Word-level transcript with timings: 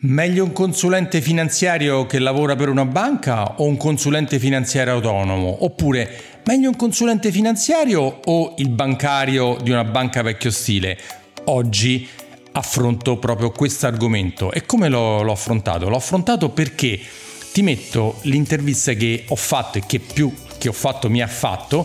Meglio 0.00 0.44
un 0.44 0.52
consulente 0.52 1.20
finanziario 1.20 2.06
che 2.06 2.20
lavora 2.20 2.54
per 2.54 2.68
una 2.68 2.84
banca 2.84 3.56
o 3.56 3.64
un 3.64 3.76
consulente 3.76 4.38
finanziario 4.38 4.92
autonomo? 4.92 5.64
Oppure 5.64 6.38
meglio 6.44 6.68
un 6.68 6.76
consulente 6.76 7.32
finanziario 7.32 8.20
o 8.26 8.54
il 8.58 8.68
bancario 8.68 9.56
di 9.60 9.72
una 9.72 9.82
banca 9.82 10.22
vecchio 10.22 10.52
stile? 10.52 10.96
Oggi 11.46 12.06
affronto 12.52 13.18
proprio 13.18 13.50
questo 13.50 13.88
argomento. 13.88 14.52
E 14.52 14.64
come 14.66 14.88
l'ho, 14.88 15.22
l'ho 15.22 15.32
affrontato? 15.32 15.88
L'ho 15.88 15.96
affrontato 15.96 16.50
perché 16.50 17.00
ti 17.52 17.62
metto 17.62 18.20
l'intervista 18.22 18.92
che 18.92 19.24
ho 19.26 19.34
fatto 19.34 19.78
e 19.78 19.82
che 19.84 19.98
più 19.98 20.32
che 20.58 20.68
ho 20.68 20.72
fatto 20.72 21.10
mi 21.10 21.22
ha 21.22 21.26
fatto 21.26 21.84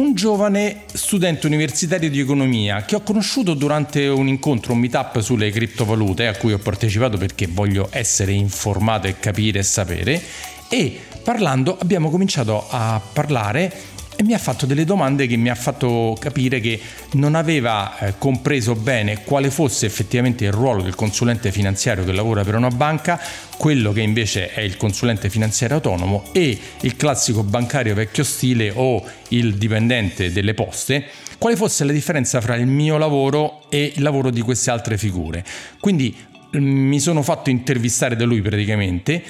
un 0.00 0.14
giovane 0.14 0.84
studente 0.94 1.46
universitario 1.46 2.08
di 2.08 2.20
economia 2.20 2.84
che 2.84 2.94
ho 2.94 3.02
conosciuto 3.02 3.52
durante 3.52 4.08
un 4.08 4.28
incontro, 4.28 4.72
un 4.72 4.78
meetup 4.78 5.20
sulle 5.20 5.50
criptovalute 5.50 6.26
a 6.26 6.36
cui 6.36 6.54
ho 6.54 6.58
partecipato 6.58 7.18
perché 7.18 7.46
voglio 7.46 7.86
essere 7.90 8.32
informato 8.32 9.06
e 9.08 9.18
capire 9.20 9.58
e 9.58 9.62
sapere. 9.62 10.22
E 10.70 10.98
parlando 11.22 11.76
abbiamo 11.78 12.08
cominciato 12.08 12.66
a 12.70 12.98
parlare 13.12 13.70
e 14.20 14.22
mi 14.22 14.34
ha 14.34 14.38
fatto 14.38 14.66
delle 14.66 14.84
domande 14.84 15.26
che 15.26 15.36
mi 15.36 15.48
ha 15.48 15.54
fatto 15.54 16.14
capire 16.20 16.60
che 16.60 16.78
non 17.12 17.34
aveva 17.34 17.98
eh, 17.98 18.14
compreso 18.18 18.74
bene 18.74 19.24
quale 19.24 19.50
fosse 19.50 19.86
effettivamente 19.86 20.44
il 20.44 20.52
ruolo 20.52 20.82
del 20.82 20.94
consulente 20.94 21.50
finanziario 21.50 22.04
che 22.04 22.12
lavora 22.12 22.44
per 22.44 22.54
una 22.54 22.68
banca, 22.68 23.18
quello 23.56 23.92
che 23.92 24.02
invece 24.02 24.52
è 24.52 24.60
il 24.60 24.76
consulente 24.76 25.30
finanziario 25.30 25.76
autonomo 25.76 26.24
e 26.32 26.58
il 26.82 26.96
classico 26.96 27.42
bancario 27.42 27.94
vecchio 27.94 28.22
stile 28.22 28.70
o 28.74 29.02
il 29.28 29.54
dipendente 29.54 30.30
delle 30.30 30.52
poste, 30.52 31.06
quale 31.38 31.56
fosse 31.56 31.84
la 31.84 31.92
differenza 31.92 32.42
fra 32.42 32.56
il 32.56 32.66
mio 32.66 32.98
lavoro 32.98 33.62
e 33.70 33.90
il 33.96 34.02
lavoro 34.02 34.28
di 34.28 34.42
queste 34.42 34.70
altre 34.70 34.98
figure. 34.98 35.42
Quindi 35.80 36.14
mm, 36.54 36.88
mi 36.88 37.00
sono 37.00 37.22
fatto 37.22 37.48
intervistare 37.48 38.16
da 38.16 38.26
lui 38.26 38.42
praticamente 38.42 39.22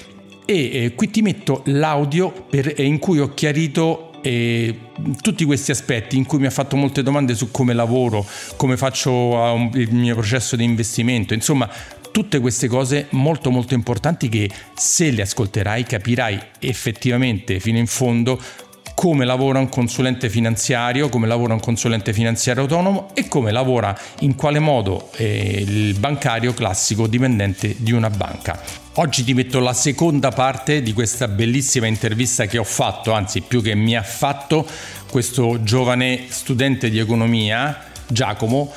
e 0.44 0.70
eh, 0.72 0.94
qui 0.96 1.10
ti 1.10 1.22
metto 1.22 1.62
l'audio 1.66 2.32
per, 2.32 2.74
eh, 2.76 2.82
in 2.82 2.98
cui 2.98 3.20
ho 3.20 3.32
chiarito 3.34 4.09
e 4.22 4.78
tutti 5.20 5.44
questi 5.44 5.70
aspetti 5.70 6.16
in 6.16 6.26
cui 6.26 6.38
mi 6.38 6.46
ha 6.46 6.50
fatto 6.50 6.76
molte 6.76 7.02
domande 7.02 7.34
su 7.34 7.50
come 7.50 7.74
lavoro, 7.74 8.24
come 8.56 8.76
faccio 8.76 9.70
il 9.74 9.92
mio 9.94 10.14
processo 10.14 10.56
di 10.56 10.64
investimento, 10.64 11.34
insomma 11.34 11.68
tutte 12.10 12.40
queste 12.40 12.66
cose 12.66 13.06
molto 13.10 13.50
molto 13.50 13.74
importanti 13.74 14.28
che 14.28 14.50
se 14.74 15.10
le 15.10 15.22
ascolterai 15.22 15.84
capirai 15.84 16.40
effettivamente 16.58 17.60
fino 17.60 17.78
in 17.78 17.86
fondo 17.86 18.40
come 19.00 19.24
lavora 19.24 19.58
un 19.58 19.70
consulente 19.70 20.28
finanziario, 20.28 21.08
come 21.08 21.26
lavora 21.26 21.54
un 21.54 21.60
consulente 21.60 22.12
finanziario 22.12 22.64
autonomo 22.64 23.08
e 23.14 23.28
come 23.28 23.50
lavora 23.50 23.98
in 24.18 24.34
quale 24.34 24.58
modo 24.58 25.08
eh, 25.16 25.64
il 25.66 25.98
bancario 25.98 26.52
classico 26.52 27.06
dipendente 27.06 27.76
di 27.78 27.92
una 27.92 28.10
banca. 28.10 28.60
Oggi 28.96 29.24
ti 29.24 29.32
metto 29.32 29.58
la 29.58 29.72
seconda 29.72 30.28
parte 30.32 30.82
di 30.82 30.92
questa 30.92 31.28
bellissima 31.28 31.86
intervista 31.86 32.44
che 32.44 32.58
ho 32.58 32.64
fatto, 32.64 33.12
anzi 33.12 33.40
più 33.40 33.62
che 33.62 33.74
mi 33.74 33.96
ha 33.96 34.02
fatto 34.02 34.66
questo 35.08 35.62
giovane 35.62 36.26
studente 36.28 36.90
di 36.90 36.98
economia, 36.98 37.84
Giacomo, 38.06 38.70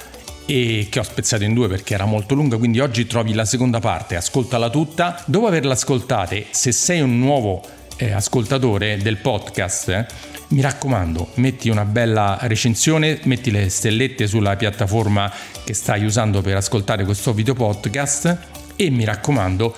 e 0.46 0.88
che 0.90 1.00
ho 1.00 1.04
spezzato 1.04 1.44
in 1.44 1.54
due 1.54 1.68
perché 1.68 1.96
era 1.96 2.06
molto 2.06 2.34
lunga, 2.34 2.56
quindi 2.56 2.80
oggi 2.80 3.08
trovi 3.08 3.34
la 3.34 3.44
seconda 3.44 3.82
parte, 3.82 4.16
ascoltala 4.16 4.70
tutta. 4.70 5.22
Dopo 5.26 5.48
averla 5.48 5.74
ascoltata, 5.74 6.34
se 6.50 6.72
sei 6.72 7.02
un 7.02 7.20
nuovo 7.20 7.62
eh, 7.97 8.11
ascoltatore 8.11 8.97
del 8.97 9.17
podcast, 9.17 10.05
mi 10.49 10.61
raccomando, 10.61 11.31
metti 11.36 11.69
una 11.69 11.86
bella 11.86 12.38
recensione, 12.41 13.19
metti 13.23 13.52
le 13.52 13.69
stellette 13.69 14.27
sulla 14.27 14.55
piattaforma 14.55 15.31
che 15.63 15.73
stai 15.73 16.03
usando 16.03 16.41
per 16.41 16.55
ascoltare 16.55 17.05
questo 17.05 17.33
video 17.33 17.53
podcast 17.53 18.38
e 18.75 18.89
mi 18.89 19.03
raccomando, 19.03 19.73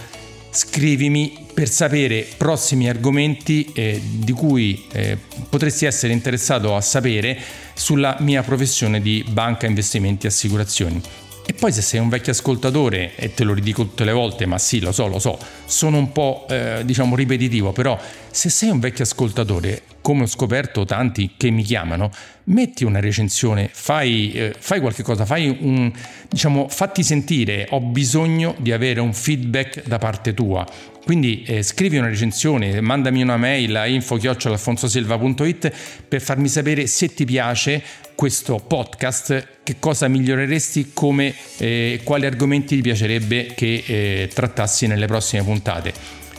scrivimi 0.49 1.45
per 1.53 1.69
sapere 1.69 2.27
prossimi 2.37 2.89
argomenti 2.89 3.71
eh, 3.73 4.01
di 4.03 4.31
cui 4.31 4.85
eh, 4.91 5.17
potresti 5.49 5.85
essere 5.85 6.13
interessato 6.13 6.75
a 6.75 6.81
sapere 6.81 7.39
sulla 7.73 8.17
mia 8.19 8.43
professione 8.43 9.01
di 9.01 9.23
banca, 9.27 9.65
investimenti 9.65 10.25
e 10.25 10.29
assicurazioni. 10.29 11.01
E 11.47 11.53
poi 11.53 11.71
se 11.71 11.83
sei 11.83 11.99
un 11.99 12.09
vecchio 12.09 12.31
ascoltatore, 12.31 13.15
e 13.15 13.35
te 13.35 13.43
lo 13.43 13.53
ridico 13.53 13.83
tutte 13.83 14.03
le 14.03 14.13
volte, 14.13 14.47
ma 14.47 14.57
sì, 14.57 14.79
lo 14.79 14.91
so, 14.91 15.07
lo 15.07 15.19
so, 15.19 15.37
sono 15.65 15.97
un 15.97 16.11
po' 16.11 16.47
eh, 16.49 16.81
diciamo 16.83 17.15
ripetitivo, 17.15 17.71
però 17.71 17.99
se 18.31 18.49
sei 18.49 18.69
un 18.69 18.79
vecchio 18.79 19.03
ascoltatore, 19.03 19.83
come 20.01 20.23
ho 20.23 20.27
scoperto 20.27 20.85
tanti 20.85 21.33
che 21.37 21.51
mi 21.51 21.61
chiamano, 21.61 22.09
metti 22.45 22.83
una 22.83 22.99
recensione, 22.99 23.69
fai, 23.71 24.31
eh, 24.33 24.55
fai 24.57 24.79
qualche 24.79 25.03
cosa, 25.03 25.25
fai 25.25 25.55
un, 25.61 25.91
diciamo, 26.27 26.67
fatti 26.67 27.03
sentire, 27.03 27.67
ho 27.69 27.79
bisogno 27.79 28.55
di 28.57 28.71
avere 28.71 28.99
un 28.99 29.13
feedback 29.13 29.85
da 29.85 29.99
parte 29.99 30.33
tua. 30.33 30.65
Quindi 31.05 31.43
eh, 31.43 31.61
scrivi 31.61 31.97
una 31.97 32.07
recensione, 32.07 32.81
mandami 32.81 33.21
una 33.21 33.37
mail 33.37 33.75
a 33.75 33.85
info-alfonsosilva.it 33.85 35.71
per 36.07 36.19
farmi 36.19 36.47
sapere 36.47 36.87
se 36.87 37.13
ti 37.13 37.25
piace 37.25 37.79
questo 38.15 38.55
podcast, 38.55 39.59
che 39.61 39.75
cosa 39.77 40.07
miglioreresti, 40.07 40.93
come, 40.93 41.31
eh, 41.57 42.01
quali 42.03 42.25
argomenti 42.25 42.77
ti 42.77 42.81
piacerebbe 42.81 43.53
che 43.53 43.83
eh, 43.85 44.31
trattassi 44.33 44.87
nelle 44.87 45.05
prossime 45.05 45.43
puntate. 45.43 45.93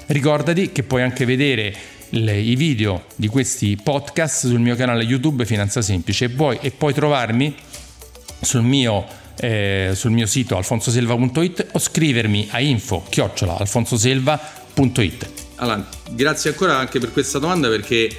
Ricordati 0.06 0.72
che 0.72 0.82
puoi 0.82 1.02
anche 1.02 1.24
vedere 1.24 1.72
le, 2.08 2.36
i 2.36 2.56
video 2.56 3.04
di 3.14 3.28
questi 3.28 3.78
podcast 3.80 4.48
sul 4.48 4.58
mio 4.58 4.74
canale 4.74 5.04
YouTube 5.04 5.46
Finanza 5.46 5.80
Semplice 5.80 6.24
e 6.24 6.30
puoi, 6.30 6.58
e 6.60 6.72
puoi 6.72 6.92
trovarmi 6.92 7.54
sul 8.40 8.62
mio, 8.62 9.06
eh, 9.38 9.92
sul 9.94 10.10
mio 10.10 10.26
sito 10.26 10.56
alfonsoselva.it 10.56 11.68
o 11.72 11.78
scrivermi 11.78 12.48
a 12.50 12.60
info 12.60 13.04
chiocciola 13.08 13.58
alfonsoselva.it. 13.58 15.30
Allora, 15.56 15.88
grazie 16.10 16.50
ancora 16.50 16.76
anche 16.76 16.98
per 16.98 17.12
questa 17.12 17.38
domanda 17.38 17.68
perché 17.68 18.10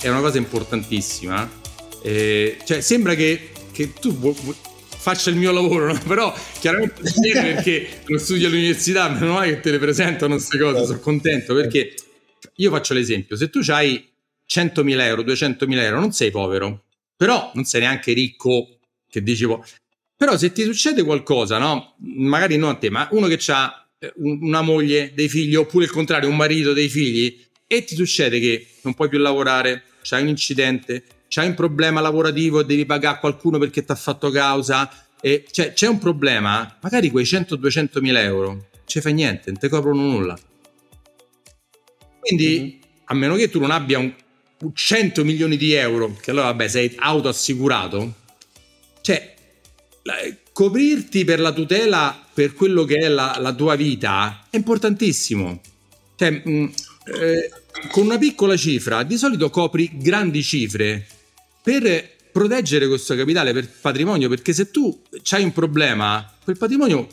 è 0.00 0.08
una 0.08 0.20
cosa 0.20 0.38
importantissima 0.38 1.60
eh, 2.02 2.58
cioè, 2.64 2.80
sembra 2.80 3.14
che, 3.14 3.50
che 3.70 3.92
tu 3.92 4.12
vu- 4.12 4.38
vu- 4.42 4.56
faccia 4.88 5.30
il 5.30 5.36
mio 5.36 5.52
lavoro, 5.52 5.92
no? 5.92 5.98
però 6.06 6.34
chiaramente 6.58 7.02
perché 7.32 8.02
non 8.06 8.18
studi 8.18 8.44
all'università, 8.44 9.08
meno 9.08 9.34
male 9.34 9.54
che 9.54 9.60
te 9.60 9.70
le 9.70 9.78
presentano 9.78 10.34
queste 10.34 10.58
cose, 10.58 10.84
sono 10.84 10.98
contento 10.98 11.54
perché 11.54 11.94
io 12.56 12.70
faccio 12.70 12.94
l'esempio, 12.94 13.36
se 13.36 13.50
tu 13.50 13.60
hai 13.68 14.10
100.000 14.48 15.00
euro, 15.00 15.22
200.000 15.22 15.78
euro, 15.78 16.00
non 16.00 16.12
sei 16.12 16.30
povero, 16.30 16.84
però 17.16 17.50
non 17.54 17.64
sei 17.64 17.80
neanche 17.80 18.12
ricco, 18.12 18.78
che 19.08 19.22
dicevo, 19.22 19.64
però 20.22 20.38
se 20.38 20.52
ti 20.52 20.62
succede 20.62 21.02
qualcosa, 21.02 21.58
no? 21.58 21.96
magari 21.98 22.56
non 22.56 22.70
a 22.70 22.74
te, 22.74 22.90
ma 22.90 23.08
uno 23.10 23.26
che 23.26 23.40
ha 23.48 23.88
eh, 23.98 24.12
una 24.18 24.62
moglie, 24.62 25.10
dei 25.16 25.28
figli, 25.28 25.56
oppure 25.56 25.86
il 25.86 25.90
contrario, 25.90 26.28
un 26.28 26.36
marito, 26.36 26.72
dei 26.72 26.88
figli, 26.88 27.44
e 27.66 27.82
ti 27.82 27.96
succede 27.96 28.38
che 28.38 28.68
non 28.82 28.94
puoi 28.94 29.08
più 29.08 29.18
lavorare, 29.18 29.82
c'hai 30.02 30.22
un 30.22 30.28
incidente, 30.28 31.02
c'hai 31.26 31.48
un 31.48 31.54
problema 31.54 32.00
lavorativo 32.00 32.60
e 32.60 32.64
devi 32.64 32.86
pagare 32.86 33.18
qualcuno 33.18 33.58
perché 33.58 33.82
ti 33.84 33.90
ha 33.90 33.96
fatto 33.96 34.30
causa, 34.30 34.88
e 35.20 35.44
cioè, 35.50 35.72
c'è 35.72 35.88
un 35.88 35.98
problema, 35.98 36.78
magari 36.80 37.10
quei 37.10 37.24
100-200 37.24 37.98
mila 37.98 38.22
euro, 38.22 38.68
ci 38.84 39.00
fai 39.00 39.14
niente, 39.14 39.50
non 39.50 39.58
ti 39.58 39.68
coprono 39.68 40.02
nulla. 40.02 40.38
Quindi, 42.20 42.60
mm-hmm. 42.60 42.80
a 43.06 43.14
meno 43.14 43.34
che 43.34 43.50
tu 43.50 43.58
non 43.58 43.72
abbia 43.72 43.98
un 43.98 44.14
100 44.72 45.24
milioni 45.24 45.56
di 45.56 45.72
euro, 45.72 46.16
che 46.20 46.30
allora 46.30 46.46
vabbè 46.46 46.68
sei 46.68 46.94
autoassicurato, 46.96 48.14
cioè 49.00 49.31
la, 50.02 50.14
coprirti 50.52 51.24
per 51.24 51.40
la 51.40 51.52
tutela 51.52 52.24
per 52.32 52.54
quello 52.54 52.84
che 52.84 52.96
è 52.96 53.08
la, 53.08 53.36
la 53.38 53.52
tua 53.52 53.74
vita 53.76 54.46
è 54.50 54.56
importantissimo. 54.56 55.60
Cioè, 56.16 56.30
mh, 56.30 56.50
mm, 56.50 56.66
eh, 57.20 57.50
con 57.90 58.04
una 58.04 58.18
piccola 58.18 58.56
cifra, 58.56 59.02
di 59.02 59.16
solito 59.16 59.50
copri 59.50 59.90
grandi 59.94 60.42
cifre 60.42 61.06
per 61.62 62.10
proteggere 62.32 62.86
questo 62.88 63.14
capitale 63.14 63.52
per 63.52 63.68
patrimonio, 63.68 64.28
perché 64.28 64.52
se 64.52 64.70
tu 64.70 65.02
hai 65.30 65.44
un 65.44 65.52
problema, 65.52 66.32
quel 66.42 66.56
patrimonio 66.56 67.08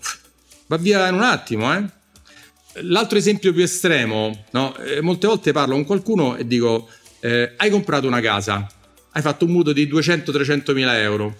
va 0.67 0.77
via 0.77 1.07
in 1.07 1.15
un 1.15 1.23
attimo. 1.23 1.73
Eh? 1.73 1.83
L'altro 2.81 3.17
esempio 3.17 3.51
più 3.51 3.63
estremo, 3.63 4.45
no? 4.51 4.75
eh, 4.77 5.01
molte 5.01 5.27
volte 5.27 5.51
parlo 5.51 5.73
con 5.73 5.85
qualcuno 5.85 6.37
e 6.37 6.45
dico, 6.45 6.87
eh, 7.19 7.53
hai 7.57 7.69
comprato 7.69 8.07
una 8.07 8.21
casa, 8.21 8.67
hai 9.11 9.21
fatto 9.21 9.45
un 9.45 9.51
mutuo 9.51 9.73
di 9.73 9.87
200-300 9.87 10.73
mila 10.73 10.97
euro, 10.99 11.35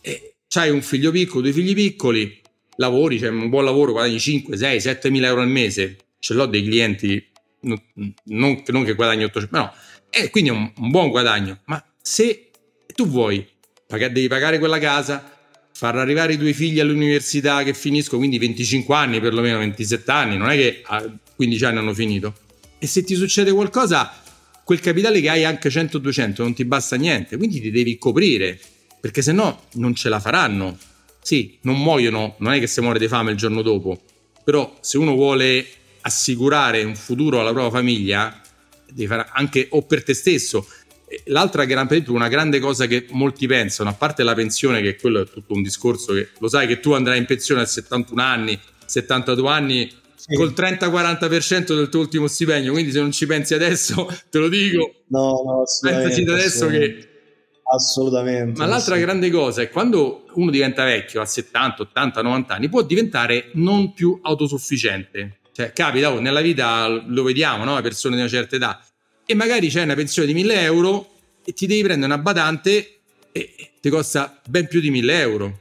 e 0.00 0.29
hai 0.58 0.70
un 0.70 0.82
figlio 0.82 1.10
piccolo, 1.10 1.42
due 1.42 1.52
figli 1.52 1.74
piccoli, 1.74 2.40
lavori, 2.76 3.18
c'è 3.18 3.28
un 3.28 3.48
buon 3.48 3.64
lavoro, 3.64 3.92
guadagni 3.92 4.18
5, 4.18 4.56
6, 4.56 4.80
7 4.80 5.10
mila 5.10 5.28
euro 5.28 5.42
al 5.42 5.48
mese, 5.48 5.96
ce 6.18 6.34
l'ho 6.34 6.46
dei 6.46 6.64
clienti, 6.64 7.24
non, 7.60 7.80
non, 8.24 8.84
che 8.84 8.94
guadagni 8.94 9.24
800, 9.24 9.56
no, 9.56 9.72
e 10.10 10.30
quindi 10.30 10.50
è 10.50 10.52
un, 10.52 10.72
un 10.76 10.90
buon 10.90 11.10
guadagno, 11.10 11.60
ma 11.66 11.82
se 12.02 12.50
tu 12.94 13.06
vuoi, 13.06 13.46
devi 13.86 14.28
pagare 14.28 14.58
quella 14.58 14.78
casa, 14.78 15.38
far 15.72 15.96
arrivare 15.96 16.34
i 16.34 16.36
tuoi 16.36 16.52
figli 16.52 16.80
all'università 16.80 17.62
che 17.62 17.72
finiscono, 17.72 18.18
quindi 18.18 18.38
25 18.38 18.94
anni, 18.94 19.20
perlomeno 19.20 19.58
27 19.58 20.10
anni, 20.10 20.36
non 20.36 20.50
è 20.50 20.56
che 20.56 20.82
a 20.84 21.10
15 21.36 21.64
anni 21.64 21.78
hanno 21.78 21.94
finito. 21.94 22.34
E 22.78 22.86
se 22.86 23.02
ti 23.02 23.14
succede 23.14 23.52
qualcosa, 23.52 24.12
quel 24.64 24.80
capitale 24.80 25.20
che 25.20 25.28
hai 25.28 25.44
anche 25.44 25.68
100-200 25.68 26.34
non 26.38 26.54
ti 26.54 26.64
basta 26.64 26.96
niente, 26.96 27.36
quindi 27.36 27.60
ti 27.60 27.70
devi 27.70 27.98
coprire, 27.98 28.58
perché 29.00 29.22
se 29.22 29.32
no 29.32 29.62
non 29.74 29.94
ce 29.94 30.08
la 30.08 30.20
faranno. 30.20 30.76
Sì, 31.22 31.58
non 31.62 31.80
muoiono, 31.80 32.36
non 32.38 32.52
è 32.52 32.60
che 32.60 32.66
se 32.66 32.80
muore 32.80 32.98
di 32.98 33.08
fame 33.08 33.30
il 33.30 33.36
giorno 33.36 33.62
dopo, 33.62 34.00
però 34.44 34.78
se 34.80 34.98
uno 34.98 35.14
vuole 35.14 35.66
assicurare 36.02 36.82
un 36.82 36.96
futuro 36.96 37.40
alla 37.40 37.52
propria 37.52 37.70
famiglia, 37.70 38.40
devi 38.86 39.06
fare 39.06 39.26
anche 39.32 39.66
o 39.70 39.82
per 39.82 40.02
te 40.02 40.14
stesso. 40.14 40.66
L'altra 41.24 41.64
gran, 41.64 41.88
una 42.08 42.28
grande 42.28 42.58
cosa 42.60 42.86
che 42.86 43.06
molti 43.10 43.46
pensano, 43.46 43.90
a 43.90 43.94
parte 43.94 44.22
la 44.22 44.34
pensione, 44.34 44.80
che 44.80 44.96
quello 44.96 45.22
è 45.22 45.26
tutto 45.28 45.54
un 45.54 45.62
discorso 45.62 46.14
che 46.14 46.28
lo 46.38 46.48
sai 46.48 46.66
che 46.66 46.80
tu 46.80 46.92
andrai 46.92 47.18
in 47.18 47.26
pensione 47.26 47.62
a 47.62 47.66
71 47.66 48.22
anni, 48.22 48.58
72 48.86 49.48
anni, 49.50 49.92
sì. 50.14 50.34
col 50.36 50.52
30-40% 50.56 51.74
del 51.74 51.88
tuo 51.88 52.00
ultimo 52.00 52.28
stipendio, 52.28 52.72
quindi 52.72 52.92
se 52.92 53.00
non 53.00 53.10
ci 53.10 53.26
pensi 53.26 53.54
adesso, 53.54 54.08
te 54.30 54.38
lo 54.38 54.48
dico, 54.48 55.02
no, 55.08 55.42
no, 55.44 55.64
pensaci 55.82 56.24
da 56.24 56.32
adesso 56.34 56.66
che... 56.68 57.04
Assolutamente. 57.72 58.58
Ma 58.58 58.66
l'altra 58.66 58.96
sì. 58.96 59.00
grande 59.00 59.30
cosa 59.30 59.62
è 59.62 59.70
quando 59.70 60.24
uno 60.34 60.50
diventa 60.50 60.84
vecchio 60.84 61.20
a 61.20 61.24
70, 61.24 61.82
80, 61.82 62.22
90 62.22 62.54
anni, 62.54 62.68
può 62.68 62.82
diventare 62.82 63.50
non 63.54 63.92
più 63.92 64.18
autosufficiente. 64.22 65.38
Cioè, 65.52 65.72
capita, 65.72 66.12
oh, 66.12 66.20
nella 66.20 66.40
vita 66.40 66.88
lo 66.88 67.22
vediamo, 67.22 67.64
no? 67.64 67.76
Le 67.76 67.82
persone 67.82 68.16
di 68.16 68.20
una 68.22 68.30
certa 68.30 68.56
età. 68.56 68.84
E 69.24 69.34
magari 69.34 69.68
c'è 69.68 69.82
una 69.82 69.94
pensione 69.94 70.26
di 70.26 70.34
1000 70.34 70.60
euro 70.62 71.10
e 71.44 71.52
ti 71.52 71.66
devi 71.66 71.82
prendere 71.82 72.12
una 72.12 72.20
badante 72.20 73.00
e 73.30 73.72
ti 73.80 73.88
costa 73.88 74.40
ben 74.48 74.66
più 74.66 74.80
di 74.80 74.90
1000 74.90 75.20
euro. 75.20 75.60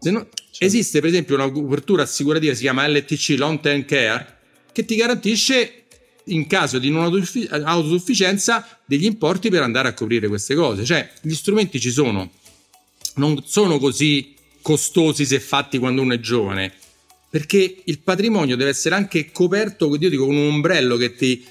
No, 0.00 0.28
cioè. 0.50 0.66
Esiste 0.66 1.00
per 1.00 1.08
esempio 1.08 1.34
una 1.36 1.50
copertura 1.50 2.02
assicurativa, 2.02 2.52
si 2.52 2.60
chiama 2.60 2.86
LTC 2.86 3.36
Long 3.38 3.60
Term 3.60 3.84
Care, 3.86 4.38
che 4.72 4.84
ti 4.84 4.96
garantisce 4.96 5.83
in 6.26 6.46
caso 6.46 6.78
di 6.78 6.90
non 6.90 7.04
autosufficienza 7.64 8.66
degli 8.84 9.04
importi 9.04 9.50
per 9.50 9.62
andare 9.62 9.88
a 9.88 9.94
coprire 9.94 10.28
queste 10.28 10.54
cose. 10.54 10.84
Cioè, 10.84 11.10
gli 11.20 11.34
strumenti 11.34 11.80
ci 11.80 11.90
sono, 11.90 12.30
non 13.16 13.42
sono 13.44 13.78
così 13.78 14.34
costosi 14.62 15.26
se 15.26 15.40
fatti 15.40 15.78
quando 15.78 16.02
uno 16.02 16.14
è 16.14 16.20
giovane, 16.20 16.72
perché 17.28 17.82
il 17.84 17.98
patrimonio 17.98 18.56
deve 18.56 18.70
essere 18.70 18.94
anche 18.94 19.30
coperto, 19.30 19.94
io 19.94 20.08
dico, 20.08 20.24
con 20.24 20.36
un 20.36 20.54
ombrello 20.54 20.96
che 20.96 21.14
ti, 21.14 21.44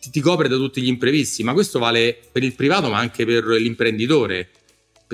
ti, 0.00 0.10
ti 0.10 0.20
copre 0.20 0.48
da 0.48 0.56
tutti 0.56 0.82
gli 0.82 0.88
imprevisti, 0.88 1.42
ma 1.42 1.52
questo 1.52 1.78
vale 1.78 2.18
per 2.30 2.42
il 2.42 2.54
privato 2.54 2.90
ma 2.90 2.98
anche 2.98 3.24
per 3.24 3.44
l'imprenditore. 3.46 4.50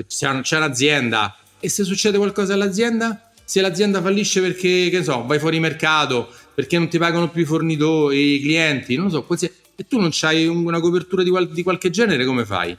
Se 0.07 0.27
c'è 0.41 0.57
un'azienda 0.57 1.37
e 1.59 1.69
se 1.69 1.85
succede 1.85 2.17
qualcosa 2.17 2.53
all'azienda, 2.53 3.31
se 3.45 3.61
l'azienda 3.61 4.01
fallisce 4.01 4.41
perché, 4.41 4.89
che 4.89 5.03
so, 5.03 5.23
vai 5.25 5.39
fuori 5.39 5.59
mercato, 5.59 6.29
perché 6.55 6.77
non 6.77 6.87
ti 6.87 6.97
pagano 6.97 7.29
più 7.29 7.41
i 7.41 7.45
fornitori, 7.45 8.35
i 8.35 8.41
clienti, 8.41 8.95
non 8.95 9.05
lo 9.05 9.11
so, 9.11 9.23
qualsiasi... 9.23 9.53
e 9.75 9.85
tu 9.87 9.99
non 9.99 10.11
hai 10.21 10.47
una 10.47 10.79
copertura 10.79 11.21
di, 11.21 11.29
qual- 11.29 11.51
di 11.51 11.61
qualche 11.61 11.89
genere, 11.89 12.25
come 12.25 12.45
fai? 12.45 12.75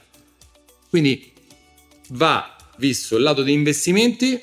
Quindi 0.89 1.31
va 2.09 2.55
visto 2.77 3.17
il 3.17 3.23
lato 3.23 3.43
degli 3.43 3.53
investimenti 3.53 4.41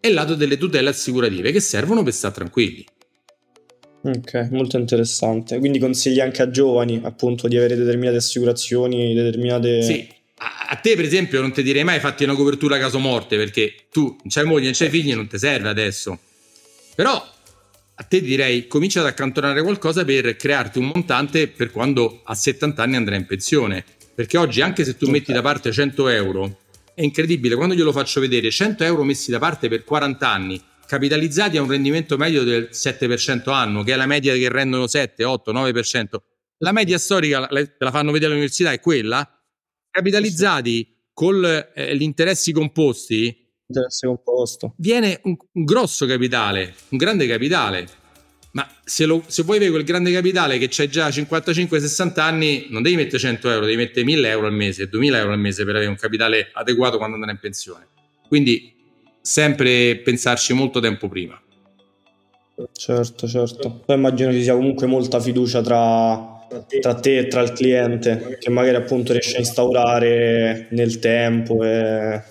e 0.00 0.08
il 0.08 0.14
lato 0.14 0.34
delle 0.34 0.58
tutele 0.58 0.88
assicurative 0.88 1.52
che 1.52 1.60
servono 1.60 2.02
per 2.02 2.12
stare 2.12 2.34
tranquilli. 2.34 2.84
Ok, 4.04 4.48
molto 4.50 4.76
interessante. 4.78 5.58
Quindi 5.58 5.78
consigli 5.78 6.18
anche 6.18 6.42
a 6.42 6.50
giovani 6.50 7.00
appunto 7.04 7.46
di 7.46 7.56
avere 7.56 7.76
determinate 7.76 8.16
assicurazioni, 8.16 9.14
determinate... 9.14 9.82
Sì, 9.82 10.08
a 10.36 10.74
te 10.76 10.96
per 10.96 11.04
esempio 11.04 11.40
non 11.40 11.52
ti 11.52 11.62
direi 11.62 11.84
mai 11.84 12.00
fatti 12.00 12.24
una 12.24 12.34
copertura 12.34 12.78
caso 12.78 12.98
morte 12.98 13.36
perché 13.36 13.74
tu 13.92 14.02
non 14.02 14.18
c'hai 14.26 14.44
moglie, 14.44 14.64
non 14.64 14.72
c'hai 14.74 14.90
figli 14.90 15.14
non 15.14 15.28
ti 15.28 15.38
serve 15.38 15.68
adesso. 15.68 16.18
Però 16.96 17.31
a 17.94 18.02
te 18.04 18.20
direi 18.20 18.66
comincia 18.66 19.00
ad 19.00 19.06
accantonare 19.06 19.62
qualcosa 19.62 20.04
per 20.04 20.36
crearti 20.36 20.78
un 20.78 20.86
montante 20.86 21.48
per 21.48 21.70
quando 21.70 22.22
a 22.24 22.34
70 22.34 22.82
anni 22.82 22.96
andrai 22.96 23.18
in 23.18 23.26
pensione. 23.26 23.84
Perché 24.14 24.38
oggi 24.38 24.60
anche 24.60 24.84
se 24.84 24.96
tu 24.96 25.08
metti 25.08 25.32
da 25.32 25.40
parte 25.40 25.72
100 25.72 26.08
euro, 26.08 26.58
è 26.94 27.02
incredibile, 27.02 27.54
quando 27.54 27.74
glielo 27.74 27.92
faccio 27.92 28.20
vedere 28.20 28.50
100 28.50 28.84
euro 28.84 29.04
messi 29.04 29.30
da 29.30 29.38
parte 29.38 29.68
per 29.68 29.84
40 29.84 30.30
anni, 30.30 30.62
capitalizzati 30.86 31.56
a 31.56 31.62
un 31.62 31.68
rendimento 31.68 32.18
medio 32.18 32.42
del 32.42 32.68
7% 32.70 33.50
anno, 33.50 33.82
che 33.82 33.94
è 33.94 33.96
la 33.96 34.06
media 34.06 34.34
che 34.34 34.48
rendono 34.50 34.86
7, 34.86 35.24
8, 35.24 35.52
9%. 35.52 36.04
La 36.58 36.72
media 36.72 36.98
storica, 36.98 37.46
te 37.46 37.74
la 37.78 37.90
fanno 37.90 38.12
vedere 38.12 38.32
all'università, 38.32 38.72
è 38.72 38.80
quella. 38.80 39.26
Capitalizzati 39.90 40.94
con 41.12 41.44
eh, 41.74 41.96
gli 41.96 42.02
interessi 42.02 42.52
composti, 42.52 43.41
interesse 43.72 44.06
composto. 44.06 44.74
Viene 44.76 45.20
un, 45.24 45.36
un, 45.52 45.64
grosso 45.64 46.06
capitale, 46.06 46.74
un 46.90 46.98
grande 46.98 47.26
capitale. 47.26 47.86
Ma 48.52 48.68
se, 48.84 49.06
lo, 49.06 49.22
se 49.26 49.42
vuoi 49.44 49.56
avere 49.56 49.70
quel 49.70 49.84
grande 49.84 50.12
capitale 50.12 50.58
che 50.58 50.68
c'è 50.68 50.86
già 50.88 51.08
55-60 51.08 52.20
anni, 52.20 52.66
non 52.68 52.82
devi 52.82 52.96
mettere 52.96 53.18
100 53.18 53.50
euro, 53.50 53.64
devi 53.64 53.78
mettere 53.78 54.04
1000 54.04 54.28
euro 54.28 54.46
al 54.46 54.52
mese, 54.52 54.88
2000 54.88 55.18
euro 55.18 55.32
al 55.32 55.38
mese 55.38 55.64
per 55.64 55.74
avere 55.76 55.90
un 55.90 55.96
capitale 55.96 56.50
adeguato 56.52 56.98
quando 56.98 57.14
andare 57.14 57.32
in 57.32 57.38
pensione. 57.38 57.86
Quindi 58.28 58.74
sempre 59.22 59.96
pensarci 59.98 60.52
molto 60.52 60.80
tempo 60.80 61.08
prima. 61.08 61.40
Certo, 62.72 63.26
certo. 63.26 63.82
Poi 63.86 63.96
immagino 63.96 64.32
ci 64.32 64.42
sia 64.42 64.54
comunque 64.54 64.86
molta 64.86 65.20
fiducia 65.20 65.62
tra, 65.62 66.46
tra 66.80 66.94
te 66.94 67.18
e 67.18 67.26
tra 67.28 67.40
il 67.40 67.52
cliente, 67.52 68.36
che 68.38 68.50
magari 68.50 68.76
appunto 68.76 69.12
riesce 69.12 69.36
a 69.36 69.40
instaurare 69.40 70.68
nel 70.70 70.98
tempo 70.98 71.64
e 71.64 72.22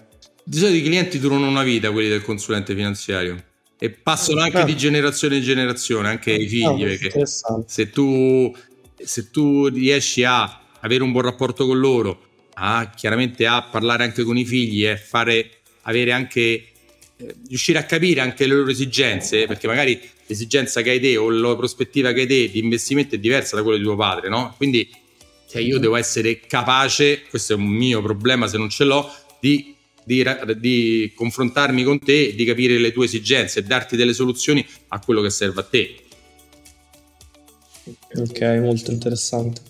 di 0.51 0.57
solito 0.57 0.79
i 0.79 0.83
clienti 0.83 1.17
durano 1.17 1.47
una 1.47 1.63
vita, 1.63 1.91
quelli 1.91 2.09
del 2.09 2.23
consulente 2.23 2.75
finanziario. 2.75 3.41
E 3.79 3.89
passano 3.89 4.41
anche 4.41 4.57
ah. 4.57 4.65
di 4.65 4.75
generazione 4.75 5.37
in 5.37 5.43
generazione, 5.43 6.09
anche 6.09 6.33
ai 6.33 6.45
figli. 6.45 6.83
Ah, 6.83 6.87
perché 6.87 7.23
se 7.67 7.89
tu, 7.89 8.53
se 9.01 9.31
tu 9.31 9.67
riesci 9.67 10.25
a 10.25 10.61
avere 10.81 11.03
un 11.03 11.13
buon 11.13 11.23
rapporto 11.23 11.65
con 11.65 11.79
loro, 11.79 12.49
a 12.55 12.91
chiaramente 12.93 13.47
a 13.47 13.61
parlare 13.61 14.03
anche 14.03 14.23
con 14.23 14.35
i 14.35 14.43
figli 14.43 14.85
e 14.85 14.97
fare, 14.97 15.61
avere 15.83 16.11
anche 16.11 16.41
eh, 16.41 16.65
riuscire 17.47 17.79
a 17.79 17.83
capire 17.83 18.19
anche 18.19 18.45
le 18.45 18.55
loro 18.55 18.71
esigenze, 18.71 19.45
perché 19.45 19.67
magari 19.67 20.01
l'esigenza 20.25 20.81
che 20.81 20.89
hai 20.89 20.99
te 20.99 21.15
o 21.15 21.29
la 21.29 21.55
prospettiva 21.55 22.11
che 22.11 22.21
hai 22.21 22.27
te 22.27 22.49
di 22.51 22.59
investimento 22.59 23.15
è 23.15 23.19
diversa 23.19 23.55
da 23.55 23.63
quella 23.63 23.77
di 23.77 23.85
tuo 23.85 23.95
padre, 23.95 24.27
no? 24.27 24.53
Quindi 24.57 24.89
cioè, 25.49 25.61
io 25.61 25.79
devo 25.79 25.95
essere 25.95 26.41
capace, 26.41 27.21
questo 27.29 27.53
è 27.53 27.55
un 27.55 27.67
mio 27.67 28.01
problema 28.01 28.47
se 28.47 28.57
non 28.57 28.69
ce 28.69 28.83
l'ho, 28.83 29.09
di 29.39 29.79
di, 30.03 30.23
di 30.57 31.11
confrontarmi 31.15 31.83
con 31.83 31.99
te, 31.99 32.33
di 32.35 32.45
capire 32.45 32.77
le 32.77 32.91
tue 32.91 33.05
esigenze 33.05 33.59
e 33.59 33.63
darti 33.63 33.95
delle 33.95 34.13
soluzioni 34.13 34.65
a 34.89 34.99
quello 34.99 35.21
che 35.21 35.29
serve 35.29 35.61
a 35.61 35.63
te. 35.63 35.95
Ok, 38.15 38.41
molto 38.61 38.91
interessante. 38.91 39.61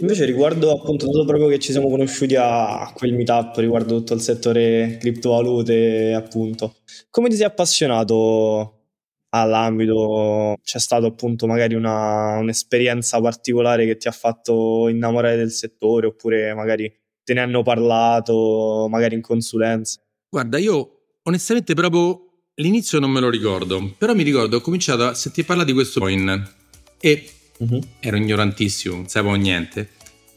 Invece 0.00 0.24
riguardo 0.24 0.72
appunto 0.72 1.06
dato 1.06 1.24
proprio 1.24 1.46
che 1.46 1.60
ci 1.60 1.70
siamo 1.70 1.88
conosciuti 1.88 2.34
a 2.36 2.92
quel 2.94 3.14
meetup 3.14 3.56
riguardo 3.58 3.96
tutto 3.98 4.14
il 4.14 4.20
settore 4.20 4.96
criptovalute 4.98 6.12
appunto, 6.14 6.78
come 7.10 7.28
ti 7.28 7.36
sei 7.36 7.46
appassionato 7.46 8.86
all'ambito? 9.28 10.56
C'è 10.64 10.80
stato 10.80 11.06
appunto 11.06 11.46
magari 11.46 11.74
una, 11.74 12.38
un'esperienza 12.38 13.20
particolare 13.20 13.86
che 13.86 13.96
ti 13.96 14.08
ha 14.08 14.12
fatto 14.12 14.88
innamorare 14.88 15.36
del 15.36 15.52
settore 15.52 16.08
oppure 16.08 16.54
magari 16.54 16.92
te 17.24 17.34
ne 17.34 17.40
hanno 17.40 17.62
parlato 17.62 18.86
magari 18.90 19.14
in 19.14 19.20
consulenza? 19.20 20.00
Guarda, 20.28 20.58
io 20.58 21.02
onestamente 21.24 21.74
proprio 21.74 22.26
l'inizio 22.56 22.98
non 22.98 23.10
me 23.10 23.20
lo 23.20 23.30
ricordo, 23.30 23.94
però 23.96 24.14
mi 24.14 24.22
ricordo 24.22 24.56
ho 24.56 24.60
cominciato 24.60 25.06
a 25.06 25.14
sentire 25.14 25.46
parlare 25.46 25.68
di 25.68 25.74
questo 25.74 26.00
coin 26.00 26.50
e 26.98 27.30
uh-huh. 27.58 27.80
ero 28.00 28.16
ignorantissimo, 28.16 28.94
non 28.94 29.08
sapevo 29.08 29.34
niente. 29.34 29.90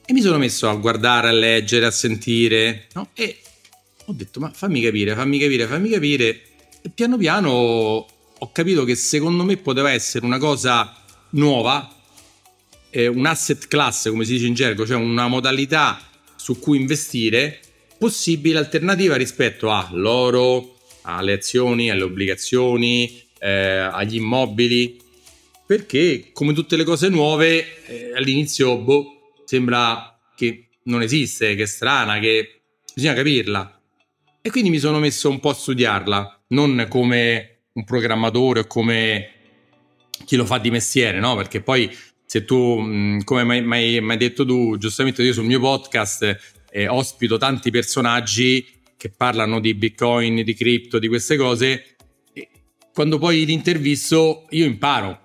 E 0.06 0.13
mi 0.13 0.22
sono 0.22 0.38
messo 0.38 0.70
a 0.70 0.75
guardare, 0.75 1.30
a 1.30 1.32
leggere, 1.32 1.86
a 1.86 1.92
sentire, 1.92 2.88
no? 2.94 3.10
E 3.13 3.39
ho 4.06 4.13
detto, 4.13 4.39
ma 4.39 4.51
fammi 4.51 4.82
capire, 4.82 5.15
fammi 5.15 5.39
capire, 5.39 5.65
fammi 5.65 5.89
capire. 5.89 6.42
E 6.82 6.89
piano 6.94 7.18
piano 7.18 7.50
ho 8.38 8.51
capito 8.51 8.84
che 8.84 8.96
secondo 8.96 9.44
me 9.44 9.58
poteva 9.58 9.92
essere 9.92 10.25
una 10.25 10.38
cosa 10.38 10.96
nuova, 11.32 11.92
eh, 12.92 13.08
un 13.08 13.25
asset 13.25 13.68
class, 13.68 14.10
come 14.10 14.25
si 14.25 14.34
dice 14.34 14.46
in 14.46 14.54
gergo, 14.54 14.86
cioè 14.86 14.98
una 14.98 15.27
modalità 15.27 16.00
su 16.46 16.60
cui 16.60 16.80
investire 16.80 17.60
possibile 17.98 18.60
alternativa 18.60 19.16
rispetto 19.16 19.72
all'oro, 19.72 20.78
alle 21.02 21.34
azioni, 21.34 21.90
alle 21.90 22.04
obbligazioni, 22.04 23.20
eh, 23.40 23.50
agli 23.50 24.18
immobili, 24.18 24.96
perché 25.66 26.30
come 26.34 26.54
tutte 26.54 26.75
le 26.75 26.84
cose 26.84 27.10
nuove 27.10 27.86
eh, 27.88 28.12
all'inizio 28.14 28.78
boh, 28.78 29.32
sembra 29.44 30.20
che 30.36 30.68
non 30.84 31.02
esiste, 31.02 31.56
che 31.56 31.64
è 31.64 31.66
strana, 31.66 32.20
che 32.20 32.62
bisogna 32.94 33.16
capirla. 33.16 33.82
E 34.40 34.52
quindi 34.52 34.70
mi 34.70 34.78
sono 34.78 35.00
messo 35.00 35.32
un 35.32 35.40
po' 35.40 35.50
a 35.50 35.56
studiarla, 35.56 36.44
non 36.50 36.86
come 36.88 37.62
un 37.74 37.84
programmatore 37.86 38.60
o 38.60 38.68
come 38.68 39.32
chi 40.25 40.36
lo 40.36 40.46
fa 40.46 40.60
di 40.60 40.70
mestiere, 40.70 41.20
no? 41.20 41.36
Perché 41.36 41.62
poi 41.62 41.92
se 42.25 42.46
tu, 42.46 43.20
come 43.24 43.44
mi 43.44 43.75
hai 43.75 44.17
detto 44.17 44.46
tu, 44.46 44.77
giustamente 44.77 45.24
io 45.24 45.34
sul 45.34 45.46
mio 45.46 45.60
podcast 45.60 46.38
eh, 46.72 46.88
ospito 46.88 47.38
tanti 47.38 47.72
personaggi 47.72 48.65
che 48.98 49.10
parlano 49.15 49.60
di 49.60 49.74
Bitcoin, 49.74 50.44
di 50.44 50.53
cripto, 50.53 51.00
di 51.00 51.08
queste 51.08 51.38
cose, 51.38 51.96
quando 52.94 53.17
poi 53.17 53.46
li 53.46 53.53
intervisto 53.53 54.46
io 54.50 54.65
imparo. 54.65 55.20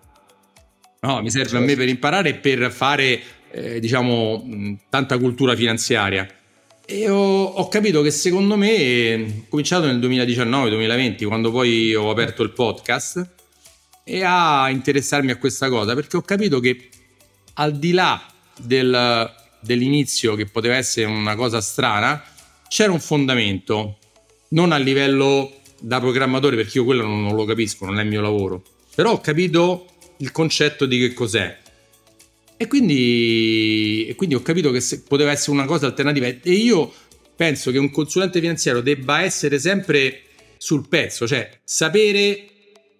No, 1.01 1.23
mi 1.23 1.31
serve 1.31 1.57
a 1.57 1.61
me 1.61 1.77
per 1.77 1.89
imparare 1.89 2.29
e 2.31 2.35
per 2.35 2.71
fare, 2.71 3.21
eh, 3.51 3.81
diciamo, 3.81 4.79
tanta 4.89 5.17
cultura 5.19 5.57
finanziaria. 5.57 6.29
E 6.85 7.09
ho, 7.09 7.45
ho, 7.45 7.69
capito 7.69 8.03
che 8.03 8.11
secondo 8.11 8.57
me, 8.57 9.15
ho 9.15 9.45
cominciato 9.49 9.87
nel 9.87 9.99
2019-2020, 10.01 11.27
quando 11.27 11.51
poi 11.51 11.95
ho 11.95 12.11
aperto 12.11 12.43
il 12.43 12.51
podcast, 12.51 13.29
e 14.05 14.23
a 14.25 14.69
interessarmi 14.71 15.31
a 15.31 15.37
questa 15.37 15.69
cosa 15.69 15.95
perché 15.95 16.17
ho 16.17 16.23
capito 16.23 16.61
che 16.61 16.89
al 17.55 17.79
di 17.79 17.93
là 17.93 18.25
del, 18.59 19.33
dell'inizio 19.61 20.35
che 20.35 20.47
poteva 20.47 20.77
essere 20.77 21.07
una 21.07 21.35
cosa 21.35 21.61
strana 21.61 22.23
c'era 22.69 22.93
un 22.93 23.01
fondamento 23.01 23.99
non 24.49 24.73
a 24.73 24.77
livello 24.77 25.53
da 25.81 25.99
programmatore 26.01 26.57
perché 26.57 26.79
io 26.79 26.85
quello 26.85 27.03
non, 27.03 27.23
non 27.23 27.35
lo 27.35 27.45
capisco 27.45 27.87
non 27.87 27.99
è 27.99 28.03
il 28.03 28.09
mio 28.09 28.21
lavoro. 28.21 28.63
Però 28.95 29.13
ho 29.13 29.21
capito 29.21 29.87
il 30.19 30.31
concetto 30.33 30.87
di 30.87 30.99
che 30.99 31.15
cos'è. 31.15 31.59
E 32.57 32.67
quindi, 32.67 34.07
e 34.07 34.15
quindi 34.15 34.35
ho 34.35 34.43
capito 34.43 34.71
che 34.71 34.83
poteva 35.09 35.31
essere 35.31 35.53
una 35.53 35.65
cosa 35.65 35.87
alternativa. 35.87 36.27
E 36.27 36.53
io 36.53 36.93
penso 37.35 37.71
che 37.71 37.79
un 37.79 37.91
consulente 37.91 38.41
finanziario 38.41 38.83
debba 38.83 39.23
essere 39.23 39.59
sempre 39.59 40.25
sul 40.59 40.87
pezzo, 40.89 41.27
cioè 41.27 41.49
sapere 41.65 42.50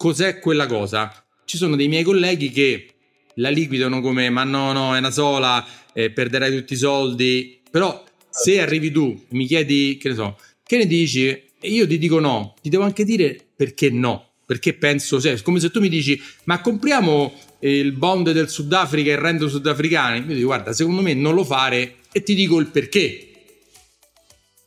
cos'è 0.01 0.39
quella 0.39 0.65
cosa. 0.65 1.13
Ci 1.45 1.59
sono 1.59 1.77
dei 1.77 1.87
miei 1.87 2.05
colleghi 2.05 2.49
che 2.49 2.87
la 3.35 3.51
liquidano 3.51 4.01
come 4.01 4.31
ma 4.31 4.45
no, 4.45 4.73
no, 4.73 4.95
è 4.95 4.99
una 4.99 5.11
sola, 5.11 5.63
eh, 5.93 6.11
perderai 6.11 6.57
tutti 6.57 6.73
i 6.73 6.79
soldi, 6.79 7.61
però 7.71 8.03
se 8.31 8.63
arrivi 8.63 8.91
tu 8.91 9.27
mi 9.31 9.45
chiedi, 9.45 9.99
che 10.01 10.09
ne 10.09 10.15
so, 10.15 10.39
che 10.65 10.79
ne 10.79 10.87
dici? 10.87 11.29
E 11.29 11.69
io 11.69 11.87
ti 11.87 11.99
dico 11.99 12.19
no, 12.19 12.55
ti 12.63 12.71
devo 12.71 12.85
anche 12.85 13.05
dire 13.05 13.39
perché 13.55 13.91
no 13.91 14.29
perché 14.47 14.73
penso, 14.73 15.21
cioè, 15.21 15.41
come 15.43 15.61
se 15.61 15.71
tu 15.71 15.81
mi 15.81 15.91
dici, 15.91 16.21
ma 16.45 16.61
compriamo 16.61 17.33
il 17.61 17.93
bond 17.93 18.33
del 18.33 18.49
Sudafrica 18.49 19.11
e 19.11 19.13
il 19.13 19.19
rendo 19.19 19.49
sudafricano, 19.49 20.17
io 20.17 20.35
dico, 20.35 20.47
guarda, 20.47 20.73
secondo 20.73 21.03
me 21.03 21.15
non 21.15 21.35
lo 21.35 21.45
fare 21.45 21.99
e 22.11 22.23
ti 22.25 22.35
dico 22.35 22.59
il 22.59 22.67
perché. 22.67 23.29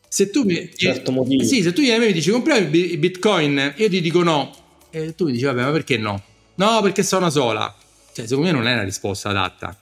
Se 0.07 0.29
tu 0.29 0.43
mi, 0.43 0.69
certo 0.73 1.11
motivo. 1.11 1.43
Sì, 1.43 1.63
se 1.63 1.73
tu 1.73 1.81
vieni 1.81 1.97
a 1.97 1.99
me 1.99 2.05
mi 2.05 2.13
dici 2.13 2.29
compriamo 2.29 2.65
il 2.65 2.97
bitcoin, 2.97 3.73
io 3.75 3.89
ti 3.89 3.99
dico 3.99 4.23
no, 4.23 4.62
e 4.95 5.15
tu 5.15 5.25
mi 5.25 5.31
dici, 5.31 5.43
vabbè, 5.45 5.63
ma 5.63 5.71
perché 5.71 5.97
no? 5.97 6.23
No, 6.55 6.79
perché 6.83 7.01
sono 7.01 7.31
sola. 7.31 7.75
Cioè, 8.13 8.27
secondo 8.27 8.51
me 8.51 8.55
non 8.55 8.67
è 8.67 8.73
una 8.73 8.83
risposta 8.83 9.29
adatta. 9.29 9.75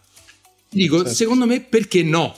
Ti 0.70 0.77
dico, 0.77 0.98
certo. 1.00 1.13
secondo 1.13 1.46
me 1.46 1.60
perché 1.60 2.01
no? 2.01 2.34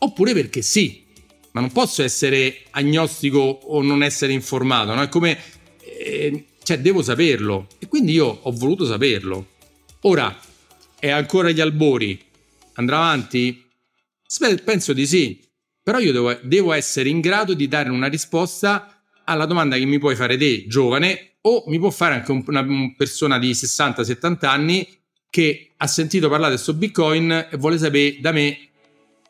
Oppure 0.00 0.34
perché 0.34 0.60
sì. 0.60 1.06
Ma 1.52 1.62
non 1.62 1.72
posso 1.72 2.02
essere 2.02 2.64
agnostico 2.72 3.38
o 3.38 3.80
non 3.80 4.02
essere 4.02 4.34
informato, 4.34 4.94
no? 4.94 5.00
È 5.00 5.08
come... 5.08 5.38
Eh, 5.80 6.44
cioè, 6.62 6.80
devo 6.80 7.02
saperlo. 7.02 7.66
E 7.78 7.88
quindi 7.88 8.12
io 8.12 8.26
ho 8.42 8.52
voluto 8.52 8.84
saperlo. 8.84 9.52
Ora, 10.02 10.38
è 10.98 11.08
ancora 11.08 11.48
agli 11.48 11.62
albori? 11.62 12.22
Andrà 12.74 12.98
avanti? 12.98 13.64
Penso 14.62 14.92
di 14.92 15.06
sì. 15.06 15.42
Però 15.82 15.98
io 15.98 16.12
devo, 16.12 16.38
devo 16.42 16.72
essere 16.72 17.08
in 17.08 17.20
grado 17.20 17.54
di 17.54 17.68
dare 17.68 17.88
una 17.88 18.08
risposta 18.08 19.02
alla 19.24 19.46
domanda 19.46 19.76
che 19.78 19.86
mi 19.86 19.98
puoi 19.98 20.14
fare 20.14 20.36
te, 20.36 20.66
giovane, 20.66 21.37
o 21.48 21.64
mi 21.66 21.78
può 21.78 21.90
fare 21.90 22.14
anche 22.14 22.30
una, 22.32 22.60
una 22.60 22.92
persona 22.96 23.38
di 23.38 23.52
60-70 23.52 24.46
anni 24.46 24.86
che 25.30 25.72
ha 25.76 25.86
sentito 25.86 26.28
parlare 26.28 26.54
di 26.54 26.56
questo 26.56 26.74
Bitcoin 26.74 27.48
e 27.50 27.56
vuole 27.56 27.78
sapere 27.78 28.18
da 28.20 28.32
me 28.32 28.68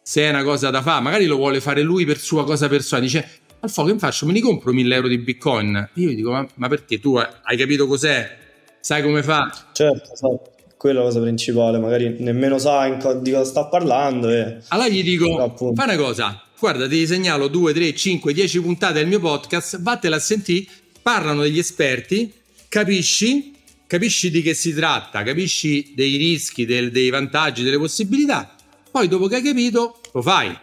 se 0.02 0.22
è 0.22 0.30
una 0.30 0.42
cosa 0.42 0.70
da 0.70 0.82
fare. 0.82 1.02
Magari 1.02 1.26
lo 1.26 1.36
vuole 1.36 1.60
fare 1.60 1.82
lui 1.82 2.04
per 2.04 2.18
sua 2.18 2.44
cosa 2.44 2.68
personale. 2.68 3.06
Dice, 3.06 3.28
al 3.60 3.70
fuoco 3.70 3.92
che 3.92 3.98
faccio? 3.98 4.26
Me 4.26 4.32
li 4.32 4.40
compro 4.40 4.72
1000 4.72 4.94
euro 4.94 5.08
di 5.08 5.18
bitcoin. 5.18 5.90
Io 5.94 6.10
gli 6.10 6.14
dico, 6.14 6.30
ma, 6.30 6.46
ma 6.54 6.68
perché 6.68 6.98
tu 6.98 7.16
hai 7.16 7.56
capito 7.56 7.86
cos'è? 7.86 8.36
Sai 8.80 9.02
come 9.02 9.22
fa? 9.22 9.50
Certo, 9.72 10.14
certo. 10.14 10.52
Quella 10.76 11.00
è 11.00 11.02
la 11.02 11.08
cosa 11.08 11.20
principale, 11.20 11.78
magari 11.78 12.16
nemmeno 12.20 12.56
sa 12.56 12.96
co- 12.98 13.14
di 13.14 13.32
cosa 13.32 13.44
sta 13.44 13.66
parlando. 13.66 14.30
E... 14.30 14.58
Allora 14.68 14.88
gli 14.88 15.02
dico, 15.02 15.54
fa 15.74 15.84
una 15.84 15.96
cosa, 15.96 16.40
guarda, 16.58 16.86
ti 16.86 17.04
segnalo 17.04 17.48
2, 17.48 17.72
3, 17.72 17.94
5, 17.94 18.32
10 18.32 18.62
puntate 18.62 18.94
del 18.94 19.08
mio 19.08 19.18
podcast, 19.18 19.82
vattela 19.82 20.16
a 20.16 20.20
sentire, 20.20 20.66
parlano 21.02 21.42
degli 21.42 21.58
esperti, 21.58 22.32
capisci, 22.68 23.54
capisci 23.86 24.30
di 24.30 24.42
che 24.42 24.54
si 24.54 24.72
tratta, 24.74 25.22
capisci 25.22 25.92
dei 25.94 26.16
rischi, 26.16 26.66
del, 26.66 26.90
dei 26.90 27.10
vantaggi, 27.10 27.62
delle 27.62 27.78
possibilità, 27.78 28.54
poi 28.90 29.08
dopo 29.08 29.26
che 29.26 29.36
hai 29.36 29.42
capito 29.42 30.00
lo 30.12 30.22
fai 30.22 30.56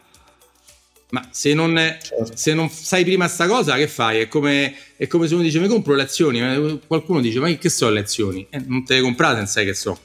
ma 1.15 1.25
se 1.31 1.53
non, 1.53 1.75
certo. 1.75 2.31
se 2.35 2.53
non, 2.53 2.69
sai 2.69 3.03
prima 3.03 3.27
sta 3.27 3.47
cosa, 3.47 3.77
che 3.77 3.87
fai? 3.87 4.19
È 4.19 4.27
come, 4.27 4.73
è 4.97 5.07
come 5.07 5.27
se 5.27 5.35
uno 5.35 5.43
dice: 5.43 5.59
Mi 5.59 5.67
compro 5.67 5.95
le 5.95 6.01
azioni. 6.01 6.79
Qualcuno 6.85 7.21
dice: 7.21 7.39
Ma 7.39 7.49
che 7.53 7.69
so 7.69 7.89
le 7.89 8.01
azioni? 8.01 8.45
Eh, 8.49 8.61
non 8.65 8.83
te 8.83 8.95
le 8.95 9.01
comprate, 9.01 9.37
non 9.37 9.47
sai 9.47 9.65
che 9.65 9.73
so. 9.73 9.97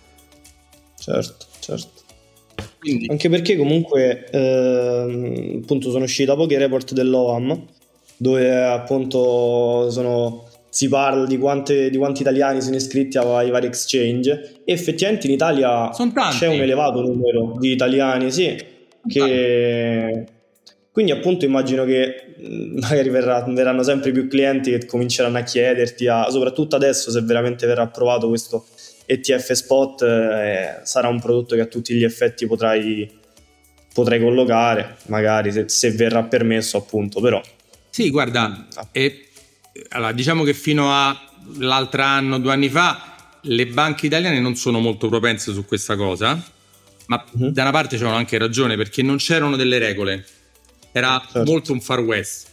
Certo, 0.99 1.47
certo. 1.59 2.03
Quindi. 2.79 3.07
Anche 3.09 3.29
perché 3.29 3.57
comunque 3.57 4.29
ehm, 4.31 5.61
appunto 5.63 5.91
sono 5.91 6.05
usciti 6.05 6.27
da 6.27 6.37
pochi 6.37 6.57
report 6.57 6.93
dell'OAM 6.93 7.67
dove 8.21 8.55
appunto 8.55 9.89
sono, 9.91 10.47
si 10.69 10.89
parla 10.89 11.25
di, 11.25 11.39
quante, 11.39 11.89
di, 11.89 11.97
quanti 11.97 12.21
italiani 12.21 12.61
sono 12.61 12.77
iscritti 12.77 13.17
ai 13.17 13.49
vari 13.49 13.67
exchange 13.67 14.61
e 14.63 14.73
effettivamente 14.75 15.27
in 15.27 15.33
Italia 15.33 15.89
c'è 16.39 16.49
un 16.49 16.61
elevato 16.61 17.01
numero 17.01 17.55
di 17.59 17.73
italiani 17.73 18.31
sì, 18.31 18.63
che, 19.09 20.27
quindi 20.93 21.13
appunto 21.13 21.47
immagino 21.47 21.87
che 21.87 22.35
magari 22.79 23.09
verrà, 23.09 23.43
verranno 23.49 23.83
sempre 23.83 24.13
più 24.13 24.29
clienti 24.29 24.71
che 24.71 24.85
cominceranno 24.85 25.39
a 25.39 25.43
chiederti, 25.43 26.07
a, 26.07 26.29
soprattutto 26.29 26.77
adesso 26.77 27.11
se 27.11 27.23
veramente 27.23 27.67
verrà 27.67 27.85
approvato 27.85 28.29
questo 28.29 28.67
ETF 29.07 29.53
Spot, 29.53 30.03
eh, 30.03 30.81
sarà 30.83 31.09
un 31.09 31.21
prodotto 31.21 31.55
che 31.55 31.63
a 31.63 31.67
tutti 31.67 31.95
gli 31.95 32.05
effetti 32.05 32.47
potrai, 32.47 33.11
potrai 33.95 34.21
collocare, 34.21 34.97
magari 35.07 35.51
se, 35.51 35.71
se, 35.71 35.91
verrà 35.93 36.23
permesso 36.25 36.77
appunto, 36.77 37.19
però. 37.23 37.41
Sì, 37.91 38.11
guarda, 38.11 38.67
ah. 38.75 38.89
allora, 39.91 40.13
diciamo 40.13 40.45
che 40.45 40.55
fino 40.55 40.91
all'altro 40.93 42.03
anno, 42.03 42.39
due 42.39 42.53
anni 42.53 42.69
fa, 42.69 43.17
le 43.43 43.67
banche 43.67 44.07
italiane 44.07 44.41
non 44.41 44.55
sono 44.57 44.79
molto 44.81 45.09
propense 45.09 45.53
su 45.53 45.65
questa 45.65 45.97
cosa, 45.97 46.43
ma 47.07 47.25
mm-hmm. 47.37 47.49
da 47.51 47.63
una 47.63 47.73
parte 47.73 47.97
c'erano 47.97 48.17
anche 48.17 48.39
ragione 48.39 48.77
perché 48.77 49.03
non 49.03 49.17
c'erano 49.17 49.57
delle 49.57 49.79
regole 49.79 50.25
era 50.93 51.21
certo. 51.21 51.51
molto 51.51 51.73
un 51.73 51.81
far 51.81 52.01
west. 52.01 52.49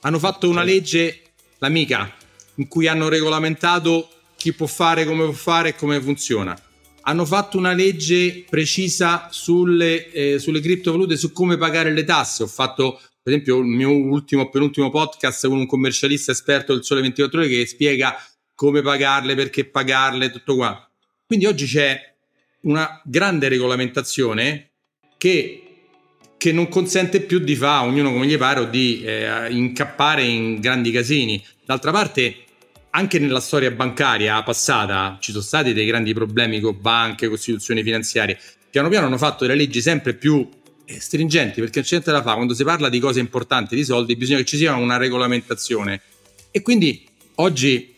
Hanno 0.00 0.18
fatto 0.18 0.48
una 0.48 0.62
legge, 0.62 1.22
l'amica, 1.58 2.12
in 2.56 2.68
cui 2.68 2.86
hanno 2.86 3.08
regolamentato 3.08 4.08
chi 4.36 4.52
può 4.52 4.66
fare, 4.66 5.04
come 5.04 5.24
può 5.24 5.32
fare 5.32 5.70
e 5.70 5.74
come 5.74 6.00
funziona. 6.00 6.58
Hanno 7.02 7.24
fatto 7.24 7.58
una 7.58 7.72
legge 7.72 8.44
precisa 8.48 9.28
sulle, 9.30 10.10
eh, 10.10 10.38
sulle 10.38 10.60
criptovalute, 10.60 11.16
su 11.16 11.32
come 11.32 11.56
pagare 11.56 11.92
le 11.92 12.04
tasse. 12.04 12.44
Ho 12.44 12.48
fatto, 12.48 13.00
per 13.22 13.32
esempio, 13.32 13.58
il 13.58 13.66
mio 13.66 13.90
ultimo, 13.90 14.48
penultimo 14.48 14.90
podcast 14.90 15.46
con 15.46 15.58
un 15.58 15.66
commercialista 15.66 16.32
esperto 16.32 16.74
del 16.74 16.84
Sole 16.84 17.02
24 17.02 17.38
Ore 17.38 17.48
che 17.48 17.66
spiega 17.66 18.16
come 18.54 18.82
pagarle, 18.82 19.34
perché 19.34 19.64
pagarle, 19.64 20.30
tutto 20.30 20.56
qua. 20.56 20.90
Quindi 21.26 21.46
oggi 21.46 21.66
c'è 21.66 22.14
una 22.62 23.00
grande 23.04 23.48
regolamentazione 23.48 24.70
che 25.18 25.62
che 26.42 26.50
non 26.50 26.68
consente 26.68 27.20
più 27.20 27.38
di 27.38 27.54
fare 27.54 27.86
ognuno 27.86 28.10
come 28.10 28.26
gli 28.26 28.36
pare 28.36 28.58
o 28.58 28.64
di 28.64 29.00
eh, 29.04 29.46
incappare 29.52 30.24
in 30.24 30.58
grandi 30.58 30.90
casini. 30.90 31.40
D'altra 31.64 31.92
parte, 31.92 32.34
anche 32.90 33.20
nella 33.20 33.38
storia 33.38 33.70
bancaria 33.70 34.42
passata 34.42 35.18
ci 35.20 35.30
sono 35.30 35.44
stati 35.44 35.72
dei 35.72 35.86
grandi 35.86 36.12
problemi 36.12 36.58
con 36.58 36.80
banche, 36.80 37.28
costituzioni 37.28 37.84
finanziarie. 37.84 38.40
Piano 38.68 38.88
piano 38.88 39.06
hanno 39.06 39.18
fatto 39.18 39.46
delle 39.46 39.56
leggi 39.56 39.80
sempre 39.80 40.14
più 40.14 40.48
stringenti 41.00 41.60
perché 41.60 41.80
non 41.80 41.84
c'è 41.84 41.90
niente 41.92 42.10
da 42.10 42.22
fare. 42.22 42.36
Quando 42.36 42.54
si 42.54 42.64
parla 42.64 42.88
di 42.88 42.98
cose 42.98 43.20
importanti, 43.20 43.74
di 43.74 43.84
soldi, 43.84 44.16
bisogna 44.16 44.38
che 44.38 44.44
ci 44.44 44.56
sia 44.56 44.74
una 44.74 44.96
regolamentazione. 44.96 46.00
E 46.50 46.62
quindi 46.62 47.06
oggi 47.36 47.94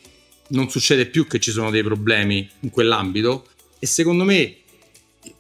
non 0.49 0.71
succede 0.71 1.07
più 1.07 1.27
che 1.27 1.41
ci 1.41 1.51
sono 1.51 1.71
dei 1.71 1.83
problemi 1.83 2.49
in 2.61 2.71
quell'ambito 2.71 3.47
e 3.79 3.87
secondo 3.87 4.25
me 4.25 4.57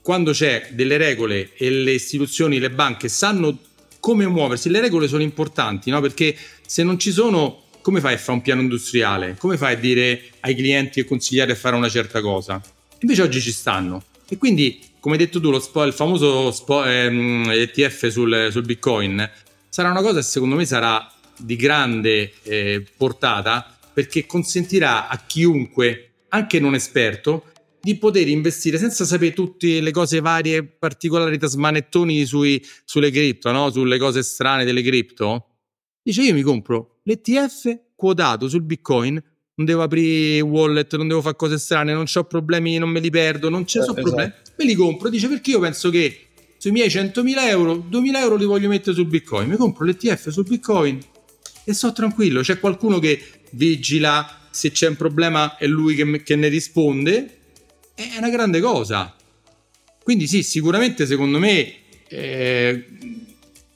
quando 0.00 0.32
c'è 0.32 0.68
delle 0.72 0.96
regole 0.96 1.50
e 1.56 1.70
le 1.70 1.92
istituzioni, 1.92 2.58
le 2.58 2.70
banche 2.70 3.08
sanno 3.08 3.58
come 4.00 4.26
muoversi, 4.26 4.68
le 4.68 4.80
regole 4.80 5.08
sono 5.08 5.22
importanti, 5.22 5.90
no? 5.90 6.00
Perché 6.00 6.36
se 6.66 6.82
non 6.82 6.98
ci 6.98 7.10
sono, 7.10 7.62
come 7.80 8.00
fai 8.00 8.14
a 8.14 8.18
fare 8.18 8.32
un 8.32 8.42
piano 8.42 8.60
industriale? 8.60 9.36
Come 9.38 9.56
fai 9.56 9.74
a 9.74 9.78
dire 9.78 10.24
ai 10.40 10.54
clienti 10.54 11.00
e 11.00 11.04
consigliare 11.04 11.52
a 11.52 11.54
fare 11.54 11.74
una 11.74 11.88
certa 11.88 12.20
cosa? 12.20 12.62
Invece 13.00 13.22
oggi 13.22 13.40
ci 13.40 13.52
stanno. 13.52 14.04
E 14.28 14.36
quindi, 14.36 14.78
come 15.04 15.16
hai 15.16 15.22
detto 15.26 15.38
tu, 15.38 15.58
spo, 15.58 15.82
il 15.82 15.92
famoso 15.92 16.50
spo, 16.50 16.82
ehm, 16.82 17.50
ETF 17.50 18.06
sul, 18.06 18.48
sul, 18.50 18.64
Bitcoin 18.64 19.30
sarà 19.68 19.90
una 19.90 20.00
cosa 20.00 20.20
che 20.20 20.24
secondo 20.24 20.56
me 20.56 20.64
sarà 20.64 21.12
di 21.36 21.56
grande 21.56 22.32
eh, 22.42 22.86
portata 22.96 23.76
perché 23.92 24.24
consentirà 24.24 25.08
a 25.08 25.18
chiunque, 25.26 26.12
anche 26.28 26.58
non 26.58 26.74
esperto, 26.74 27.52
di 27.82 27.98
poter 27.98 28.28
investire 28.28 28.78
senza 28.78 29.04
sapere 29.04 29.34
tutte 29.34 29.82
le 29.82 29.90
cose 29.90 30.20
varie, 30.20 30.64
particolari 30.64 31.36
da 31.36 31.48
smanettoni 31.48 32.24
sui, 32.24 32.64
sulle 32.86 33.10
cripto, 33.10 33.52
no? 33.52 33.70
sulle 33.70 33.98
cose 33.98 34.22
strane 34.22 34.64
delle 34.64 34.80
cripto. 34.80 35.48
Dice 36.02 36.22
io 36.22 36.32
mi 36.32 36.40
compro 36.40 37.00
l'ETF 37.02 37.78
quotato 37.94 38.48
sul 38.48 38.62
Bitcoin, 38.62 39.22
non 39.56 39.66
devo 39.66 39.82
aprire 39.82 40.40
wallet, 40.40 40.96
non 40.96 41.08
devo 41.08 41.20
fare 41.22 41.36
cose 41.36 41.58
strane, 41.58 41.92
non 41.92 42.06
ho 42.12 42.24
problemi, 42.24 42.76
non 42.78 42.88
me 42.88 43.00
li 43.00 43.10
perdo, 43.10 43.48
non 43.48 43.66
ci 43.66 43.78
eh, 43.78 43.82
sono 43.82 43.96
esatto. 43.98 44.08
problemi. 44.08 44.32
Me 44.56 44.64
li 44.64 44.74
compro, 44.74 45.08
dice 45.08 45.28
perché 45.28 45.50
io 45.50 45.60
penso 45.60 45.90
che 45.90 46.26
sui 46.56 46.70
miei 46.70 46.88
100.000 46.88 47.48
euro, 47.48 47.74
2.000 47.90 48.16
euro 48.16 48.36
li 48.36 48.44
voglio 48.44 48.68
mettere 48.68 48.94
sul 48.94 49.06
Bitcoin, 49.06 49.48
mi 49.48 49.56
compro 49.56 49.84
l'ETF 49.84 50.28
sul 50.30 50.44
Bitcoin 50.44 50.98
e 51.64 51.72
sto 51.72 51.92
tranquillo, 51.92 52.40
c'è 52.40 52.58
qualcuno 52.58 52.98
che 52.98 53.20
vigila 53.50 54.40
se 54.50 54.70
c'è 54.70 54.88
un 54.88 54.96
problema 54.96 55.56
è 55.56 55.66
lui 55.66 55.94
che, 55.94 56.22
che 56.22 56.36
ne 56.36 56.48
risponde, 56.48 57.38
è 57.94 58.14
una 58.18 58.30
grande 58.30 58.60
cosa. 58.60 59.14
Quindi 60.02 60.26
sì, 60.26 60.42
sicuramente 60.42 61.06
secondo 61.06 61.38
me 61.38 61.72
eh, 62.08 62.84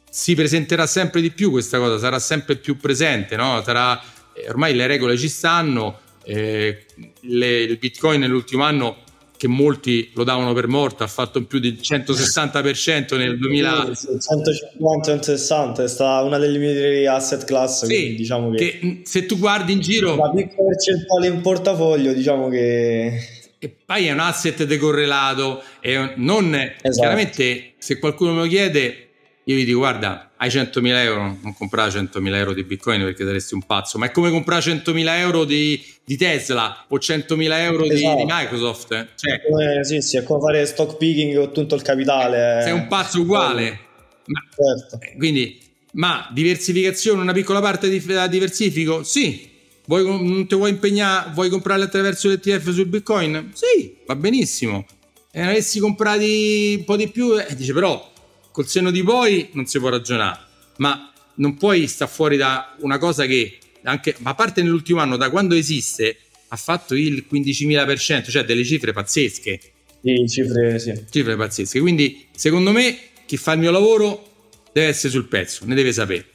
si 0.09 0.35
presenterà 0.35 0.87
sempre 0.87 1.21
di 1.21 1.31
più 1.31 1.51
questa 1.51 1.79
cosa, 1.79 1.99
sarà 1.99 2.19
sempre 2.19 2.57
più 2.57 2.77
presente, 2.77 3.35
no? 3.35 3.63
sarà, 3.65 4.01
ormai 4.49 4.75
le 4.75 4.87
regole 4.87 5.16
ci 5.16 5.28
stanno, 5.28 5.99
eh, 6.25 6.85
le, 7.21 7.61
il 7.61 7.76
Bitcoin 7.78 8.21
nell'ultimo 8.21 8.62
anno 8.64 9.07
che 9.38 9.47
molti 9.47 10.11
lo 10.14 10.25
davano 10.25 10.52
per 10.52 10.66
morto, 10.66 11.04
ha 11.04 11.07
fatto 11.07 11.42
più 11.45 11.61
del 11.61 11.78
160% 11.80 13.16
nel 13.16 13.38
2000. 13.38 13.90
150-160 13.90 15.83
è 15.85 15.88
stata 15.88 16.23
una 16.25 16.38
delle 16.38 16.59
migliori 16.59 17.07
asset 17.07 17.45
class. 17.45 17.87
Sì, 17.87 18.16
diciamo 18.16 18.50
che, 18.50 18.78
che, 18.80 19.00
se 19.04 19.26
tu 19.26 19.38
guardi 19.38 19.73
in 19.73 19.80
giro. 19.80 20.14
Una 20.14 20.33
piccola 20.33 20.68
percentuale 20.71 21.28
in 21.28 21.40
portafoglio, 21.40 22.12
diciamo 22.12 22.49
che. 22.49 23.37
E 23.61 23.75
poi 23.87 24.09
è 24.09 24.12
un 24.12 24.18
asset 24.18 24.64
decorrelato, 24.64 25.62
e 25.80 26.14
non 26.16 26.52
esatto. 26.54 26.90
chiaramente 26.90 27.75
se 27.78 27.99
qualcuno 28.00 28.33
me 28.33 28.42
lo 28.42 28.49
chiede 28.49 29.08
io 29.49 29.57
gli 29.57 29.64
dico 29.64 29.78
guarda 29.78 30.33
hai 30.37 30.50
100.000 30.50 30.87
euro 31.05 31.38
non 31.40 31.55
comprare 31.57 31.90
100.000 31.90 32.35
euro 32.35 32.52
di 32.52 32.64
bitcoin 32.64 33.02
perché 33.02 33.25
saresti 33.25 33.55
un 33.55 33.64
pazzo 33.64 33.97
ma 33.97 34.07
è 34.07 34.11
come 34.11 34.31
comprare 34.31 34.61
100.000 34.61 35.19
euro 35.19 35.45
di, 35.45 35.83
di 36.05 36.17
Tesla 36.17 36.85
o 36.87 36.97
100.000 36.97 37.52
euro 37.61 37.85
esatto. 37.85 37.95
di, 37.95 37.95
di, 37.95 38.05
esatto. 38.05 38.25
Microsoft 38.26 38.93
eh. 38.93 39.09
cioè, 39.17 39.40
come, 39.49 39.85
sì, 39.85 40.00
sì, 40.02 40.19
è 40.19 40.23
come 40.23 40.40
fare 40.40 40.67
stock 40.67 40.99
picking 40.99 41.35
con 41.35 41.52
tutto 41.52 41.75
il 41.75 41.83
capitale 41.83 42.61
sei 42.62 42.73
un 42.73 42.87
pazzo 42.88 43.21
uguale 43.23 43.78
ma, 44.26 44.40
certo. 44.55 45.02
Eh, 45.02 45.17
quindi 45.17 45.59
ma 45.93 46.28
diversificazione 46.31 47.23
una 47.23 47.33
piccola 47.33 47.61
parte 47.61 47.88
di, 47.88 48.05
la 48.07 48.26
diversifico 48.26 49.02
sì 49.02 49.49
vuoi, 49.87 50.05
non 50.05 50.47
ti 50.47 50.55
vuoi 50.57 50.71
impegnare 50.71 51.31
vuoi 51.33 51.49
comprare 51.49 51.83
attraverso 51.83 52.28
l'ETF 52.28 52.71
sul 52.71 52.87
bitcoin 52.87 53.52
sì 53.55 53.97
va 54.05 54.14
benissimo 54.14 54.85
e 55.31 55.40
ne 55.40 55.49
avessi 55.49 55.78
comprati 55.78 56.75
un 56.81 56.85
po' 56.85 56.97
di 56.97 57.09
più 57.09 57.35
eh, 57.38 57.55
dice 57.55 57.73
però 57.73 58.17
col 58.59 58.67
senno 58.67 58.91
di 58.91 59.05
poi 59.05 59.50
non 59.53 59.67
si 59.67 59.79
può 59.79 59.88
ragionare, 59.88 60.41
ma 60.79 61.12
non 61.37 61.57
puoi 61.57 61.87
stare 61.87 62.11
fuori 62.11 62.37
da 62.37 62.75
una 62.81 62.99
cosa 62.99 63.25
che 63.25 63.57
anche, 63.85 64.17
a 64.21 64.35
parte 64.35 64.65
nell'ultimo 64.65 64.99
anno, 64.99 65.17
da 65.17 65.31
quando 65.31 65.55
esiste, 65.55 66.17
ha 66.49 66.57
fatto 66.57 66.97
il 66.97 67.25
15.000%, 67.31 68.29
cioè 68.29 68.45
delle 68.45 68.65
cifre 68.65 68.93
pazzesche. 68.93 69.61
Sì, 70.03 70.29
cifre, 70.29 70.77
sì. 70.81 71.05
Cifre 71.09 71.37
pazzesche. 71.37 71.79
Quindi, 71.79 72.27
secondo 72.35 72.73
me, 72.73 72.99
chi 73.27 73.37
fa 73.37 73.53
il 73.53 73.61
mio 73.61 73.71
lavoro 73.71 74.50
deve 74.73 74.88
essere 74.88 75.12
sul 75.12 75.29
pezzo, 75.29 75.65
ne 75.65 75.77
deve 75.77 75.93
sapere. 75.93 76.27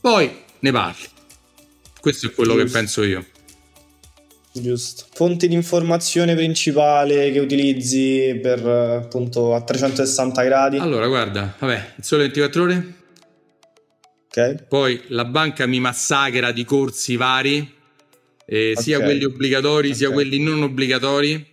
Poi 0.00 0.28
ne 0.58 0.72
parli. 0.72 1.06
Questo 2.00 2.26
è 2.26 2.32
quello 2.32 2.54
Giusto. 2.54 2.66
che 2.66 2.72
penso 2.72 3.02
io. 3.04 3.24
Giusto. 4.56 5.06
Fonti 5.12 5.48
di 5.48 5.54
informazione 5.54 6.36
principale 6.36 7.32
che 7.32 7.40
utilizzi 7.40 8.38
per 8.40 8.64
appunto 8.64 9.52
a 9.52 9.60
360 9.60 10.42
gradi? 10.44 10.78
Allora, 10.78 11.08
guarda, 11.08 11.56
vabbè, 11.58 11.94
il 11.96 12.04
sole 12.04 12.22
24 12.22 12.62
ore. 12.62 12.94
Ok. 14.28 14.66
Poi 14.68 15.02
la 15.08 15.24
banca 15.24 15.66
mi 15.66 15.80
massacra 15.80 16.52
di 16.52 16.64
corsi 16.64 17.16
vari, 17.16 17.68
eh, 18.46 18.70
okay. 18.70 18.82
sia 18.82 19.00
quelli 19.00 19.24
obbligatori 19.24 19.88
okay. 19.88 19.98
sia 19.98 20.10
quelli 20.12 20.38
non 20.38 20.62
obbligatori, 20.62 21.44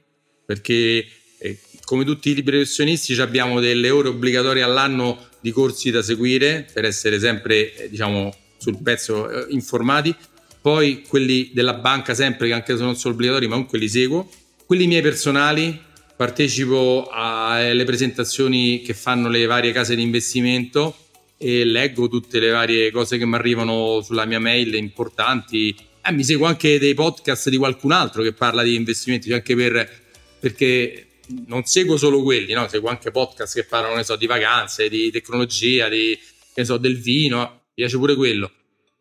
perché 0.46 1.04
eh, 1.40 1.60
come 1.84 2.06
tutti 2.06 2.30
i 2.30 2.36
libri 2.36 2.58
professionisti 2.58 3.20
abbiamo 3.20 3.60
delle 3.60 3.90
ore 3.90 4.10
obbligatorie 4.10 4.62
all'anno 4.62 5.18
di 5.40 5.50
corsi 5.52 5.90
da 5.90 6.04
seguire 6.04 6.68
per 6.72 6.86
essere 6.86 7.20
sempre, 7.20 7.74
eh, 7.74 7.90
diciamo, 7.90 8.32
sul 8.58 8.78
pezzo 8.80 9.28
eh, 9.28 9.46
informati 9.50 10.16
poi 10.62 11.04
quelli 11.08 11.50
della 11.54 11.74
banca 11.74 12.14
sempre 12.14 12.48
che 12.48 12.54
anche 12.54 12.78
se 12.78 12.84
non 12.84 12.96
sono 12.96 13.14
obbligatori 13.14 13.48
ma 13.48 13.54
comunque 13.54 13.80
li 13.80 13.90
seguo, 13.90 14.30
quelli 14.66 14.88
miei 14.88 15.02
personali, 15.02 15.80
partecipo 16.16 17.10
alle 17.12 17.84
presentazioni 17.84 18.82
che 18.84 18.94
fanno 18.94 19.28
le 19.28 19.46
varie 19.46 19.72
case 19.72 19.96
di 19.96 20.04
investimento 20.04 20.96
e 21.38 21.66
leggo 21.66 22.08
tutte 22.08 22.40
le 22.40 22.52
varie 22.52 22.92
cose 22.92 23.18
che 23.18 23.26
mi 23.26 23.34
arrivano 23.34 24.02
sulla 24.04 24.26
mia 24.26 24.40
mail 24.40 24.76
importanti. 24.76 25.76
Eh, 26.04 26.12
mi 26.12 26.24
seguo 26.24 26.46
anche 26.46 26.78
dei 26.78 26.94
podcast 26.94 27.50
di 27.50 27.58
qualcun 27.58 27.92
altro 27.92 28.22
che 28.22 28.34
parla 28.34 28.62
di 28.62 28.76
investimenti, 28.76 29.34
anche 29.34 29.56
per, 29.56 29.90
perché 30.40 31.08
non 31.48 31.66
seguo 31.66 31.98
solo 31.98 32.22
quelli, 32.22 32.54
no? 32.54 32.68
seguo 32.68 32.90
anche 32.90 33.10
podcast 33.10 33.56
che 33.56 33.64
parlano 33.64 34.04
so, 34.04 34.16
di 34.16 34.28
vacanze, 34.28 34.90
di 34.90 35.10
tecnologia, 35.10 35.90
di, 35.90 36.18
so, 36.62 36.78
del 36.78 37.00
vino, 37.00 37.40
mi 37.40 37.74
piace 37.74 37.98
pure 37.98 38.16
quello. 38.16 38.52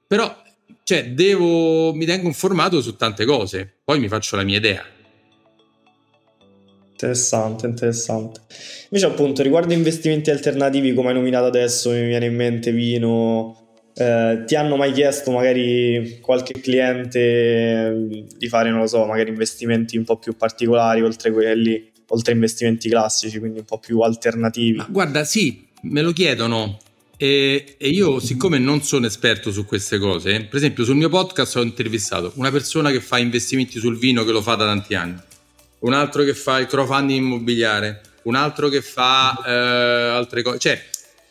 Però 0.06 0.42
cioè, 0.90 1.06
devo, 1.10 1.94
mi 1.94 2.04
tengo 2.04 2.26
informato 2.26 2.80
su 2.80 2.96
tante 2.96 3.24
cose, 3.24 3.76
poi 3.84 4.00
mi 4.00 4.08
faccio 4.08 4.34
la 4.34 4.42
mia 4.42 4.56
idea. 4.56 4.84
Interessante, 6.90 7.66
interessante. 7.66 8.40
Invece, 8.90 9.06
appunto, 9.06 9.40
riguardo 9.44 9.72
investimenti 9.72 10.30
alternativi, 10.30 10.92
come 10.92 11.10
hai 11.10 11.14
nominato 11.14 11.44
adesso, 11.44 11.90
mi 11.90 12.04
viene 12.06 12.26
in 12.26 12.34
mente 12.34 12.72
Vino. 12.72 13.76
Eh, 13.94 14.42
ti 14.44 14.56
hanno 14.56 14.74
mai 14.74 14.90
chiesto, 14.90 15.30
magari 15.30 16.18
qualche 16.20 16.54
cliente, 16.60 18.26
di 18.36 18.48
fare, 18.48 18.70
non 18.70 18.80
lo 18.80 18.88
so, 18.88 19.04
magari 19.04 19.28
investimenti 19.28 19.96
un 19.96 20.02
po' 20.02 20.16
più 20.16 20.36
particolari, 20.36 21.02
oltre 21.02 21.30
quelli, 21.30 21.88
oltre 22.08 22.32
investimenti 22.32 22.88
classici, 22.88 23.38
quindi 23.38 23.60
un 23.60 23.64
po' 23.64 23.78
più 23.78 24.00
alternativi? 24.00 24.78
Ma 24.78 24.88
guarda, 24.90 25.22
sì, 25.22 25.68
me 25.82 26.02
lo 26.02 26.10
chiedono. 26.10 26.78
E, 27.22 27.74
e, 27.76 27.88
io, 27.90 28.18
siccome 28.18 28.56
non 28.56 28.82
sono 28.82 29.04
esperto 29.04 29.52
su 29.52 29.66
queste 29.66 29.98
cose, 29.98 30.42
per 30.44 30.56
esempio 30.56 30.84
sul 30.84 30.96
mio 30.96 31.10
podcast 31.10 31.56
ho 31.56 31.60
intervistato 31.60 32.32
una 32.36 32.50
persona 32.50 32.90
che 32.90 33.02
fa 33.02 33.18
investimenti 33.18 33.78
sul 33.78 33.98
vino 33.98 34.24
che 34.24 34.32
lo 34.32 34.40
fa 34.40 34.54
da 34.54 34.64
tanti 34.64 34.94
anni, 34.94 35.20
un 35.80 35.92
altro 35.92 36.22
che 36.24 36.32
fa 36.32 36.58
il 36.58 36.66
crowdfunding 36.66 37.22
immobiliare, 37.22 38.00
un 38.22 38.36
altro 38.36 38.70
che 38.70 38.80
fa 38.80 39.38
eh, 39.46 39.50
altre 39.50 40.40
cose. 40.40 40.58
Cioè, 40.60 40.82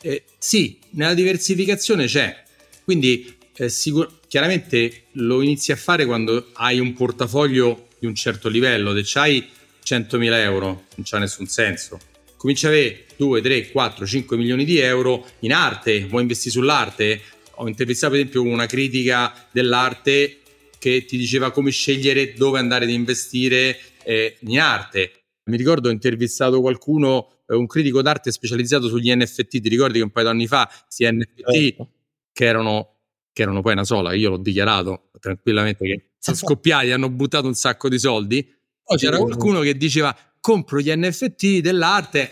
eh, 0.04 0.26
sì, 0.38 0.78
nella 0.92 1.16
diversificazione 1.16 2.06
c'è. 2.06 2.40
Quindi, 2.84 3.36
eh, 3.56 3.70
sicur- 3.70 4.28
chiaramente 4.28 5.06
lo 5.14 5.42
inizi 5.42 5.72
a 5.72 5.76
fare 5.76 6.06
quando 6.06 6.50
hai 6.54 6.80
un 6.80 6.94
portafoglio 6.94 7.88
di 7.98 8.06
un 8.06 8.14
certo 8.14 8.48
livello. 8.48 9.04
Se 9.04 9.18
hai 9.18 9.50
100.000 9.84 10.40
euro, 10.40 10.68
non 10.68 11.04
c'ha 11.04 11.18
nessun 11.18 11.48
senso 11.48 12.00
cominci 12.40 12.66
a 12.66 12.70
avere 12.70 13.06
2, 13.18 13.42
3, 13.42 13.72
4, 13.72 14.06
5 14.06 14.38
milioni 14.38 14.64
di 14.64 14.78
euro 14.78 15.26
in 15.40 15.52
arte, 15.52 16.06
vuoi 16.06 16.22
investire 16.22 16.52
sull'arte? 16.52 17.22
Ho 17.56 17.68
intervistato 17.68 18.14
per 18.14 18.22
esempio 18.22 18.44
una 18.44 18.66
critica 18.66 19.34
dell'arte 19.52 20.38
che 20.78 21.04
ti 21.04 21.18
diceva 21.18 21.52
come 21.52 21.70
scegliere 21.70 22.34
dove 22.36 22.58
andare 22.58 22.86
ad 22.86 22.92
investire 22.92 23.78
eh, 24.04 24.38
in 24.40 24.58
arte. 24.58 25.12
Mi 25.50 25.58
ricordo 25.58 25.90
ho 25.90 25.92
intervistato 25.92 26.62
qualcuno, 26.62 27.42
eh, 27.46 27.56
un 27.56 27.68
critico 27.68 28.02
d'arte 28.02 28.32
specializzato 28.32 28.88
sugli 28.88 29.14
NFT, 29.14 29.60
ti 29.60 29.68
ricordi 29.68 29.98
che 29.98 30.06
un 30.06 30.12
paio 30.12 30.28
di 30.28 30.32
anni 30.32 30.48
fa 30.48 30.66
questi 30.84 31.12
NFT 31.12 31.52
certo. 31.52 31.90
che, 32.32 32.46
erano, 32.46 33.00
che 33.34 33.42
erano 33.42 33.62
poi 33.62 33.74
una 33.74 33.84
sola, 33.84 34.14
io 34.14 34.30
l'ho 34.30 34.38
dichiarato 34.38 35.10
tranquillamente 35.20 35.86
che 35.86 36.12
sono 36.18 36.38
scoppiati, 36.38 36.92
hanno 36.92 37.10
buttato 37.10 37.48
un 37.48 37.56
sacco 37.56 37.90
di 37.90 38.00
soldi. 38.00 38.56
Poi 38.82 38.98
c'era 38.98 39.18
qualcuno 39.18 39.60
che 39.60 39.76
diceva 39.76 40.16
compro 40.40 40.80
gli 40.80 40.92
NFT 40.94 41.60
dell'arte. 41.60 42.32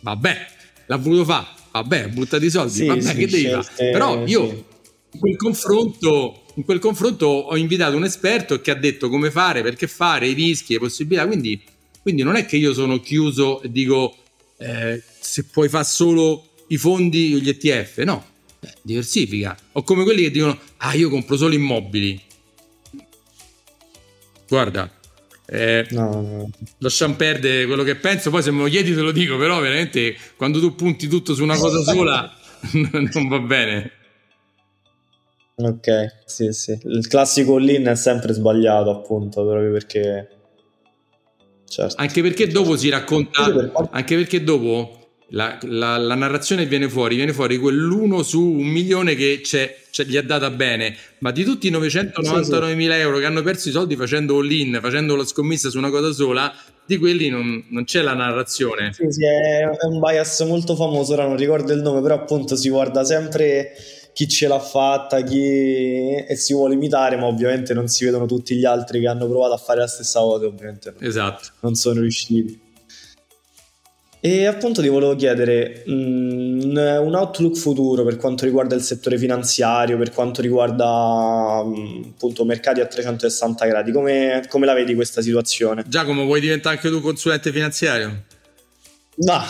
Vabbè, 0.00 0.46
l'ha 0.86 0.96
voluto 0.96 1.24
fare. 1.24 1.46
Vabbè, 1.72 2.08
butta 2.08 2.38
di 2.38 2.50
soldi. 2.50 2.72
Sì, 2.72 2.86
Vabbè, 2.86 3.00
sì, 3.00 3.14
che 3.14 3.26
devi 3.26 3.48
fare? 3.48 3.90
Però 3.90 4.24
io 4.26 4.48
sì. 4.48 4.64
in, 5.12 5.20
quel 5.20 5.36
confronto, 5.36 6.44
in 6.54 6.64
quel 6.64 6.78
confronto 6.78 7.26
ho 7.26 7.56
invitato 7.56 7.96
un 7.96 8.04
esperto 8.04 8.60
che 8.60 8.70
ha 8.70 8.74
detto 8.74 9.08
come 9.08 9.30
fare, 9.30 9.62
perché 9.62 9.86
fare, 9.86 10.28
i 10.28 10.32
rischi, 10.32 10.74
le 10.74 10.78
possibilità. 10.78 11.26
Quindi, 11.26 11.62
quindi 12.02 12.22
non 12.22 12.36
è 12.36 12.46
che 12.46 12.56
io 12.56 12.72
sono 12.72 13.00
chiuso 13.00 13.60
e 13.62 13.70
dico 13.70 14.16
eh, 14.58 15.02
se 15.20 15.44
puoi 15.44 15.68
fare 15.68 15.84
solo 15.84 16.50
i 16.68 16.78
fondi 16.78 17.34
o 17.34 17.38
gli 17.38 17.48
ETF. 17.48 17.98
No, 17.98 18.24
eh, 18.60 18.72
diversifica. 18.82 19.56
O 19.72 19.82
come 19.82 20.04
quelli 20.04 20.22
che 20.22 20.30
dicono, 20.30 20.58
ah, 20.78 20.94
io 20.94 21.10
compro 21.10 21.36
solo 21.36 21.54
immobili. 21.54 22.20
Guarda, 24.48 24.95
eh, 25.46 25.86
no, 25.90 26.20
no. 26.20 26.50
Lasciamo 26.78 27.14
perdere 27.14 27.66
quello 27.66 27.82
che 27.82 27.94
penso, 27.96 28.30
poi 28.30 28.42
se 28.42 28.50
me 28.50 28.62
lo 28.62 28.68
chiedi 28.68 28.94
te 28.94 29.00
lo 29.00 29.12
dico, 29.12 29.36
però 29.36 29.60
veramente 29.60 30.16
quando 30.36 30.58
tu 30.58 30.74
punti 30.74 31.06
tutto 31.08 31.34
su 31.34 31.42
una 31.42 31.56
cosa 31.56 31.82
sola 31.82 32.32
non 33.12 33.28
va 33.28 33.38
bene. 33.38 33.92
Ok, 35.58 35.88
sì, 36.26 36.52
sì. 36.52 36.78
Il 36.82 37.06
classico 37.06 37.54
all-in 37.56 37.86
è 37.86 37.96
sempre 37.96 38.34
sbagliato, 38.34 38.90
appunto, 38.90 39.46
proprio 39.46 39.72
perché... 39.72 40.30
Certo. 41.66 41.94
Anche 41.96 42.20
perché 42.20 42.46
dopo 42.46 42.76
si 42.76 42.90
racconta... 42.90 43.44
Anche 43.90 44.16
perché 44.16 44.44
dopo 44.44 45.05
la, 45.30 45.58
la, 45.62 45.96
la, 45.96 46.14
narrazione 46.14 46.66
viene 46.66 46.88
fuori, 46.88 47.16
viene 47.16 47.32
fuori 47.32 47.58
quell'uno 47.58 48.22
su 48.22 48.40
un 48.40 48.66
milione 48.66 49.16
che 49.16 49.40
c'è, 49.42 49.76
c'è, 49.90 50.04
gli 50.04 50.16
ha 50.16 50.22
data 50.22 50.50
bene, 50.50 50.94
ma 51.18 51.32
di 51.32 51.42
tutti 51.42 51.66
i 51.66 51.70
999 51.70 52.74
mila 52.74 52.94
sì, 52.94 53.00
sì. 53.00 53.04
euro 53.04 53.18
che 53.18 53.24
hanno 53.24 53.42
perso 53.42 53.68
i 53.68 53.72
soldi 53.72 53.96
facendo 53.96 54.38
all-in, 54.38 54.78
facendo 54.80 55.16
la 55.16 55.24
scommessa 55.24 55.68
su 55.68 55.78
una 55.78 55.90
cosa 55.90 56.12
sola, 56.12 56.52
di 56.86 56.98
quelli 56.98 57.28
non, 57.28 57.64
non 57.70 57.84
c'è 57.84 58.02
la 58.02 58.14
narrazione. 58.14 58.92
Sì, 58.92 59.10
sì, 59.10 59.24
è, 59.24 59.68
è, 59.68 59.84
un 59.86 59.98
bias 59.98 60.40
molto 60.42 60.76
famoso, 60.76 61.14
ora 61.14 61.26
non 61.26 61.36
ricordo 61.36 61.72
il 61.72 61.82
nome, 61.82 62.00
però 62.00 62.14
appunto 62.14 62.54
si 62.54 62.68
guarda 62.68 63.04
sempre 63.04 63.72
chi 64.12 64.28
ce 64.28 64.46
l'ha 64.46 64.60
fatta, 64.60 65.22
chi 65.22 66.14
e 66.14 66.36
si 66.36 66.54
vuole 66.54 66.74
imitare, 66.74 67.16
ma 67.16 67.26
ovviamente 67.26 67.74
non 67.74 67.88
si 67.88 68.04
vedono 68.04 68.26
tutti 68.26 68.54
gli 68.54 68.64
altri 68.64 69.00
che 69.00 69.08
hanno 69.08 69.28
provato 69.28 69.54
a 69.54 69.58
fare 69.58 69.80
la 69.80 69.88
stessa 69.88 70.20
cosa, 70.20 70.46
ovviamente. 70.46 70.94
Esatto. 71.00 71.48
Non 71.60 71.74
sono 71.74 72.00
riusciti. 72.00 72.65
E 74.26 74.44
appunto 74.44 74.82
ti 74.82 74.88
volevo 74.88 75.14
chiedere 75.14 75.84
mm, 75.88 76.76
un 76.76 77.14
outlook 77.14 77.56
futuro 77.56 78.02
per 78.02 78.16
quanto 78.16 78.44
riguarda 78.44 78.74
il 78.74 78.82
settore 78.82 79.18
finanziario, 79.18 79.96
per 79.96 80.10
quanto 80.10 80.42
riguarda 80.42 81.62
mm, 81.64 82.02
appunto 82.08 82.44
mercati 82.44 82.80
a 82.80 82.86
360 82.86 83.66
gradi, 83.66 83.92
come, 83.92 84.44
come 84.48 84.66
la 84.66 84.74
vedi 84.74 84.96
questa 84.96 85.22
situazione? 85.22 85.84
Giacomo, 85.86 86.24
vuoi 86.24 86.40
diventare 86.40 86.74
anche 86.74 86.90
tu 86.90 87.00
consulente 87.00 87.52
finanziario? 87.52 88.24
No, 89.18 89.40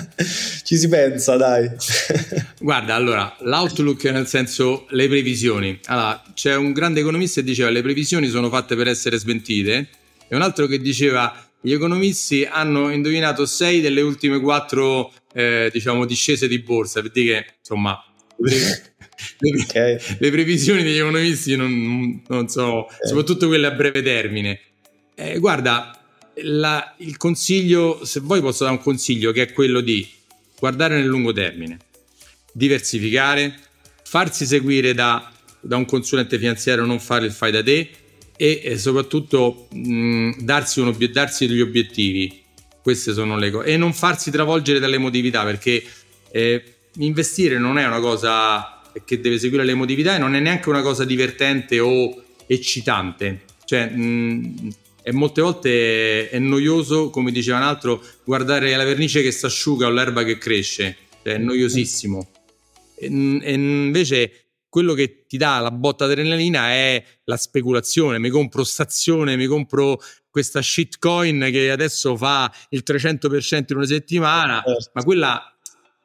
ci 0.64 0.78
si 0.78 0.88
pensa, 0.88 1.36
dai. 1.36 1.70
Guarda, 2.58 2.94
allora, 2.94 3.36
l'outlook 3.40 4.02
nel 4.04 4.26
senso 4.26 4.86
le 4.92 5.08
previsioni. 5.08 5.78
Allora, 5.88 6.22
c'è 6.32 6.56
un 6.56 6.72
grande 6.72 7.00
economista 7.00 7.42
che 7.42 7.46
diceva 7.46 7.68
le 7.68 7.82
previsioni 7.82 8.28
sono 8.28 8.48
fatte 8.48 8.76
per 8.76 8.88
essere 8.88 9.18
smentite 9.18 9.88
e 10.26 10.34
un 10.34 10.40
altro 10.40 10.66
che 10.66 10.80
diceva 10.80 11.45
gli 11.60 11.72
economisti 11.72 12.44
hanno 12.44 12.90
indovinato 12.90 13.46
sei 13.46 13.80
delle 13.80 14.00
ultime 14.00 14.40
quattro, 14.40 15.12
eh, 15.32 15.70
diciamo, 15.72 16.04
discese 16.04 16.48
di 16.48 16.60
borsa, 16.60 17.02
per 17.02 17.10
dire 17.10 17.44
che, 17.44 17.54
insomma, 17.58 17.98
le, 18.36 18.94
okay. 19.64 19.98
le 20.18 20.30
previsioni 20.30 20.82
degli 20.82 20.98
economisti 20.98 21.56
non, 21.56 22.22
non 22.28 22.48
sono, 22.48 22.80
okay. 22.80 22.96
soprattutto 23.02 23.48
quelle 23.48 23.66
a 23.66 23.72
breve 23.72 24.02
termine. 24.02 24.60
Eh, 25.14 25.38
guarda, 25.38 25.98
la, 26.42 26.94
il 26.98 27.16
consiglio, 27.16 28.04
se 28.04 28.20
vuoi 28.20 28.40
posso 28.40 28.64
dare 28.64 28.76
un 28.76 28.82
consiglio 28.82 29.32
che 29.32 29.42
è 29.42 29.52
quello 29.52 29.80
di 29.80 30.06
guardare 30.58 30.96
nel 30.96 31.06
lungo 31.06 31.32
termine, 31.32 31.78
diversificare, 32.52 33.58
farsi 34.04 34.46
seguire 34.46 34.94
da, 34.94 35.32
da 35.60 35.76
un 35.76 35.84
consulente 35.84 36.38
finanziario, 36.38 36.84
non 36.84 37.00
fare 37.00 37.26
il 37.26 37.32
fai 37.32 37.50
da 37.50 37.62
te 37.62 37.90
e, 38.36 38.60
e 38.62 38.78
soprattutto 38.78 39.68
mh, 39.72 40.42
darsi, 40.42 40.80
obiet- 40.80 41.12
darsi, 41.12 41.46
degli 41.46 41.60
obiettivi. 41.60 42.42
Queste 42.82 43.12
sono 43.12 43.36
le 43.36 43.50
cose. 43.50 43.68
E 43.68 43.76
non 43.76 43.92
farsi 43.92 44.30
travolgere 44.30 44.78
dall'emotività 44.78 45.42
perché 45.44 45.82
eh, 46.30 46.62
investire 46.98 47.58
non 47.58 47.78
è 47.78 47.86
una 47.86 48.00
cosa 48.00 48.80
che 49.04 49.20
deve 49.20 49.38
seguire 49.38 49.64
l'emotività 49.64 50.14
e 50.14 50.18
non 50.18 50.34
è 50.34 50.40
neanche 50.40 50.68
una 50.68 50.82
cosa 50.82 51.04
divertente 51.04 51.80
o 51.80 52.22
eccitante. 52.46 53.42
Cioè, 53.64 53.88
mh, 53.90 54.74
e 55.02 55.12
molte 55.12 55.40
volte 55.40 56.28
è 56.30 56.38
noioso, 56.38 57.10
come 57.10 57.30
diceva 57.30 57.58
un 57.58 57.64
altro, 57.64 58.02
guardare 58.24 58.74
la 58.74 58.84
vernice 58.84 59.22
che 59.22 59.30
si 59.30 59.46
asciuga 59.46 59.86
o 59.86 59.90
l'erba 59.90 60.24
che 60.24 60.36
cresce, 60.36 60.96
cioè 61.22 61.34
è 61.34 61.38
noiosissimo. 61.38 62.28
E, 62.98 63.06
e 63.42 63.52
invece 63.52 64.45
quello 64.76 64.92
che 64.92 65.24
ti 65.26 65.38
dà 65.38 65.58
la 65.58 65.70
botta 65.70 66.04
adrenalina 66.04 66.68
è 66.68 67.02
la 67.24 67.38
speculazione, 67.38 68.18
mi 68.18 68.28
compro 68.28 68.62
stazione, 68.62 69.34
mi 69.34 69.46
compro 69.46 69.98
questa 70.28 70.60
shitcoin 70.60 71.48
che 71.50 71.70
adesso 71.70 72.14
fa 72.14 72.52
il 72.68 72.82
300% 72.86 73.64
in 73.70 73.76
una 73.78 73.86
settimana, 73.86 74.62
certo. 74.62 74.90
ma 74.92 75.02
quella, 75.02 75.56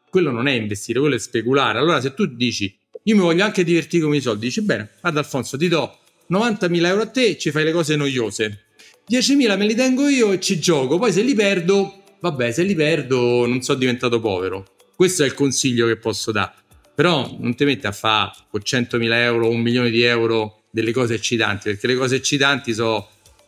quello 0.10 0.32
non 0.32 0.48
è 0.48 0.54
investire, 0.54 1.02
quello 1.02 1.16
è 1.16 1.20
speculare. 1.20 1.80
Allora 1.80 2.00
se 2.00 2.14
tu 2.14 2.26
dici, 2.28 2.74
io 3.04 3.16
mi 3.18 3.22
voglio 3.22 3.44
anche 3.44 3.66
divertire 3.66 4.06
con 4.06 4.16
i 4.16 4.22
soldi, 4.22 4.46
dici 4.46 4.62
bene, 4.62 4.92
guarda 5.02 5.20
Alfonso, 5.20 5.58
ti 5.58 5.68
do 5.68 6.00
90.000 6.32 6.86
euro 6.86 7.02
a 7.02 7.08
te 7.08 7.26
e 7.26 7.38
ci 7.38 7.52
fai 7.52 7.66
le 7.66 7.74
cose 7.74 7.98
noiose 7.98 8.68
10.000 9.10 9.58
me 9.58 9.66
li 9.66 9.76
tengo 9.76 10.08
io 10.08 10.32
e 10.32 10.40
ci 10.40 10.62
gioco, 10.62 10.98
poi 10.98 11.12
se 11.12 11.24
li 11.24 11.34
perdo, 11.34 12.04
vabbè, 12.22 12.54
se 12.54 12.64
li 12.64 12.76
perdo 12.76 13.46
non 13.46 13.62
sono 13.64 13.80
diventato 13.80 14.22
povero. 14.22 14.66
Questo 14.96 15.24
è 15.24 15.26
il 15.26 15.34
consiglio 15.34 15.88
che 15.88 15.98
posso 15.98 16.32
dare. 16.32 16.54
Però 17.02 17.36
non 17.40 17.56
ti 17.56 17.66
metti 17.66 17.88
a 17.88 17.92
fare 17.92 18.32
con 18.48 18.62
100.000 18.64 19.12
euro 19.14 19.48
o 19.48 19.50
un 19.50 19.60
milione 19.60 19.90
di 19.90 20.04
euro 20.04 20.66
delle 20.70 20.92
cose 20.92 21.16
eccitanti, 21.16 21.72
perché 21.72 21.88
le 21.88 21.96
cose 21.96 22.18
eccitanti 22.18 22.76
sono 22.76 23.08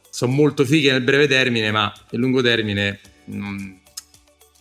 so 0.10 0.28
molto 0.28 0.66
fighe 0.66 0.92
nel 0.92 1.04
breve 1.04 1.28
termine, 1.28 1.70
ma 1.70 1.94
nel 2.10 2.20
lungo 2.20 2.42
termine 2.42 3.00
non, 3.26 3.80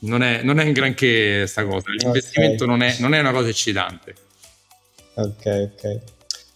non, 0.00 0.22
è, 0.22 0.42
non 0.42 0.61
è, 0.61 0.64
un 0.64 0.72
granché 0.72 1.37
questa 1.38 1.64
cosa. 1.64 1.88
L'investimento 1.90 2.64
okay. 2.64 2.76
non, 2.76 2.87
è, 2.87 2.96
non 2.98 3.14
è 3.14 3.20
una 3.20 3.33
cosa 3.33 3.48
eccitante. 3.48 4.14
Ok, 5.14 5.70
ok. 5.72 6.00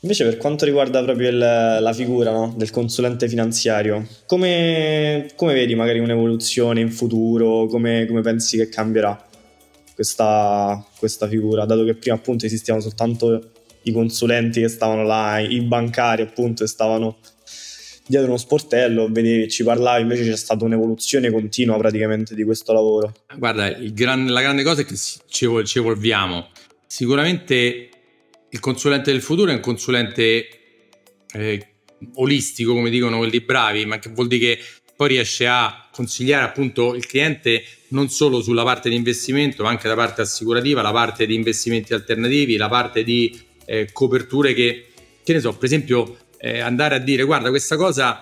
Invece 0.00 0.24
per 0.24 0.36
quanto 0.36 0.66
riguarda 0.66 1.02
proprio 1.02 1.30
il, 1.30 1.38
la 1.38 1.92
figura 1.94 2.32
no, 2.32 2.52
del 2.54 2.68
consulente 2.68 3.30
finanziario, 3.30 4.06
come, 4.26 5.30
come, 5.36 5.54
vedi 5.54 5.74
magari 5.74 6.00
un'evoluzione 6.00 6.82
in 6.82 6.90
futuro? 6.90 7.64
Come, 7.64 8.04
come 8.04 8.20
pensi 8.20 8.58
che 8.58 8.68
cambierà 8.68 9.26
questa, 9.96 10.86
questa, 10.98 11.26
figura? 11.26 11.64
Dato 11.64 11.82
che 11.82 11.94
prima 11.94 12.14
appunto 12.14 12.46
esistevano 12.46 12.84
soltanto 12.84 13.50
i 13.82 13.92
consulenti 13.92 14.60
che 14.60 14.68
stavano 14.68 15.02
là, 15.02 15.40
i 15.40 15.60
bancari 15.62 16.22
appunto 16.22 16.62
che 16.62 16.70
stavano 16.70 17.16
dietro 18.06 18.28
uno 18.28 18.36
sportello, 18.36 19.08
vedevi, 19.10 19.48
ci 19.48 19.64
parlavi, 19.64 20.02
invece 20.02 20.24
c'è 20.24 20.36
stata 20.36 20.64
un'evoluzione 20.64 21.30
continua 21.30 21.76
praticamente 21.78 22.34
di 22.34 22.44
questo 22.44 22.72
lavoro. 22.72 23.12
Guarda, 23.36 23.70
gran, 23.70 24.26
la 24.26 24.42
grande 24.42 24.62
cosa 24.62 24.82
è 24.82 24.84
che 24.84 24.94
ci, 24.96 25.64
ci 25.64 25.78
evolviamo. 25.78 26.48
Sicuramente 26.86 27.88
il 28.50 28.60
consulente 28.60 29.10
del 29.10 29.22
futuro 29.22 29.50
è 29.50 29.54
un 29.54 29.60
consulente 29.60 30.48
eh, 31.32 31.66
olistico, 32.16 32.74
come 32.74 32.90
dicono 32.90 33.18
quelli 33.18 33.40
bravi, 33.40 33.86
ma 33.86 33.98
che 33.98 34.10
vuol 34.10 34.28
dire 34.28 34.54
che 34.54 34.62
poi 34.96 35.08
riesce 35.08 35.46
a 35.46 35.86
consigliare 35.92 36.44
appunto 36.44 36.94
il 36.94 37.06
cliente 37.06 37.62
non 37.88 38.08
solo 38.08 38.40
sulla 38.40 38.64
parte 38.64 38.88
di 38.88 38.96
investimento, 38.96 39.62
ma 39.62 39.68
anche 39.68 39.88
la 39.88 39.94
parte 39.94 40.22
assicurativa, 40.22 40.82
la 40.82 40.92
parte 40.92 41.26
di 41.26 41.34
investimenti 41.34 41.92
alternativi, 41.92 42.56
la 42.56 42.68
parte 42.68 43.04
di 43.04 43.38
eh, 43.66 43.90
coperture 43.92 44.54
che, 44.54 44.86
che 45.22 45.32
ne 45.32 45.40
so, 45.40 45.52
per 45.52 45.64
esempio 45.64 46.16
eh, 46.38 46.60
andare 46.60 46.94
a 46.94 46.98
dire 46.98 47.24
guarda 47.24 47.50
questa 47.50 47.76
cosa, 47.76 48.20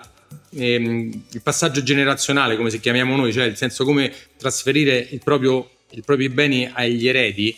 ehm, 0.53 1.23
il 1.31 1.41
passaggio 1.41 1.81
generazionale 1.81 2.57
come 2.57 2.69
si 2.69 2.79
chiamiamo 2.79 3.15
noi, 3.15 3.31
cioè 3.31 3.45
il 3.45 3.55
senso 3.55 3.85
come 3.85 4.11
trasferire 4.37 5.07
il 5.09 5.21
proprio, 5.23 5.69
i 5.91 6.01
propri 6.01 6.29
beni 6.29 6.69
agli 6.71 7.07
eredi, 7.07 7.55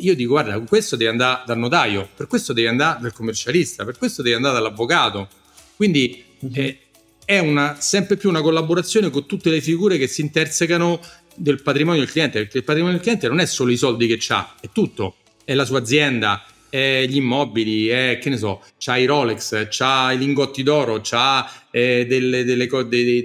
io 0.00 0.14
dico 0.14 0.32
guarda 0.32 0.58
questo 0.60 0.96
devi 0.96 1.08
andare 1.08 1.42
dal 1.46 1.58
notaio 1.58 2.08
per 2.16 2.26
questo 2.26 2.52
devi 2.52 2.66
andare 2.66 2.98
dal 3.00 3.12
commercialista 3.12 3.84
per 3.84 3.96
questo 3.96 4.20
devi 4.20 4.34
andare 4.34 4.54
dall'avvocato 4.54 5.28
quindi 5.76 6.24
mhm. 6.40 6.50
eh, 6.54 6.78
è 7.26 7.38
una, 7.38 7.76
sempre 7.78 8.16
più 8.16 8.30
una 8.30 8.40
collaborazione 8.40 9.10
con 9.10 9.26
tutte 9.26 9.50
le 9.50 9.60
figure 9.60 9.98
che 9.98 10.06
si 10.06 10.22
intersecano 10.22 10.98
del 11.34 11.60
patrimonio 11.60 12.00
del 12.00 12.10
cliente 12.10 12.38
perché 12.38 12.58
il 12.58 12.64
patrimonio 12.64 12.96
del 12.96 13.04
cliente 13.04 13.28
non 13.28 13.40
è 13.40 13.46
solo 13.46 13.70
i 13.70 13.76
soldi 13.76 14.06
che 14.06 14.18
ha 14.28 14.54
è 14.58 14.70
tutto 14.72 15.16
è 15.44 15.52
la 15.52 15.66
sua 15.66 15.80
azienda 15.80 16.46
è 16.70 17.04
gli 17.06 17.16
immobili 17.16 17.88
è 17.88 18.18
che 18.18 18.30
ne 18.30 18.38
so 18.38 18.62
c'ha 18.78 18.96
i 18.96 19.04
Rolex 19.04 19.68
c'ha 19.68 20.12
i 20.12 20.18
lingotti 20.18 20.62
d'oro 20.62 21.00
c'ha 21.02 21.66
eh, 21.70 22.06
delle, 22.08 22.44
delle, 22.44 22.66
co- 22.66 22.84
delle, 22.84 23.22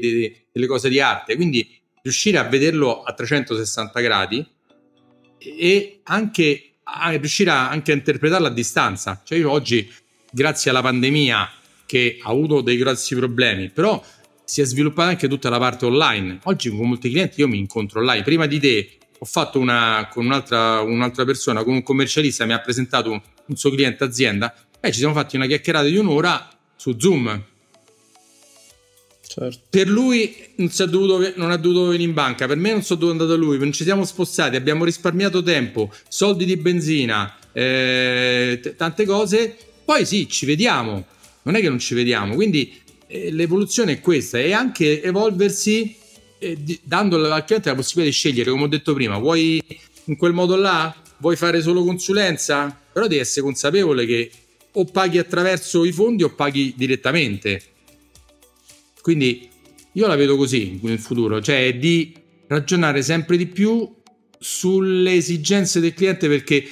delle 0.51 0.67
cose 0.67 0.89
di 0.89 0.99
arte 0.99 1.35
quindi 1.37 1.79
riuscire 2.01 2.37
a 2.37 2.43
vederlo 2.43 3.03
a 3.03 3.13
360 3.13 3.99
gradi 4.01 4.45
e 5.37 6.01
anche 6.03 6.71
a 6.83 7.11
riuscire 7.11 7.49
a, 7.49 7.69
anche 7.69 7.91
a 7.91 7.95
interpretarla 7.95 8.47
a 8.47 8.51
distanza. 8.51 9.21
Cioè 9.23 9.37
io 9.37 9.49
oggi, 9.49 9.89
grazie 10.31 10.71
alla 10.71 10.81
pandemia, 10.81 11.49
che 11.91 12.19
ha 12.21 12.29
avuto 12.29 12.61
dei 12.61 12.77
grossi 12.77 13.15
problemi, 13.15 13.69
però 13.69 14.01
si 14.45 14.61
è 14.61 14.63
sviluppata 14.63 15.09
anche 15.09 15.27
tutta 15.27 15.49
la 15.49 15.59
parte 15.59 15.85
online. 15.85 16.39
Oggi 16.43 16.69
con 16.69 16.87
molti 16.87 17.09
clienti 17.09 17.41
io 17.41 17.49
mi 17.49 17.57
incontro 17.57 17.99
online. 17.99 18.23
Prima 18.23 18.45
di 18.45 18.61
te 18.61 18.91
ho 19.19 19.25
fatto 19.25 19.59
una 19.59 20.07
con 20.09 20.23
un'altra, 20.23 20.79
un'altra 20.79 21.25
persona, 21.25 21.65
con 21.65 21.73
un 21.73 21.83
commercialista, 21.83 22.45
mi 22.45 22.53
ha 22.53 22.61
presentato 22.61 23.11
un, 23.11 23.21
un 23.45 23.55
suo 23.57 23.71
cliente 23.71 24.05
azienda 24.05 24.55
e 24.79 24.89
ci 24.93 24.99
siamo 24.99 25.13
fatti 25.13 25.35
una 25.35 25.47
chiacchierata 25.47 25.87
di 25.87 25.97
un'ora 25.97 26.47
su 26.77 26.95
Zoom 26.97 27.43
Certo. 29.27 29.59
Per 29.69 29.87
lui 29.87 30.35
non, 30.55 30.69
dovuto, 30.89 31.31
non, 31.35 31.51
ha 31.51 31.57
dovuto 31.57 31.85
venire 31.85 32.03
in 32.03 32.13
banca, 32.13 32.47
per 32.47 32.57
me 32.57 32.71
non 32.71 32.83
sono 32.83 32.99
dovuto 32.99 33.23
andare 33.23 33.39
da 33.39 33.45
lui, 33.45 33.57
non 33.57 33.71
ci 33.71 33.85
siamo 33.85 34.03
spostati, 34.03 34.57
abbiamo 34.57 34.83
risparmiato 34.83 35.41
tempo, 35.41 35.89
soldi 36.09 36.43
di 36.43 36.57
benzina, 36.57 37.37
eh, 37.53 38.59
t- 38.61 38.75
tante 38.75 39.05
cose. 39.05 39.55
Poi 39.85 40.05
sì, 40.05 40.27
ci 40.27 40.45
vediamo, 40.45 41.05
non 41.43 41.55
è 41.55 41.61
che 41.61 41.69
non 41.69 41.79
ci 41.79 41.93
vediamo, 41.93 42.35
quindi 42.35 42.79
eh, 43.07 43.31
l'evoluzione 43.31 43.93
è 43.93 43.99
questa 43.99 44.39
e 44.39 44.53
anche 44.53 45.01
evolversi 45.01 45.95
eh, 46.39 46.57
di, 46.61 46.79
dando 46.83 47.17
al 47.31 47.45
cliente 47.45 47.69
la 47.69 47.75
possibilità 47.75 48.11
di 48.11 48.17
scegliere, 48.17 48.51
come 48.51 48.63
ho 48.63 48.67
detto 48.67 48.93
prima, 48.93 49.17
vuoi 49.17 49.61
in 50.05 50.17
quel 50.17 50.33
modo 50.33 50.55
là, 50.55 50.95
vuoi 51.17 51.35
fare 51.35 51.61
solo 51.61 51.83
consulenza, 51.83 52.75
però 52.91 53.07
devi 53.07 53.21
essere 53.21 53.41
consapevole 53.41 54.05
che 54.05 54.31
o 54.73 54.85
paghi 54.85 55.17
attraverso 55.17 55.83
i 55.83 55.91
fondi 55.91 56.23
o 56.23 56.33
paghi 56.33 56.73
direttamente. 56.75 57.61
Quindi 59.01 59.49
io 59.93 60.07
la 60.07 60.15
vedo 60.15 60.37
così 60.37 60.79
nel 60.81 60.99
futuro, 60.99 61.41
cioè 61.41 61.77
di 61.77 62.13
ragionare 62.47 63.01
sempre 63.01 63.37
di 63.37 63.47
più 63.47 63.99
sulle 64.39 65.13
esigenze 65.13 65.79
del 65.79 65.93
cliente 65.93 66.27
perché 66.27 66.67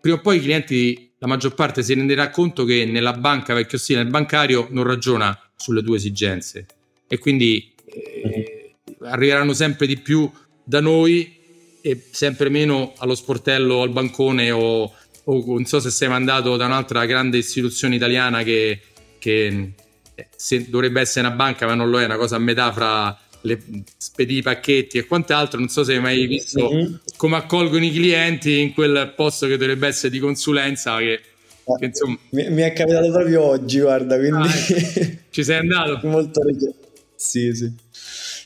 prima 0.00 0.16
o 0.16 0.20
poi 0.20 0.38
i 0.38 0.40
clienti, 0.40 1.11
la 1.22 1.28
maggior 1.28 1.54
parte 1.54 1.84
si 1.84 1.94
renderà 1.94 2.30
conto 2.30 2.64
che 2.64 2.84
nella 2.84 3.12
banca 3.12 3.54
vecchio 3.54 3.78
stile, 3.78 4.02
nel 4.02 4.10
bancario 4.10 4.66
non 4.70 4.82
ragiona 4.82 5.38
sulle 5.54 5.80
tue 5.80 5.96
esigenze. 5.96 6.66
E 7.06 7.18
quindi 7.18 7.72
eh, 7.84 8.74
arriveranno 9.02 9.52
sempre 9.52 9.86
di 9.86 9.98
più 9.98 10.28
da 10.64 10.80
noi 10.80 11.38
e 11.80 12.08
sempre 12.10 12.48
meno 12.48 12.94
allo 12.98 13.14
sportello, 13.14 13.82
al 13.82 13.90
bancone 13.90 14.50
o, 14.50 14.92
o 15.22 15.44
non 15.46 15.64
so 15.64 15.78
se 15.78 15.90
sei 15.90 16.08
mandato 16.08 16.56
da 16.56 16.66
un'altra 16.66 17.04
grande 17.04 17.38
istituzione 17.38 17.94
italiana 17.94 18.42
che, 18.42 18.80
che 19.20 19.74
eh, 20.16 20.66
dovrebbe 20.68 21.00
essere 21.00 21.24
una 21.24 21.36
banca 21.36 21.66
ma 21.66 21.74
non 21.74 21.88
lo 21.88 22.00
è, 22.00 22.04
una 22.04 22.16
cosa 22.16 22.34
a 22.34 22.40
metà 22.40 22.72
fra 22.72 23.16
le, 23.42 23.60
spedì 23.96 24.38
i 24.38 24.42
pacchetti 24.42 24.98
e 24.98 25.06
quant'altro. 25.06 25.58
Non 25.58 25.68
so 25.68 25.84
se 25.84 25.94
hai 25.94 26.00
mai 26.00 26.26
visto 26.26 26.70
mm-hmm. 26.72 26.94
come 27.16 27.36
accolgono 27.36 27.84
i 27.84 27.92
clienti 27.92 28.60
in 28.60 28.72
quel 28.72 29.12
posto 29.14 29.46
che 29.46 29.56
dovrebbe 29.56 29.86
essere 29.86 30.10
di 30.10 30.18
consulenza. 30.18 30.98
Che, 30.98 31.20
ah, 31.64 31.76
che 31.78 31.84
insomma... 31.86 32.18
mi, 32.30 32.50
mi, 32.50 32.62
è 32.62 32.72
capitato 32.72 33.10
proprio 33.10 33.42
oggi, 33.42 33.80
guarda, 33.80 34.18
quindi 34.18 34.48
ah, 34.48 35.16
ci 35.30 35.44
sei 35.44 35.58
andato? 35.58 36.06
Molto 36.06 36.42
richiesto. 36.42 36.90
Sì, 37.14 37.54
sì. 37.54 37.72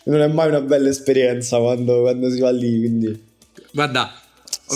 Non 0.04 0.20
è 0.20 0.28
mai 0.28 0.48
una 0.48 0.61
bella 0.61 0.88
esperienza 0.88 1.59
quando, 1.59 2.02
quando 2.02 2.30
si 2.30 2.40
va 2.40 2.50
lì, 2.50 2.78
quindi... 2.78 3.24
Guarda, 3.72 4.14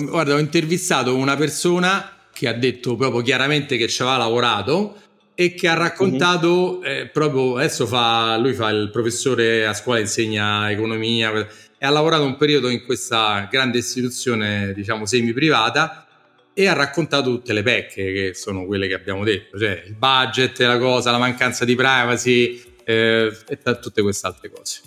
guarda, 0.05 0.35
ho 0.35 0.39
intervistato 0.39 1.15
una 1.15 1.37
persona 1.37 2.13
che 2.33 2.49
ha 2.49 2.53
detto 2.55 2.97
proprio 2.97 3.23
chiaramente 3.23 3.77
che 3.77 3.87
ci 3.87 4.03
aveva 4.03 4.17
lavorato 4.17 4.97
e 5.41 5.55
che 5.55 5.69
ha 5.69 5.75
raccontato 5.75 6.81
mm-hmm. 6.83 6.99
eh, 6.99 7.07
proprio 7.07 7.57
adesso 7.57 7.87
fa 7.87 8.37
lui 8.37 8.53
fa 8.53 8.69
il 8.69 8.91
professore 8.93 9.67
a 9.67 9.73
scuola 9.73 9.99
insegna 9.99 10.71
economia 10.71 11.33
e 11.79 11.87
ha 11.87 11.89
lavorato 11.89 12.25
un 12.25 12.37
periodo 12.37 12.69
in 12.69 12.85
questa 12.85 13.49
grande 13.51 13.79
istituzione 13.79 14.75
diciamo 14.75 15.07
semi 15.07 15.33
privata 15.33 16.07
e 16.53 16.67
ha 16.67 16.75
raccontato 16.75 17.31
tutte 17.31 17.55
le 17.55 17.63
pecche 17.63 18.13
che 18.13 18.35
sono 18.35 18.67
quelle 18.67 18.87
che 18.87 18.93
abbiamo 18.93 19.25
detto 19.25 19.59
cioè 19.59 19.83
il 19.87 19.95
budget 19.95 20.59
la 20.59 20.77
cosa 20.77 21.11
la 21.11 21.17
mancanza 21.17 21.65
di 21.65 21.75
privacy 21.75 22.63
eh, 22.85 23.35
e 23.49 23.59
t- 23.59 23.79
tutte 23.81 24.03
queste 24.03 24.27
altre 24.27 24.51
cose 24.51 24.81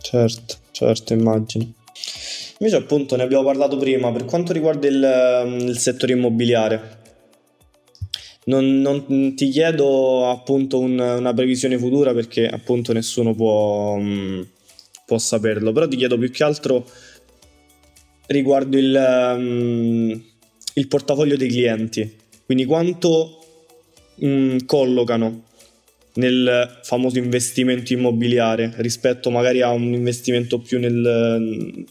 certo 0.00 0.54
certo 0.70 1.12
immagino 1.12 1.70
invece 2.60 2.76
appunto 2.76 3.14
ne 3.14 3.24
abbiamo 3.24 3.44
parlato 3.44 3.76
prima 3.76 4.10
per 4.10 4.24
quanto 4.24 4.54
riguarda 4.54 4.86
il, 4.86 5.66
il 5.68 5.76
settore 5.76 6.14
immobiliare 6.14 7.02
non, 8.44 8.80
non, 8.80 9.34
ti 9.34 9.48
chiedo 9.48 10.28
appunto 10.28 10.78
un, 10.78 10.98
una 10.98 11.32
previsione 11.32 11.78
futura 11.78 12.12
perché 12.12 12.46
appunto 12.46 12.92
nessuno 12.92 13.34
può, 13.34 13.96
mh, 13.96 14.02
mm, 14.02 14.42
può, 15.06 15.18
saperlo, 15.18 15.72
però 15.72 15.88
ti 15.88 15.96
chiedo 15.96 16.18
più 16.18 16.30
che 16.30 16.44
altro 16.44 16.86
riguardo 18.26 18.76
il, 18.76 19.34
um, 19.36 20.22
il 20.74 20.88
portafoglio 20.88 21.36
dei 21.36 21.48
clienti, 21.48 22.16
quindi 22.44 22.64
quanto 22.64 23.38
mh, 24.16 24.26
mm, 24.26 24.56
collocano 24.66 25.44
nel 26.14 26.80
famoso 26.82 27.18
investimento 27.18 27.92
immobiliare 27.92 28.72
rispetto 28.76 29.30
magari 29.30 29.62
a 29.62 29.70
un 29.70 29.92
investimento 29.94 30.58
più 30.58 30.78
nel, 30.78 31.84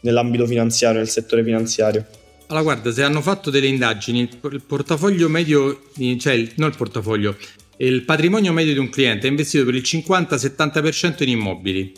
nell'ambito 0.00 0.46
finanziario, 0.46 0.98
nel 0.98 1.08
settore 1.08 1.42
finanziario. 1.44 2.04
Allora, 2.50 2.62
guarda, 2.64 2.90
se 2.90 3.04
hanno 3.04 3.22
fatto 3.22 3.48
delle 3.48 3.68
indagini, 3.68 4.28
il 4.50 4.62
portafoglio 4.66 5.28
medio, 5.28 5.84
cioè 6.18 6.32
il, 6.32 6.52
non 6.56 6.70
il 6.70 6.76
portafoglio, 6.76 7.36
il 7.76 8.02
patrimonio 8.02 8.52
medio 8.52 8.72
di 8.72 8.80
un 8.80 8.88
cliente 8.90 9.28
è 9.28 9.30
investito 9.30 9.64
per 9.64 9.76
il 9.76 9.82
50-70% 9.82 11.22
in 11.22 11.28
immobili. 11.28 11.92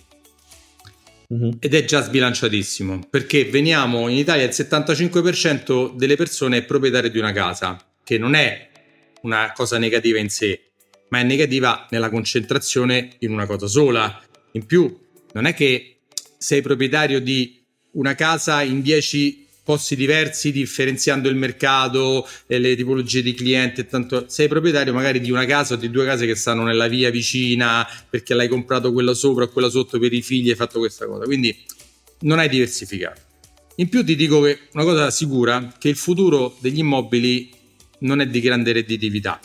Uh-huh. 1.29 1.57
Ed 1.59 1.73
è 1.73 1.85
già 1.87 2.03
sbilanciatissimo 2.03 3.07
perché 3.09 3.47
veniamo 3.47 4.09
in 4.09 4.19
Italia 4.19 4.45
il 4.45 4.51
75% 4.51 5.95
delle 5.95 6.17
persone 6.17 6.59
è 6.59 6.65
proprietario 6.65 7.09
di 7.09 7.19
una 7.19 7.33
casa, 7.33 7.83
che 8.05 8.19
non 8.19 8.35
è 8.35 8.69
una 9.23 9.53
cosa 9.55 9.79
negativa 9.79 10.19
in 10.19 10.29
sé, 10.29 10.73
ma 11.09 11.21
è 11.21 11.23
negativa 11.23 11.87
nella 11.88 12.11
concentrazione 12.11 13.09
in 13.21 13.33
una 13.33 13.47
cosa 13.47 13.67
sola. 13.67 14.23
In 14.53 14.67
più, 14.67 14.95
non 15.33 15.47
è 15.47 15.55
che 15.55 16.01
sei 16.37 16.61
proprietario 16.61 17.23
di 17.23 17.59
una 17.93 18.15
casa 18.15 18.61
in 18.61 18.83
10 18.83 19.42
posti 19.64 19.94
diversi 19.94 20.51
differenziando 20.51 21.29
il 21.29 21.37
mercato 21.37 22.29
e 22.46 22.59
le 22.59 22.75
tipologie 22.75 23.22
di 23.22 23.33
clienti 23.33 23.87
tanto 23.87 24.25
sei 24.29 24.48
proprietario 24.48 24.92
magari 24.92 25.20
di 25.20 25.31
una 25.31 25.44
casa 25.44 25.75
o 25.75 25.77
di 25.77 25.90
due 25.90 26.05
case 26.05 26.27
che 26.27 26.35
stanno 26.35 26.64
nella 26.64 26.88
via 26.88 27.11
vicina 27.11 27.87
perché 28.11 28.35
l'hai 28.35 28.48
comprato 28.48 28.92
quella 28.92 29.14
sopra 29.14 29.44
o 29.44 29.48
quella 29.48 29.68
sotto 29.68 29.98
per 29.98 30.12
i 30.12 30.22
figli 30.22 30.48
e 30.48 30.51
hai 30.51 30.57
fatto 30.57 30.81
questa 30.81 31.07
cosa 31.07 31.25
quindi 31.25 31.57
non 32.20 32.40
hai 32.40 32.48
diversificato 32.48 33.20
in 33.77 33.88
più 33.88 34.05
ti 34.05 34.16
dico 34.16 34.40
che 34.40 34.59
una 34.72 34.85
cosa 34.85 35.11
sicura 35.11 35.72
che 35.79 35.88
il 35.88 35.96
futuro 35.96 36.57
degli 36.61 36.79
immobili 36.79 37.51
non 38.01 38.20
è 38.20 38.27
di 38.27 38.40
grande 38.40 38.72
redditività 38.72 39.40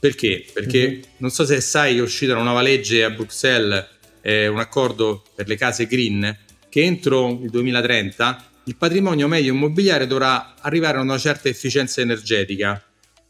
perché? 0.00 0.44
Perché 0.52 0.88
mm-hmm. 0.88 1.00
non 1.16 1.30
so 1.30 1.44
se 1.44 1.60
sai 1.60 1.94
che 1.94 1.98
è 1.98 2.02
uscita 2.02 2.34
una 2.34 2.44
nuova 2.44 2.62
legge 2.62 3.02
a 3.02 3.10
Bruxelles 3.10 3.86
eh, 4.20 4.46
un 4.46 4.60
accordo 4.60 5.24
per 5.34 5.48
le 5.48 5.56
case 5.56 5.86
green 5.86 6.36
che 6.68 6.82
entro 6.82 7.40
il 7.42 7.50
2030 7.50 8.50
il 8.68 8.76
patrimonio 8.76 9.28
medio 9.28 9.54
immobiliare 9.54 10.06
dovrà 10.06 10.54
arrivare 10.60 10.98
a 10.98 11.00
una 11.00 11.16
certa 11.16 11.48
efficienza 11.48 12.02
energetica. 12.02 12.82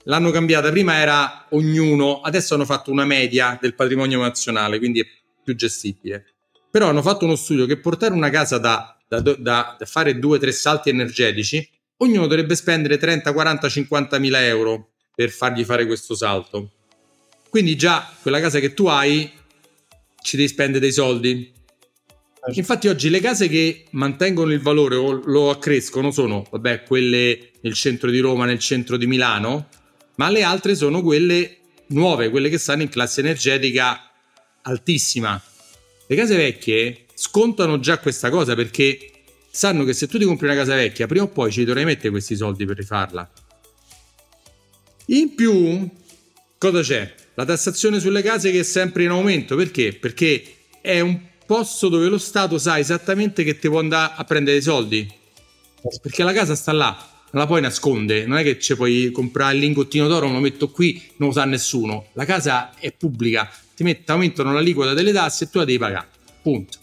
L'hanno 0.04 0.32
cambiata, 0.32 0.68
prima 0.70 0.96
era 0.96 1.46
ognuno, 1.50 2.20
adesso 2.22 2.54
hanno 2.54 2.64
fatto 2.64 2.90
una 2.90 3.04
media 3.04 3.56
del 3.60 3.74
patrimonio 3.74 4.20
nazionale, 4.20 4.78
quindi 4.78 5.00
è 5.00 5.06
più 5.44 5.54
gestibile. 5.54 6.24
Però 6.68 6.88
hanno 6.88 7.02
fatto 7.02 7.24
uno 7.24 7.36
studio 7.36 7.66
che 7.66 7.78
portare 7.78 8.14
una 8.14 8.30
casa 8.30 8.58
da, 8.58 8.98
da, 9.06 9.20
da, 9.20 9.36
da 9.78 9.86
fare 9.86 10.18
due 10.18 10.38
o 10.38 10.40
tre 10.40 10.50
salti 10.50 10.88
energetici, 10.88 11.66
ognuno 11.98 12.26
dovrebbe 12.26 12.56
spendere 12.56 12.98
30, 12.98 13.32
40, 13.32 13.68
50 13.68 14.18
mila 14.18 14.44
euro 14.44 14.90
per 15.14 15.30
fargli 15.30 15.64
fare 15.64 15.86
questo 15.86 16.16
salto. 16.16 16.72
Quindi 17.48 17.76
già 17.76 18.12
quella 18.20 18.40
casa 18.40 18.58
che 18.58 18.74
tu 18.74 18.86
hai 18.86 19.30
ci 20.20 20.36
devi 20.36 20.48
spendere 20.48 20.80
dei 20.80 20.92
soldi 20.92 21.52
Infatti 22.52 22.88
oggi 22.88 23.10
le 23.10 23.20
case 23.20 23.48
che 23.48 23.84
mantengono 23.90 24.52
il 24.52 24.60
valore 24.60 24.96
o 24.96 25.12
lo 25.12 25.50
accrescono 25.50 26.10
sono, 26.10 26.46
vabbè, 26.50 26.82
quelle 26.84 27.50
nel 27.60 27.74
centro 27.74 28.10
di 28.10 28.20
Roma, 28.20 28.46
nel 28.46 28.58
centro 28.58 28.96
di 28.96 29.06
Milano, 29.06 29.68
ma 30.14 30.30
le 30.30 30.42
altre 30.42 30.74
sono 30.74 31.02
quelle 31.02 31.56
nuove, 31.88 32.30
quelle 32.30 32.48
che 32.48 32.58
stanno 32.58 32.82
in 32.82 32.88
classe 32.88 33.20
energetica 33.20 34.10
altissima. 34.62 35.40
Le 36.06 36.16
case 36.16 36.36
vecchie 36.36 37.04
scontano 37.14 37.80
già 37.80 37.98
questa 37.98 38.30
cosa 38.30 38.54
perché 38.54 39.10
sanno 39.50 39.84
che 39.84 39.92
se 39.92 40.06
tu 40.06 40.18
ti 40.18 40.24
compri 40.24 40.46
una 40.46 40.56
casa 40.56 40.74
vecchia, 40.74 41.06
prima 41.06 41.24
o 41.24 41.28
poi 41.28 41.52
ci 41.52 41.64
dovrai 41.64 41.84
mettere 41.84 42.10
questi 42.10 42.34
soldi 42.34 42.64
per 42.64 42.76
rifarla. 42.76 43.30
In 45.06 45.34
più, 45.34 45.88
cosa 46.56 46.80
c'è? 46.80 47.14
La 47.34 47.44
tassazione 47.44 48.00
sulle 48.00 48.22
case 48.22 48.50
che 48.50 48.60
è 48.60 48.64
sempre 48.64 49.04
in 49.04 49.10
aumento, 49.10 49.54
perché? 49.54 49.92
Perché 49.94 50.42
è 50.80 51.00
un 51.00 51.18
posto 51.48 51.88
dove 51.88 52.08
lo 52.08 52.18
Stato 52.18 52.58
sa 52.58 52.78
esattamente 52.78 53.42
che 53.42 53.58
ti 53.58 53.68
può 53.68 53.78
andare 53.78 54.12
a 54.16 54.24
prendere 54.24 54.58
i 54.58 54.60
soldi. 54.60 55.10
Perché 56.02 56.22
la 56.22 56.34
casa 56.34 56.54
sta 56.54 56.72
là, 56.72 56.94
la 57.30 57.46
puoi 57.46 57.62
nascondere, 57.62 58.26
non 58.26 58.36
è 58.36 58.42
che 58.42 58.58
ci 58.58 58.76
puoi 58.76 59.10
comprare 59.10 59.54
il 59.54 59.60
lingottino 59.60 60.06
d'oro, 60.08 60.30
lo 60.30 60.40
metto 60.40 60.68
qui, 60.68 61.02
non 61.16 61.28
lo 61.28 61.34
sa 61.34 61.46
nessuno. 61.46 62.08
La 62.12 62.26
casa 62.26 62.74
è 62.78 62.92
pubblica, 62.92 63.50
ti 63.74 63.82
met- 63.82 64.08
aumentano 64.10 64.52
la 64.52 64.60
liquida 64.60 64.92
delle 64.92 65.10
tasse 65.10 65.44
e 65.44 65.50
tu 65.50 65.56
la 65.56 65.64
devi 65.64 65.78
pagare. 65.78 66.08
Punto. 66.42 66.76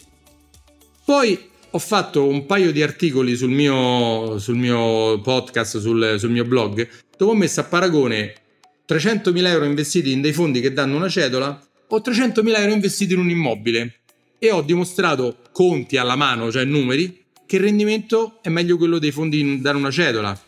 Poi 1.06 1.50
ho 1.70 1.80
fatto 1.80 2.26
un 2.26 2.48
paio 2.48 2.72
di 2.72 2.82
articoli 2.82 3.36
sul 3.36 3.52
mio, 3.52 4.40
sul 4.40 4.56
mio 4.56 5.22
podcast, 5.22 5.78
sul, 5.78 6.16
sul, 6.18 6.32
mio 6.32 6.44
blog, 6.44 6.90
dove 7.16 7.32
ho 7.32 7.36
messo 7.36 7.60
a 7.60 7.66
paragone 7.66 8.34
300.000 8.90 9.46
euro 9.46 9.66
investiti 9.66 10.12
in 10.12 10.22
dei 10.22 10.34
fondi 10.34 10.60
che 10.60 10.74
danno 10.74 10.96
una 10.96 11.10
cedola 11.10 11.64
o 11.88 11.98
300.000 12.00 12.58
euro 12.58 12.72
investiti 12.72 13.14
in 13.14 13.20
un 13.20 13.30
immobile 13.30 14.00
e 14.40 14.52
ho 14.52 14.62
dimostrato 14.62 15.38
conti 15.52 15.98
alla 15.98 16.16
mano, 16.16 16.52
cioè 16.52 16.64
numeri, 16.66 17.24
che 17.46 17.58
il 17.58 17.64
rendimento 17.64 18.40
è 18.42 18.50
meglio 18.50 18.78
quello 18.78 19.00
dei 19.00 19.12
fondi 19.12 19.62
da 19.62 19.72
una 19.72 19.92
cedola. 19.92 20.40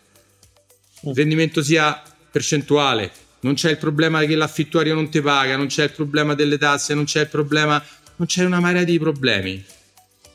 Il 1.02 1.16
rendimento 1.16 1.62
sia 1.62 2.02
percentuale, 2.32 3.12
non 3.42 3.54
c'è 3.54 3.72
il 3.72 3.78
problema 3.78 4.24
che 4.26 4.36
l'affittuario 4.36 4.94
non 4.94 5.10
ti 5.10 5.22
paga, 5.22 5.56
non 5.56 5.68
c'è 5.68 5.84
il 5.86 5.92
problema 5.92 6.34
delle 6.34 6.58
tasse, 6.58 6.94
non 6.94 7.06
c'è 7.06 7.22
il 7.22 7.28
problema, 7.28 7.84
non 8.16 8.28
c'è 8.28 8.44
una 8.44 8.60
marea 8.60 8.84
di 8.84 8.98
problemi. 8.98 9.64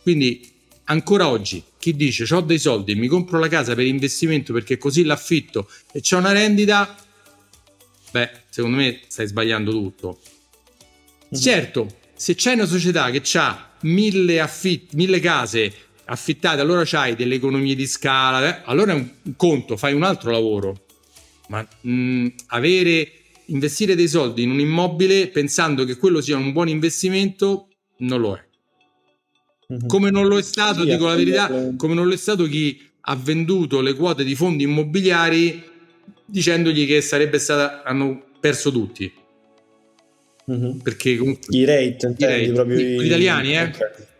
Quindi 0.03 0.51
ancora 0.85 1.29
oggi 1.29 1.62
chi 1.79 1.95
dice 1.95 2.33
ho 2.35 2.41
dei 2.41 2.59
soldi 2.59 2.95
mi 2.95 3.07
compro 3.07 3.38
la 3.38 3.49
casa 3.49 3.75
per 3.75 3.87
investimento 3.87 4.53
perché 4.53 4.79
così 4.79 5.05
l'affitto 5.05 5.69
e 5.93 6.01
c'è 6.01 6.17
una 6.17 6.33
rendita, 6.33 6.97
beh, 8.11 8.31
secondo 8.49 8.77
me 8.77 9.01
stai 9.09 9.27
sbagliando 9.27 9.71
tutto. 9.73 10.21
Mm-hmm. 11.33 11.43
Certo, 11.43 11.97
se 12.23 12.37
c'è 12.37 12.53
una 12.53 12.67
società 12.67 13.11
che 13.11 13.21
ha 13.37 13.71
mille, 13.81 14.39
affitt- 14.39 14.93
mille 14.93 15.19
case 15.19 15.73
affittate, 16.05 16.61
allora 16.61 16.85
c'hai 16.85 17.17
delle 17.17 17.35
economie 17.35 17.75
di 17.75 17.85
scala, 17.85 18.47
eh? 18.47 18.63
allora 18.67 18.93
è 18.93 18.95
un 18.95 19.35
conto, 19.35 19.77
fai 19.77 19.93
un 19.93 20.05
altro 20.05 20.31
lavoro. 20.31 20.85
Ma 21.49 21.67
mh, 21.81 21.91
mm, 21.91 22.27
avere, 22.47 23.13
investire 23.47 23.97
dei 23.97 24.07
soldi 24.07 24.45
in 24.45 24.53
un 24.53 24.61
immobile 24.61 25.31
pensando 25.31 25.85
che 25.85 25.97
quello 25.97 26.21
sia 26.21 26.37
un 26.37 26.53
buon 26.53 26.69
investimento, 26.69 27.67
non 27.99 28.21
lo 28.21 28.37
è. 28.37 28.45
Mhm. 29.67 29.89
Come 29.89 30.11
non 30.11 30.29
lo 30.29 30.39
è 30.39 30.43
stato, 30.43 30.83
sì, 30.83 30.91
dico 30.91 31.07
la 31.07 31.17
verità, 31.17 31.51
come 31.77 31.95
non 31.95 32.07
lo 32.07 32.13
è 32.13 32.17
stato 32.17 32.47
chi 32.47 32.81
ha 33.01 33.17
venduto 33.17 33.81
le 33.81 33.95
quote 33.95 34.23
di 34.23 34.37
fondi 34.37 34.63
immobiliari 34.63 35.61
dicendogli 36.25 36.87
che 36.87 37.01
sarebbe 37.01 37.41
stata, 37.41 37.83
hanno 37.83 38.27
perso 38.39 38.71
tutti. 38.71 39.13
Mm-hmm. 40.51 40.79
Perché 40.79 41.17
comunque... 41.17 41.57
I 41.57 41.65
rate, 41.65 42.15
i 42.19 42.25
rate 42.25 42.53
proprio 42.53 42.77
gli 42.79 43.03
i... 43.03 43.07
italiani, 43.07 43.57
eh? 43.57 43.63
Ok, 43.63 44.11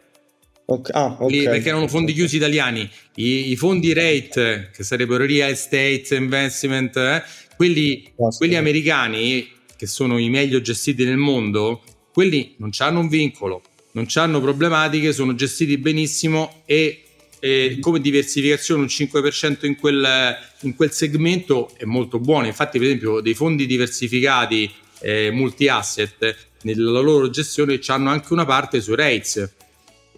Okay. 0.65 0.93
Ah, 0.95 1.17
okay. 1.19 1.45
perché 1.45 1.69
erano 1.69 1.89
fondi 1.89 2.13
chiusi 2.13 2.37
italiani. 2.37 2.89
I, 3.17 3.51
i 3.51 3.57
fondi 3.57 3.93
rate, 3.93 4.71
che 4.73 4.85
sarebbero 4.85 5.27
real 5.27 5.51
estate, 5.51 6.15
investment, 6.15 6.97
eh, 6.97 7.23
quelli, 7.57 8.11
quelli 8.37 8.55
americani, 8.57 9.49
che 9.77 9.87
sono 9.87 10.19
i 10.19 10.31
meglio 10.31 10.61
gestiti 10.61 11.05
nel 11.05 11.17
mondo, 11.17 11.83
quelli 12.13 12.55
non 12.59 12.71
hanno 12.79 13.01
un 13.01 13.09
vincolo, 13.09 13.63
non 13.93 14.07
hanno 14.15 14.41
problematiche, 14.41 15.13
sono 15.13 15.35
gestiti 15.35 15.77
benissimo 15.77 16.63
e, 16.65 17.03
e 17.41 17.79
come 17.81 18.01
diversificazione 18.01 18.83
un 18.83 18.87
5% 18.87 19.67
in 19.67 19.77
quel, 19.77 20.37
in 20.61 20.75
quel, 20.75 20.93
segmento 20.93 21.71
è 21.77 21.85
molto 21.85 22.19
buono. 22.19 22.47
Infatti, 22.47 22.79
per 22.79 22.87
esempio, 22.87 23.21
dei 23.21 23.35
fondi 23.35 23.67
diversificati 23.67 24.71
eh, 25.03 25.31
multi-asset 25.31 26.37
nella 26.63 27.01
loro 27.01 27.29
gestione 27.29 27.81
hanno 27.87 28.11
anche 28.11 28.33
una 28.33 28.45
parte 28.45 28.81
su 28.81 28.95
rates, 28.95 29.53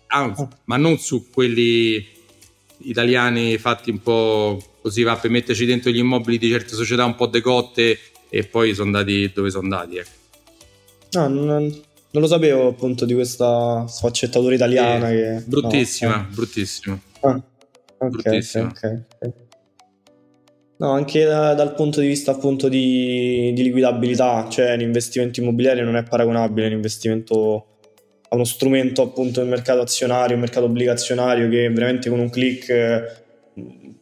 ah, 0.09 0.49
ma 0.65 0.77
non 0.77 0.99
su 0.99 1.31
quelli 1.31 2.07
italiani 2.79 3.57
fatti 3.59 3.91
un 3.91 4.03
po' 4.03 4.63
così 4.83 5.03
va 5.03 5.17
per 5.17 5.31
metterci 5.31 5.65
dentro 5.65 5.91
gli 5.91 5.99
immobili 5.99 6.39
di 6.39 6.51
certe 6.51 6.75
società 6.75 7.05
un 7.05 7.15
po' 7.15 7.27
decotte 7.27 7.99
e 8.29 8.45
poi 8.45 8.75
sono 8.75 8.87
andati 8.87 9.31
dove 9.33 9.51
sono 9.51 9.63
andati. 9.63 9.97
Ecco. 9.97 10.11
No, 11.13 11.29
non, 11.29 11.47
non, 11.47 12.23
lo 12.23 12.27
sapevo 12.27 12.69
appunto 12.69 13.05
di 13.05 13.15
questa 13.15 13.87
sfaccettatura 13.87 14.55
italiana. 14.55 15.11
Eh, 15.11 15.15
che... 15.15 15.43
Bruttissima, 15.47 16.17
no, 16.17 16.23
eh. 16.23 16.35
bruttissima. 16.35 17.01
Ah, 17.21 17.29
okay, 17.29 18.11
bruttissima. 18.11 18.67
Okay, 18.67 19.03
okay. 19.21 19.33
No, 20.77 20.91
anche 20.91 21.25
da, 21.25 21.55
dal 21.55 21.75
punto 21.75 22.01
di 22.01 22.07
vista 22.09 22.33
appunto 22.33 22.69
di, 22.69 23.53
di 23.55 23.63
liquidabilità, 23.63 24.49
cioè 24.51 24.77
l'investimento 24.77 25.41
immobiliare 25.41 25.83
non 25.83 25.97
è 25.97 26.03
paragonabile 26.03 26.67
all'investimento 26.67 27.67
a 28.29 28.35
uno 28.35 28.45
strumento 28.45 29.03
appunto 29.03 29.41
del 29.41 29.49
mercato 29.49 29.81
azionario, 29.81 30.37
mercato 30.37 30.67
obbligazionario 30.67 31.49
che 31.49 31.71
veramente 31.71 32.11
con 32.11 32.19
un 32.19 32.29
click 32.29 32.69
eh, 32.69 33.03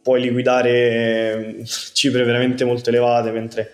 puoi 0.01 0.21
liquidare 0.21 1.63
cifre 1.93 2.23
veramente 2.23 2.65
molto 2.65 2.89
elevate, 2.89 3.31
mentre 3.31 3.71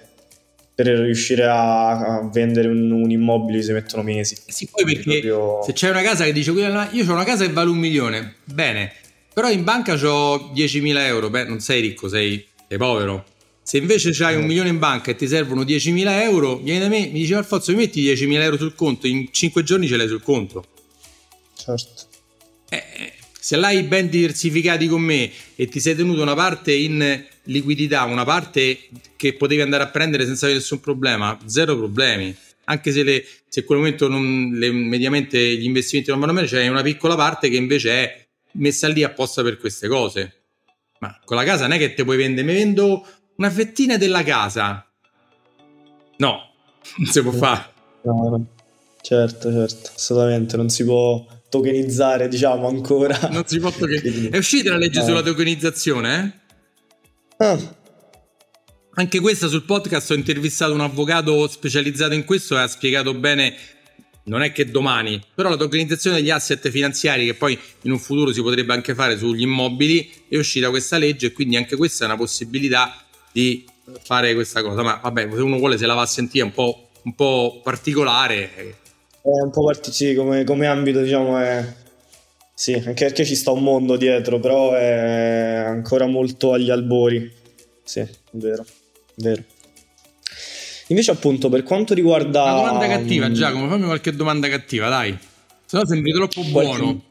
per 0.76 0.88
riuscire 0.88 1.46
a, 1.46 1.90
a 1.90 2.30
vendere 2.32 2.68
un, 2.68 2.92
un, 2.92 3.12
immobile 3.12 3.62
si 3.62 3.72
mettono 3.72 4.04
mesi. 4.04 4.38
Eh 4.46 4.52
sì, 4.52 4.70
poi 4.72 4.86
perché 4.86 5.20
proprio... 5.20 5.62
se 5.64 5.74
c'è 5.74 5.90
una 5.90 6.02
casa 6.02 6.24
che 6.24 6.32
dice 6.32 6.52
io 6.52 6.68
ho 6.68 7.14
una 7.14 7.24
casa 7.24 7.46
che 7.46 7.52
vale 7.52 7.70
un 7.70 7.78
milione, 7.78 8.36
bene, 8.46 8.92
però 9.34 9.50
in 9.50 9.64
banca 9.64 9.94
ho 9.94 10.52
10.000 10.54 10.98
euro, 11.06 11.30
beh 11.30 11.46
non 11.46 11.60
sei 11.60 11.82
ricco, 11.82 12.08
sei, 12.08 12.46
sei 12.70 12.78
povero. 12.78 13.26
Se 13.64 13.78
invece 13.78 14.12
hai 14.24 14.36
un 14.36 14.46
milione 14.46 14.70
in 14.70 14.80
banca 14.80 15.12
e 15.12 15.16
ti 15.16 15.28
servono 15.28 15.64
10.000 15.64 16.22
euro, 16.22 16.58
vieni 16.58 16.80
da 16.80 16.88
me, 16.88 17.08
mi 17.08 17.20
dice 17.20 17.36
Alfonso, 17.36 17.72
mi 17.72 17.80
metti 17.80 18.02
10.000 18.04 18.42
euro 18.42 18.58
sul 18.58 18.76
conto, 18.76 19.08
in 19.08 19.28
5 19.32 19.64
giorni 19.64 19.88
ce 19.88 19.98
l'hai 19.98 20.08
sul 20.08 20.22
conto. 20.22 20.66
Certo. 21.56 22.08
Eh, 22.70 22.78
eh, 22.78 23.14
se 23.40 23.56
l'hai 23.58 23.84
ben 23.84 24.10
diversificati 24.10 24.88
con 24.88 25.02
me 25.02 25.32
e 25.56 25.68
ti 25.68 25.80
sei 25.80 25.96
tenuto 25.96 26.22
una 26.22 26.36
parte 26.36 26.74
in 26.74 27.24
liquidità, 27.44 28.04
una 28.04 28.24
parte 28.24 28.90
che 29.16 29.34
potevi 29.34 29.62
andare 29.62 29.84
a 29.84 29.88
prendere 29.88 30.26
senza 30.26 30.48
nessun 30.48 30.80
problema, 30.80 31.38
zero 31.46 31.76
problemi. 31.76 32.36
Anche 32.66 32.92
se, 32.92 33.02
le, 33.02 33.26
se 33.48 33.62
in 33.62 33.66
quel 33.66 33.80
momento 33.80 34.08
non, 34.08 34.52
le, 34.54 34.72
mediamente 34.72 35.40
gli 35.58 35.66
investimenti 35.66 36.12
non 36.12 36.20
vanno 36.20 36.34
bene, 36.34 36.48
c'è 36.48 36.68
una 36.68 36.84
piccola 36.84 37.16
parte 37.16 37.50
che 37.50 37.56
invece 37.56 37.92
è 37.92 38.28
messa 38.54 38.88
lì 38.88 39.04
apposta 39.04 39.42
per 39.42 39.58
queste 39.58 39.88
cose. 39.88 40.39
Ma 41.00 41.20
con 41.24 41.38
la 41.38 41.44
casa 41.44 41.64
non 41.68 41.74
è 41.74 41.78
che 41.78 41.94
te 41.94 42.04
puoi 42.04 42.18
vendere, 42.18 42.46
mi 42.46 42.54
vendo 42.54 43.06
una 43.36 43.50
fettina 43.50 43.98
della 43.98 44.24
casa. 44.24 44.86
No, 46.18 46.40
non 46.98 47.08
si 47.08 47.22
può 47.22 47.32
fare. 47.32 47.72
No, 48.04 48.30
no. 48.30 48.46
Certo, 49.02 49.52
certo, 49.52 49.92
assolutamente, 49.96 50.58
non 50.58 50.70
si 50.70 50.84
può 50.84 51.26
tokenizzare, 51.50 52.28
diciamo, 52.28 52.68
ancora. 52.68 53.18
Non 53.32 53.46
si 53.46 53.60
può 53.60 53.72
tokenizzare. 53.72 54.30
È 54.30 54.38
uscita 54.38 54.72
la 54.72 54.78
legge 54.78 55.00
eh. 55.00 55.04
sulla 55.04 55.22
tokenizzazione, 55.22 56.44
eh? 57.38 57.46
Ah. 57.46 57.78
Anche 58.96 59.20
questa 59.22 59.48
sul 59.48 59.64
podcast 59.64 60.12
ho 60.12 60.16
intervistato 60.16 60.74
un 60.74 60.82
avvocato 60.82 61.48
specializzato 61.48 62.14
in 62.14 62.26
questo 62.26 62.58
e 62.58 62.60
ha 62.60 62.68
spiegato 62.68 63.14
bene 63.14 63.56
non 64.24 64.42
è 64.42 64.52
che 64.52 64.70
domani, 64.70 65.22
però 65.34 65.50
la 65.50 65.56
tokenizzazione 65.56 66.18
degli 66.18 66.30
asset 66.30 66.70
finanziari 66.70 67.26
che 67.26 67.34
poi 67.34 67.58
in 67.84 67.92
un 67.92 68.00
futuro 68.00 68.32
si 68.32 68.42
potrebbe 68.42 68.74
anche 68.74 68.94
fare 68.94 69.18
sugli 69.18 69.42
immobili 69.42 70.10
è 70.28 70.38
uscita 70.38 70.70
questa 70.70 70.98
legge 70.98 71.28
e 71.28 71.32
quindi 71.32 71.56
anche 71.56 71.76
questa 71.76 72.04
è 72.04 72.08
una 72.08 72.18
possibilità 72.18 73.04
di 73.32 73.66
fare 74.04 74.34
questa 74.34 74.62
cosa. 74.62 74.84
Ma 74.84 75.00
vabbè, 75.02 75.30
se 75.32 75.42
uno 75.42 75.58
vuole 75.58 75.78
se 75.78 75.86
la 75.86 75.94
va 75.94 76.02
a 76.02 76.08
sentire 76.08 76.44
un 76.44 76.52
po', 76.52 76.90
un 77.04 77.16
po 77.16 77.60
particolare. 77.64 78.54
È 78.56 78.74
un 79.22 79.52
po' 79.52 79.64
particolare 79.64 80.16
come, 80.16 80.44
come 80.44 80.68
ambito, 80.68 81.02
diciamo, 81.02 81.38
è... 81.38 81.74
Sì, 82.54 82.74
anche 82.74 83.06
perché 83.06 83.26
ci 83.26 83.36
sta 83.36 83.52
un 83.52 83.64
mondo 83.64 83.96
dietro, 83.96 84.40
però 84.40 84.74
è 84.74 85.64
ancora 85.66 86.06
molto 86.08 86.52
agli 86.52 86.70
albori. 86.70 87.32
Sì, 87.84 88.06
vero, 88.32 88.66
vero. 89.16 89.44
Invece, 90.90 91.12
appunto, 91.12 91.50
per 91.50 91.64
quanto 91.64 91.94
riguarda. 91.94 92.44
Una 92.44 92.72
domanda 92.72 92.88
cattiva, 92.88 93.32
Giacomo, 93.32 93.68
fammi 93.68 93.86
qualche 93.86 94.12
domanda 94.16 94.48
cattiva, 94.50 94.90
dai. 94.90 95.18
Se 95.66 95.78
no 95.78 95.86
sembri 95.86 96.12
troppo 96.12 96.44
buono. 96.44 97.04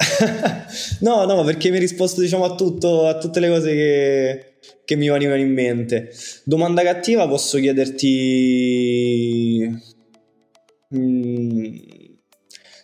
no, 1.00 1.24
no, 1.26 1.44
perché 1.44 1.68
mi 1.68 1.74
hai 1.76 1.80
risposto, 1.82 2.20
diciamo, 2.20 2.44
a 2.44 2.54
tutto, 2.54 3.06
a 3.06 3.18
tutte 3.18 3.40
le 3.40 3.48
cose 3.48 3.72
che, 3.72 4.54
che 4.84 4.96
mi 4.96 5.08
venivano 5.08 5.40
in 5.40 5.52
mente. 5.52 6.10
Domanda 6.44 6.82
cattiva, 6.82 7.28
posso 7.28 7.58
chiederti... 7.58 8.08
Mm, 10.94 11.76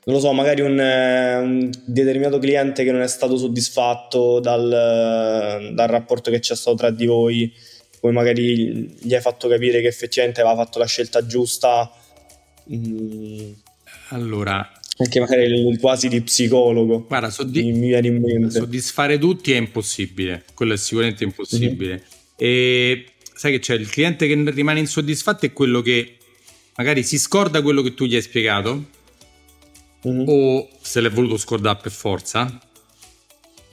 non 0.06 0.14
lo 0.14 0.20
so, 0.20 0.32
magari 0.32 0.60
un, 0.60 0.78
un, 0.78 1.70
determinato 1.84 2.38
cliente 2.38 2.84
che 2.84 2.92
non 2.92 3.00
è 3.00 3.08
stato 3.08 3.36
soddisfatto 3.36 4.38
dal, 4.38 5.72
dal, 5.72 5.88
rapporto 5.88 6.30
che 6.30 6.38
c'è 6.38 6.54
stato 6.54 6.76
tra 6.76 6.90
di 6.90 7.06
voi, 7.06 7.52
come 8.06 8.12
magari 8.12 8.94
gli 9.00 9.14
hai 9.14 9.20
fatto 9.20 9.48
capire 9.48 9.80
che 9.80 9.88
effettivamente 9.88 10.40
aveva 10.40 10.62
fatto 10.62 10.78
la 10.78 10.86
scelta 10.86 11.26
giusta. 11.26 11.90
Mm. 12.72 13.52
Allora, 14.10 14.70
anche 14.98 15.20
magari 15.20 15.76
quasi 15.78 16.08
di 16.08 16.20
psicologo. 16.20 17.04
Guarda, 17.06 17.30
soddi- 17.30 17.72
mi 17.72 17.88
viene 17.88 18.06
in 18.06 18.20
mente. 18.20 18.50
soddisfare 18.50 19.18
tutti 19.18 19.52
è 19.52 19.56
impossibile, 19.56 20.44
quello 20.54 20.74
è 20.74 20.76
sicuramente 20.76 21.24
impossibile. 21.24 21.92
Mm-hmm. 21.92 22.04
E 22.36 23.04
sai 23.34 23.52
che 23.52 23.58
c'è 23.58 23.74
il 23.74 23.90
cliente 23.90 24.26
che 24.26 24.50
rimane 24.50 24.78
insoddisfatto 24.80 25.46
è 25.46 25.52
quello 25.52 25.82
che 25.82 26.16
magari 26.76 27.02
si 27.02 27.18
scorda 27.18 27.62
quello 27.62 27.82
che 27.82 27.94
tu 27.94 28.04
gli 28.04 28.14
hai 28.14 28.22
spiegato 28.22 28.90
mm-hmm. 30.06 30.24
o 30.26 30.68
se 30.80 31.00
l'è 31.00 31.10
voluto 31.10 31.38
scordare 31.38 31.78
per 31.82 31.92
forza 31.92 32.60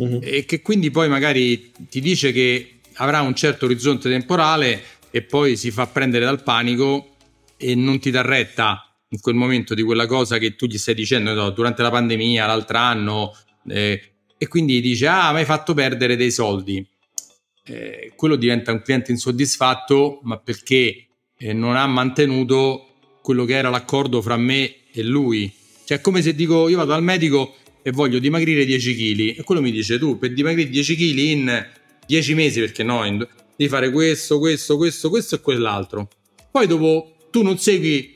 mm-hmm. 0.02 0.20
e 0.22 0.46
che 0.46 0.62
quindi 0.62 0.92
poi 0.92 1.10
magari 1.10 1.72
ti 1.90 2.00
dice 2.00 2.32
che 2.32 2.73
avrà 2.96 3.22
un 3.22 3.36
certo 3.36 3.66
orizzonte 3.66 4.10
temporale 4.10 4.82
e 5.12 5.22
poi 5.22 5.56
si 5.56 5.72
fa 5.72 5.88
prendere 5.88 6.26
dal 6.26 6.44
panico 6.44 7.16
e 7.58 7.76
non 7.76 8.00
ti 8.00 8.12
dà 8.12 8.22
retta 8.22 8.94
in 9.10 9.20
quel 9.22 9.36
momento 9.36 9.74
di 9.74 9.84
quella 9.84 10.08
cosa 10.08 10.38
che 10.40 10.56
tu 10.56 10.66
gli 10.66 10.78
stai 10.78 10.96
dicendo 10.96 11.34
no, 11.34 11.52
durante 11.52 11.84
la 11.84 11.92
pandemia, 11.92 12.48
l'altro 12.48 12.78
anno, 12.78 13.36
eh, 13.68 14.14
e 14.38 14.48
quindi 14.48 14.82
dice: 14.82 15.08
Ah, 15.08 15.32
mi 15.32 15.40
hai 15.40 15.46
fatto 15.46 15.74
perdere 15.74 16.16
dei 16.16 16.32
soldi. 16.32 16.86
Eh, 17.66 18.12
quello 18.16 18.36
diventa 18.36 18.72
un 18.72 18.82
cliente 18.82 19.12
insoddisfatto, 19.12 20.20
ma 20.24 20.38
perché 20.38 21.08
eh, 21.38 21.54
non 21.54 21.76
ha 21.76 21.86
mantenuto 21.86 22.96
quello 23.22 23.46
che 23.46 23.54
era 23.54 23.70
l'accordo 23.70 24.22
fra 24.22 24.36
me 24.36 24.76
e 24.92 25.04
lui. 25.04 25.52
Cioè, 25.86 26.00
è 26.00 26.02
come 26.02 26.22
se 26.22 26.34
dico: 26.34 26.68
Io 26.68 26.78
vado 26.78 26.94
al 26.94 27.04
medico 27.04 27.56
e 27.84 27.92
voglio 27.92 28.18
dimagrire 28.18 28.66
10 28.66 28.96
kg, 28.96 29.40
e 29.40 29.44
quello 29.44 29.62
mi 29.62 29.72
dice: 29.72 30.00
Tu 30.00 30.18
per 30.18 30.34
dimagrire 30.34 30.70
10 30.70 30.96
kg 30.96 31.18
in 31.20 31.68
10 32.06 32.34
mesi, 32.34 32.60
perché 32.60 32.84
no, 32.84 33.06
in, 33.06 33.18
devi 33.56 33.70
fare 33.70 33.92
questo, 33.92 34.40
questo, 34.40 34.78
questo, 34.78 35.10
questo 35.10 35.36
e 35.36 35.42
quell'altro. 35.42 36.08
Poi 36.52 36.68
dopo 36.68 37.16
tu 37.30 37.42
non 37.42 37.58
segui 37.58 38.14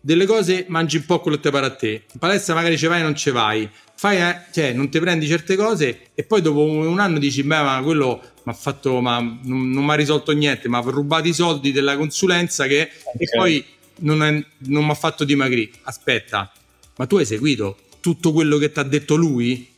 delle 0.00 0.26
cose 0.26 0.64
mangi 0.68 0.96
un 0.96 1.04
po' 1.06 1.20
quello 1.20 1.36
che 1.36 1.44
ti 1.44 1.50
pare 1.50 1.66
a 1.66 1.74
te. 1.74 2.04
In 2.12 2.18
palestra 2.18 2.54
magari 2.54 2.78
ci 2.78 2.86
vai 2.86 3.00
e 3.00 3.02
non 3.02 3.14
ci 3.14 3.30
vai. 3.30 3.68
Fai, 3.94 4.18
eh, 4.18 4.42
cioè, 4.52 4.72
non 4.72 4.88
ti 4.90 5.00
prendi 5.00 5.26
certe 5.26 5.56
cose 5.56 6.10
e 6.14 6.22
poi 6.22 6.40
dopo 6.40 6.62
un 6.62 7.00
anno 7.00 7.18
dici, 7.18 7.42
beh, 7.42 7.62
ma 7.62 7.80
quello 7.82 8.20
mi 8.44 8.52
ha 8.52 8.54
fatto, 8.54 9.00
ma 9.00 9.18
non, 9.18 9.70
non 9.70 9.84
mi 9.84 9.90
ha 9.90 9.94
risolto 9.94 10.32
niente, 10.32 10.68
mi 10.68 10.76
ha 10.76 10.80
rubato 10.80 11.26
i 11.26 11.34
soldi 11.34 11.72
della 11.72 11.96
consulenza 11.96 12.66
che, 12.66 12.90
okay. 13.02 13.12
e 13.18 13.36
poi 13.36 13.64
non, 14.00 14.44
non 14.58 14.84
mi 14.84 14.90
ha 14.90 14.94
fatto 14.94 15.24
dimagrire. 15.24 15.72
Aspetta, 15.82 16.50
ma 16.96 17.06
tu 17.06 17.16
hai 17.16 17.26
seguito 17.26 17.76
tutto 18.00 18.32
quello 18.32 18.56
che 18.58 18.70
ti 18.70 18.78
ha 18.78 18.84
detto 18.84 19.16
lui? 19.16 19.68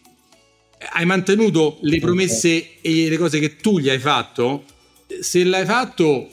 Hai 0.93 1.05
mantenuto 1.05 1.79
le 1.83 1.99
promesse 1.99 2.81
e 2.81 3.09
le 3.09 3.17
cose 3.19 3.39
che 3.39 3.57
tu 3.57 3.79
gli 3.79 3.89
hai 3.89 3.99
fatto? 3.99 4.65
Se 5.21 5.45
l'hai 5.45 5.67
fatto, 5.67 6.29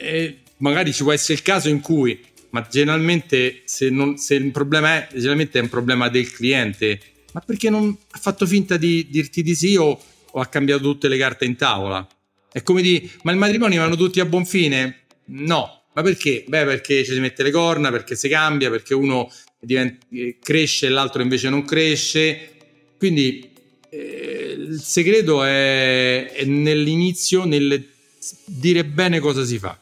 eh, 0.00 0.38
magari 0.58 0.92
ci 0.92 1.02
può 1.02 1.12
essere 1.12 1.34
il 1.34 1.42
caso 1.42 1.68
in 1.68 1.80
cui 1.80 2.26
ma 2.50 2.66
generalmente 2.68 3.62
se, 3.64 3.90
non, 3.90 4.16
se, 4.16 4.34
il 4.34 4.50
problema 4.50 4.96
è, 4.96 5.08
generalmente 5.12 5.58
è 5.58 5.62
un 5.62 5.68
problema 5.68 6.08
del 6.08 6.30
cliente, 6.30 7.00
ma 7.32 7.40
perché 7.40 7.68
non 7.68 7.96
ha 8.10 8.18
fatto 8.18 8.46
finta 8.46 8.76
di 8.76 9.06
dirti 9.10 9.42
di 9.42 9.54
sì 9.54 9.76
o, 9.76 10.00
o 10.30 10.40
ha 10.40 10.46
cambiato 10.46 10.82
tutte 10.82 11.08
le 11.08 11.18
carte 11.18 11.44
in 11.44 11.56
tavola? 11.56 12.06
È 12.50 12.62
come 12.62 12.80
di, 12.80 13.10
ma 13.22 13.32
il 13.32 13.38
matrimonio 13.38 13.80
vanno 13.80 13.96
tutti 13.96 14.20
a 14.20 14.24
buon 14.24 14.46
fine? 14.46 15.04
No, 15.26 15.82
ma 15.92 16.02
perché? 16.02 16.44
Beh, 16.46 16.64
perché 16.64 17.04
ci 17.04 17.12
si 17.12 17.20
mette 17.20 17.42
le 17.42 17.50
corna, 17.50 17.90
perché 17.90 18.14
si 18.14 18.28
cambia, 18.28 18.70
perché 18.70 18.94
uno 18.94 19.30
diventa, 19.60 20.06
eh, 20.12 20.38
cresce 20.42 20.86
e 20.86 20.88
l'altro 20.88 21.20
invece 21.20 21.50
non 21.50 21.64
cresce. 21.64 22.52
Quindi 22.98 23.50
eh, 23.90 24.56
il 24.58 24.80
segreto 24.80 25.44
è, 25.44 26.32
è, 26.32 26.44
nell'inizio, 26.44 27.44
nel 27.44 27.86
dire 28.44 28.84
bene 28.84 29.20
cosa 29.20 29.44
si 29.44 29.58
fa. 29.58 29.78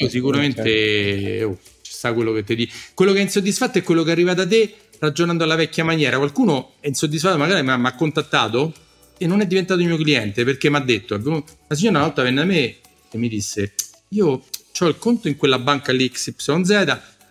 Io 0.00 0.08
sicuramente 0.08 1.42
oh, 1.44 1.58
ci 1.82 1.92
sta 1.92 2.12
quello 2.12 2.32
che 2.32 2.44
ti 2.44 2.54
dico. 2.56 2.72
Quello 2.94 3.12
che 3.12 3.18
è 3.18 3.22
insoddisfatto 3.22 3.78
è 3.78 3.82
quello 3.82 4.02
che 4.02 4.10
arriva 4.10 4.34
da 4.34 4.46
te 4.46 4.74
ragionando 4.98 5.44
alla 5.44 5.54
vecchia 5.54 5.84
maniera. 5.84 6.16
Qualcuno 6.16 6.74
è 6.80 6.88
insoddisfatto, 6.88 7.36
magari 7.36 7.62
mi 7.62 7.70
ha 7.70 7.94
contattato 7.94 8.72
e 9.18 9.26
non 9.26 9.40
è 9.40 9.46
diventato 9.46 9.80
il 9.80 9.86
mio 9.86 9.96
cliente 9.96 10.44
perché 10.44 10.70
mi 10.70 10.76
ha 10.76 10.80
detto, 10.80 11.14
una 11.16 11.42
signora 11.70 11.98
una 11.98 12.06
volta 12.06 12.22
venne 12.22 12.40
da 12.40 12.44
me 12.44 12.76
e 13.10 13.18
mi 13.18 13.28
disse, 13.28 13.74
io 14.10 14.44
ho 14.80 14.86
il 14.86 14.98
conto 14.98 15.28
in 15.28 15.36
quella 15.36 15.58
banca 15.58 15.92
lì 15.92 16.08
XYZ 16.08 16.70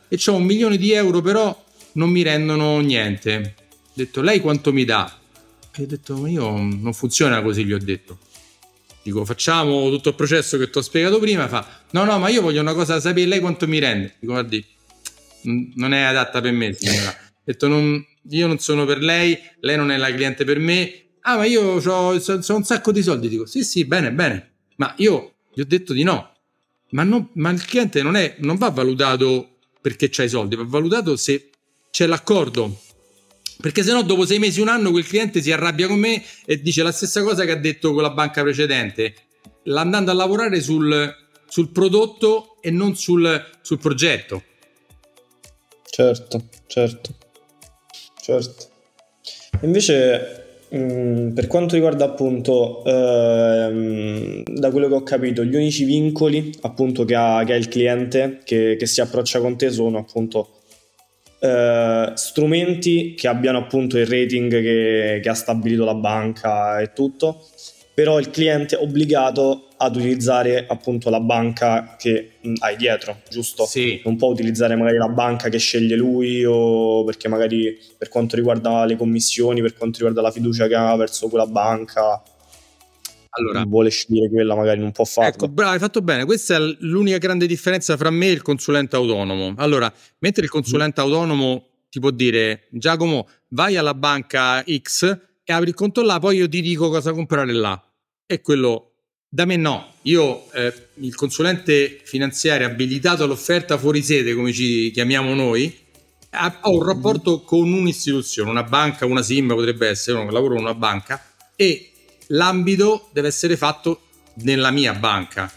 e 0.09 0.19
ho 0.25 0.35
un 0.35 0.43
milione 0.43 0.77
di 0.77 0.91
euro 0.91 1.21
però 1.21 1.65
non 1.93 2.09
mi 2.09 2.21
rendono 2.21 2.79
niente. 2.79 3.55
Detto, 3.97 4.21
lei 4.21 4.41
quanto 4.41 4.71
mi 4.71 4.85
dà? 4.85 5.11
E 5.75 5.81
ho 5.81 5.85
detto, 5.87 6.15
ma 6.17 6.29
io 6.29 6.51
non 6.51 6.93
funziona 6.93 7.41
così, 7.41 7.65
gli 7.65 7.73
ho 7.73 7.79
detto. 7.79 8.19
Dico, 9.01 9.25
facciamo 9.25 9.89
tutto 9.89 10.09
il 10.09 10.15
processo 10.15 10.59
che 10.59 10.69
ti 10.69 10.77
ho 10.77 10.81
spiegato 10.81 11.17
prima. 11.17 11.47
Fa, 11.47 11.81
no, 11.89 12.03
no, 12.03 12.19
ma 12.19 12.29
io 12.29 12.43
voglio 12.43 12.61
una 12.61 12.75
cosa 12.75 12.99
sapere, 12.99 13.25
lei 13.25 13.39
quanto 13.39 13.67
mi 13.67 13.79
rende? 13.79 14.13
Dico, 14.19 14.33
guardi, 14.33 14.63
non 15.73 15.95
è 15.95 16.01
adatta 16.01 16.41
per 16.41 16.51
me. 16.51 16.67
Ho 16.67 17.15
detto, 17.43 17.67
non, 17.67 18.05
io 18.29 18.45
non 18.45 18.59
sono 18.59 18.85
per 18.85 18.99
lei, 18.99 19.35
lei 19.61 19.75
non 19.77 19.89
è 19.89 19.97
la 19.97 20.13
cliente 20.13 20.45
per 20.45 20.59
me, 20.59 21.05
ah 21.21 21.37
ma 21.37 21.45
io 21.45 21.81
ho 21.81 22.11
un 22.11 22.63
sacco 22.63 22.91
di 22.91 23.01
soldi, 23.01 23.29
dico 23.29 23.47
sì 23.47 23.63
sì 23.63 23.85
bene 23.85 24.11
bene, 24.11 24.51
ma 24.75 24.93
io 24.97 25.37
gli 25.51 25.61
ho 25.61 25.65
detto 25.65 25.93
di 25.93 26.03
no, 26.03 26.33
ma, 26.91 27.03
non, 27.03 27.29
ma 27.33 27.49
il 27.49 27.65
cliente 27.65 28.03
non, 28.03 28.15
è, 28.15 28.35
non 28.41 28.57
va 28.57 28.69
valutato 28.69 29.57
perché 29.81 30.09
c'hai 30.09 30.27
i 30.27 30.29
soldi, 30.29 30.55
va 30.55 30.65
valutato 30.65 31.15
se 31.15 31.49
c'è 31.89 32.05
l'accordo, 32.05 32.81
perché 33.59 33.83
se 33.83 33.91
no 33.91 34.03
dopo 34.03 34.25
sei 34.25 34.39
mesi, 34.39 34.61
un 34.61 34.67
anno 34.67 34.91
quel 34.91 35.05
cliente 35.05 35.41
si 35.41 35.51
arrabbia 35.51 35.87
con 35.87 35.99
me 35.99 36.23
e 36.45 36.61
dice 36.61 36.83
la 36.83 36.91
stessa 36.91 37.23
cosa 37.23 37.45
che 37.45 37.51
ha 37.51 37.57
detto 37.57 37.93
con 37.93 38.01
la 38.01 38.11
banca 38.11 38.41
precedente, 38.41 39.13
andando 39.65 40.11
a 40.11 40.13
lavorare 40.13 40.61
sul, 40.61 41.15
sul 41.47 41.69
prodotto 41.71 42.57
e 42.61 42.71
non 42.71 42.95
sul, 42.95 43.43
sul 43.61 43.79
progetto. 43.79 44.43
Certo, 45.89 46.43
certo, 46.67 47.15
certo. 48.21 48.65
Invece 49.61 50.45
Mm, 50.75 51.31
per 51.33 51.47
quanto 51.47 51.75
riguarda 51.75 52.03
appunto, 52.03 52.83
ehm, 52.83 54.43
da 54.43 54.69
quello 54.69 54.89
che 54.89 54.93
ho 54.95 55.03
capito, 55.03 55.45
gli 55.45 55.55
unici 55.55 55.85
vincoli 55.85 56.51
appunto 56.61 57.05
che 57.05 57.15
ha, 57.15 57.41
che 57.45 57.53
ha 57.53 57.55
il 57.55 57.69
cliente 57.69 58.39
che, 58.43 58.75
che, 58.77 58.85
si 58.85 58.99
approccia 58.99 59.39
con 59.39 59.55
te 59.55 59.69
sono 59.69 59.97
appunto 59.99 60.56
eh, 61.39 62.11
strumenti 62.13 63.13
che 63.15 63.27
abbiano 63.27 63.59
appunto 63.59 63.97
il 63.97 64.05
rating 64.05 64.49
che, 64.51 65.19
che 65.21 65.29
ha 65.29 65.33
stabilito 65.33 65.85
la 65.85 65.95
banca 65.95 66.79
e 66.79 66.93
tutto 66.93 67.45
però 67.97 68.19
il 68.19 68.29
cliente 68.29 68.77
è 68.77 68.79
obbligato 68.79 69.69
ad 69.77 69.95
utilizzare 69.95 70.67
appunto 70.67 71.09
la 71.09 71.19
banca 71.19 71.95
che 71.97 72.33
mh, 72.39 72.53
hai 72.59 72.75
dietro, 72.75 73.21
giusto? 73.27 73.65
Sì. 73.65 73.99
Non 74.05 74.17
può 74.17 74.27
utilizzare 74.27 74.75
magari 74.75 74.97
la 74.97 75.09
banca 75.09 75.49
che 75.49 75.57
sceglie 75.57 75.95
lui 75.95 76.45
o 76.45 77.03
perché 77.05 77.27
magari 77.27 77.75
per 77.97 78.09
quanto 78.09 78.35
riguarda 78.35 78.85
le 78.85 78.95
commissioni, 78.95 79.61
per 79.61 79.75
quanto 79.75 79.97
riguarda 79.97 80.21
la 80.21 80.29
fiducia 80.29 80.67
che 80.67 80.75
ha 80.75 80.95
verso 80.95 81.27
quella 81.27 81.47
banca, 81.47 82.21
allora, 83.37 83.63
vuole 83.65 83.89
scegliere 83.89 84.29
quella, 84.29 84.55
magari 84.55 84.79
non 84.79 84.91
può 84.91 85.05
farlo. 85.05 85.29
Ecco, 85.29 85.47
bravo, 85.47 85.71
hai 85.71 85.79
fatto 85.79 86.01
bene. 86.01 86.25
Questa 86.25 86.55
è 86.55 86.59
l'unica 86.79 87.17
grande 87.17 87.47
differenza 87.47 87.95
fra 87.97 88.09
me 88.09 88.27
e 88.27 88.31
il 88.31 88.41
consulente 88.41 88.95
autonomo. 88.95 89.53
Allora, 89.57 89.91
mentre 90.19 90.43
il 90.43 90.49
consulente 90.49 90.99
autonomo 90.99 91.67
ti 91.89 91.99
può 91.99 92.11
dire, 92.11 92.67
Giacomo, 92.71 93.27
vai 93.49 93.77
alla 93.77 93.93
banca 93.93 94.63
X 94.63 95.19
e 95.43 95.53
apri 95.53 95.69
il 95.69 95.75
conto 95.75 96.01
là, 96.01 96.19
poi 96.19 96.37
io 96.37 96.49
ti 96.49 96.61
dico 96.61 96.89
cosa 96.89 97.13
comprare 97.13 97.53
là 97.53 97.81
è 98.27 98.41
quello 98.41 98.91
da 99.29 99.45
me 99.45 99.55
no, 99.55 99.93
io 100.03 100.51
eh, 100.51 100.73
il 100.95 101.15
consulente 101.15 102.01
finanziario 102.03 102.67
abilitato 102.67 103.23
all'offerta 103.23 103.77
fuori 103.77 104.03
sede, 104.03 104.33
come 104.33 104.51
ci 104.51 104.91
chiamiamo 104.91 105.33
noi, 105.33 105.75
ho 106.61 106.71
un 106.71 106.85
rapporto 106.85 107.41
con 107.41 107.71
un'istituzione, 107.71 108.49
una 108.49 108.63
banca, 108.63 109.05
una 109.05 109.21
SIM 109.21 109.47
potrebbe 109.47 109.87
essere, 109.87 110.23
che 110.25 110.31
lavoro 110.31 110.55
in 110.55 110.61
una 110.61 110.73
banca 110.73 111.23
e 111.55 111.91
l'ambito 112.27 113.09
deve 113.11 113.27
essere 113.27 113.57
fatto 113.57 114.01
nella 114.35 114.71
mia 114.71 114.93
banca. 114.93 115.51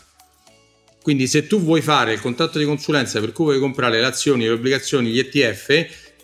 Quindi 1.03 1.27
se 1.27 1.47
tu 1.47 1.61
vuoi 1.61 1.81
fare 1.81 2.13
il 2.13 2.21
contratto 2.21 2.59
di 2.59 2.65
consulenza 2.65 3.21
per 3.21 3.33
cui 3.33 3.47
vuoi 3.47 3.59
comprare 3.59 4.01
le 4.01 4.07
azioni, 4.07 4.45
le 4.45 4.51
obbligazioni, 4.51 5.11
gli 5.11 5.19
ETF, 5.19 5.67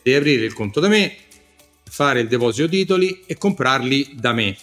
devi 0.03 0.17
aprire 0.17 0.45
il 0.45 0.53
conto 0.53 0.81
da 0.81 0.89
me, 0.89 1.17
fare 1.89 2.21
il 2.21 2.29
deposito 2.29 2.69
titoli 2.69 3.23
e 3.27 3.39
comprarli 3.39 4.11
da 4.15 4.33
me. 4.33 4.57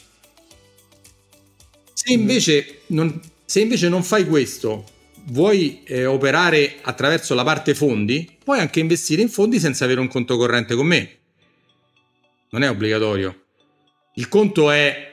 Se 1.94 2.14
invece 2.14 2.82
non, 2.88 3.20
se 3.46 3.62
invece 3.62 3.90
non 3.90 4.04
fai 4.04 4.28
questo, 4.28 4.86
vuoi 5.26 5.84
eh, 5.86 6.06
operare 6.06 6.76
attraverso 6.82 7.34
la 7.34 7.44
parte 7.44 7.74
fondi, 7.74 8.38
puoi 8.44 8.60
anche 8.60 8.80
investire 8.80 9.22
in 9.22 9.30
fondi 9.30 9.60
senza 9.60 9.86
avere 9.86 10.00
un 10.00 10.08
conto 10.08 10.38
corrente 10.38 10.76
con 10.76 10.86
me. 10.86 11.18
Non 12.50 12.64
è 12.64 12.70
obbligatorio. 12.70 13.46
Il 14.16 14.28
conto 14.28 14.70
è, 14.70 15.13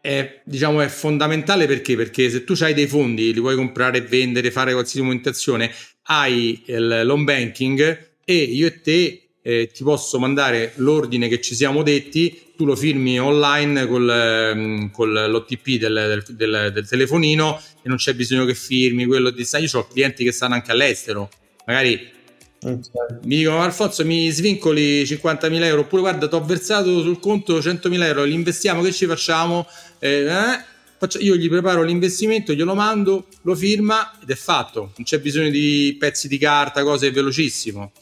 è, 0.00 0.40
diciamo, 0.44 0.80
è 0.80 0.88
fondamentale 0.88 1.66
perché? 1.66 1.96
Perché 1.96 2.30
se 2.30 2.44
tu 2.44 2.54
hai 2.60 2.74
dei 2.74 2.86
fondi, 2.86 3.32
li 3.32 3.40
vuoi 3.40 3.54
comprare, 3.54 4.00
vendere, 4.00 4.50
fare 4.50 4.72
qualsiasi 4.72 4.98
documentazione, 4.98 5.70
hai 6.04 6.62
l'home 6.66 7.24
banking 7.24 8.08
e 8.24 8.34
io 8.34 8.66
e 8.66 8.80
te 8.80 9.30
eh, 9.42 9.70
ti 9.72 9.82
posso 9.82 10.18
mandare 10.18 10.72
l'ordine 10.76 11.28
che 11.28 11.40
ci 11.40 11.54
siamo 11.54 11.82
detti, 11.82 12.52
tu 12.56 12.64
lo 12.64 12.76
firmi 12.76 13.18
online 13.18 13.86
col, 13.86 14.08
ehm, 14.08 14.90
con 14.90 15.12
l'OTP 15.12 15.78
del, 15.78 16.22
del, 16.28 16.70
del, 16.72 16.86
telefonino 16.86 17.60
e 17.82 17.88
non 17.88 17.96
c'è 17.96 18.14
bisogno 18.14 18.44
che 18.44 18.54
firmi 18.54 19.06
quello 19.06 19.30
di... 19.30 19.46
Io 19.58 19.78
ho 19.78 19.86
clienti 19.86 20.24
che 20.24 20.32
stanno 20.32 20.54
anche 20.54 20.72
all'estero, 20.72 21.30
magari 21.64 22.18
Okay. 22.62 22.82
Mi 23.24 23.38
dicono 23.38 23.62
Alfonso 23.62 24.04
mi 24.04 24.28
svincoli 24.30 25.02
50.000 25.04 25.62
euro 25.62 25.80
oppure 25.80 26.02
guarda 26.02 26.28
ti 26.28 26.34
ho 26.34 26.44
versato 26.44 27.00
sul 27.00 27.18
conto 27.18 27.58
100.000 27.58 28.02
euro 28.02 28.24
li 28.24 28.34
investiamo 28.34 28.82
che 28.82 28.92
ci 28.92 29.06
facciamo 29.06 29.66
eh, 29.98 30.26
eh, 30.26 30.64
faccio, 30.98 31.18
io 31.20 31.36
gli 31.36 31.48
preparo 31.48 31.82
l'investimento 31.82 32.52
glielo 32.52 32.74
mando 32.74 33.28
lo 33.42 33.54
firma 33.54 34.12
ed 34.20 34.28
è 34.28 34.34
fatto 34.34 34.92
non 34.94 35.04
c'è 35.04 35.20
bisogno 35.20 35.48
di 35.48 35.96
pezzi 35.98 36.28
di 36.28 36.36
carta 36.36 36.82
cose 36.82 37.06
è 37.06 37.12
velocissimo 37.12 37.92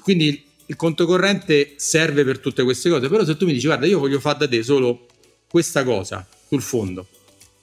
quindi 0.00 0.48
il 0.70 0.76
conto 0.76 1.04
corrente 1.04 1.74
serve 1.76 2.24
per 2.24 2.38
tutte 2.38 2.62
queste 2.62 2.88
cose, 2.88 3.08
però 3.08 3.24
se 3.24 3.36
tu 3.36 3.44
mi 3.44 3.52
dici 3.52 3.66
guarda 3.66 3.86
io 3.86 3.98
voglio 3.98 4.20
fare 4.20 4.38
da 4.38 4.48
te 4.48 4.62
solo 4.62 5.06
questa 5.48 5.82
cosa 5.82 6.24
sul 6.46 6.62
fondo, 6.62 7.08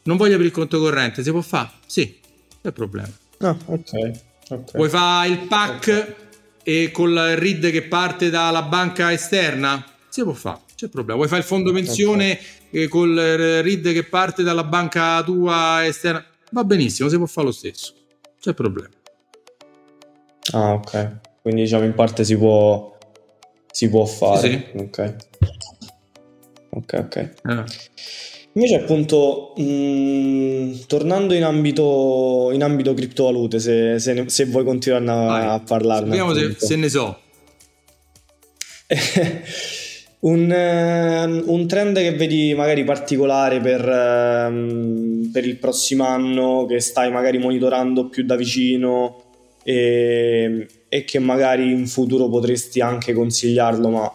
non 0.04 0.18
voglio 0.18 0.36
per 0.36 0.46
il 0.46 0.52
conto 0.52 0.78
corrente, 0.80 1.24
si 1.24 1.32
può 1.32 1.42
fare? 1.42 1.70
Sì, 1.86 2.18
è 2.62 2.68
il 2.68 2.74
problema. 2.74 3.10
Ah, 3.40 3.58
ok. 3.66 4.26
Okay. 4.50 4.74
Vuoi 4.74 4.90
fare 4.90 5.30
il 5.30 5.40
pack 5.48 5.88
okay. 5.88 6.16
e 6.64 6.92
col 6.92 7.16
RID 7.38 7.72
che 7.72 7.84
parte 7.84 8.30
dalla 8.30 8.64
banca 8.64 9.12
esterna? 9.12 9.84
Si 10.10 10.24
può 10.24 10.34
fare, 10.34 10.62
c'è 10.76 10.88
problema. 10.88 11.16
Vuoi 11.18 11.28
fare 11.28 11.42
il 11.42 11.48
fondo 11.48 11.72
pensione 11.72 12.40
okay. 12.70 12.88
col 12.88 13.16
RID 13.62 13.94
che 13.94 14.04
parte 14.04 14.44
dalla 14.44 14.64
banca 14.64 15.24
tua 15.24 15.86
esterna? 15.86 16.24
Va 16.52 16.64
benissimo, 16.64 17.10
si 17.10 17.18
può 17.18 17.26
fare 17.26 17.48
lo 17.48 17.54
stesso, 17.54 17.94
c'è 18.40 18.54
problema. 18.54 18.90
Ah, 20.54 20.74
ok. 20.74 21.20
Quindi 21.42 21.64
diciamo 21.64 21.86
in 21.86 21.94
parte 21.94 22.24
si 22.24 22.38
può, 22.38 22.98
si 23.72 23.90
può 23.90 24.06
fare. 24.06 24.40
Sì, 24.40 24.66
sì. 24.72 24.78
Ok, 24.78 25.16
ok. 26.70 26.94
okay. 26.94 27.32
Ah. 27.44 27.66
Invece 28.58 28.76
appunto, 28.76 29.54
mh, 29.56 29.62
mm, 29.62 30.74
tornando 30.88 31.36
in 31.36 31.44
ambito, 31.44 32.50
in 32.52 32.64
ambito 32.64 32.96
criptovalute, 32.96 33.60
se, 33.60 34.00
se, 34.00 34.14
ne, 34.14 34.30
se 34.30 34.46
vuoi 34.46 34.64
continuare 34.64 35.06
a, 35.06 35.54
a 35.54 35.60
parlarne. 35.60 36.10
Vediamo 36.10 36.34
se, 36.34 36.56
se, 36.58 36.76
ne 36.76 36.90
so. 36.90 37.20
un, 40.22 40.50
uh, 40.50 41.52
un, 41.54 41.68
trend 41.68 41.98
che 41.98 42.14
vedi 42.14 42.56
magari 42.56 42.84
particolare 42.84 43.60
per, 43.60 43.82
uh, 43.82 45.30
per, 45.32 45.46
il 45.46 45.58
prossimo 45.58 46.06
anno, 46.06 46.66
che 46.66 46.80
stai 46.80 47.12
magari 47.12 47.38
monitorando 47.38 48.08
più 48.08 48.26
da 48.26 48.36
vicino 48.36 49.22
e, 49.64 50.66
e 50.90 51.04
che 51.04 51.20
magari 51.20 51.72
in 51.72 51.86
futuro 51.86 52.28
potresti 52.28 52.82
anche 52.82 53.14
consigliarlo, 53.14 53.90
ma 53.90 54.12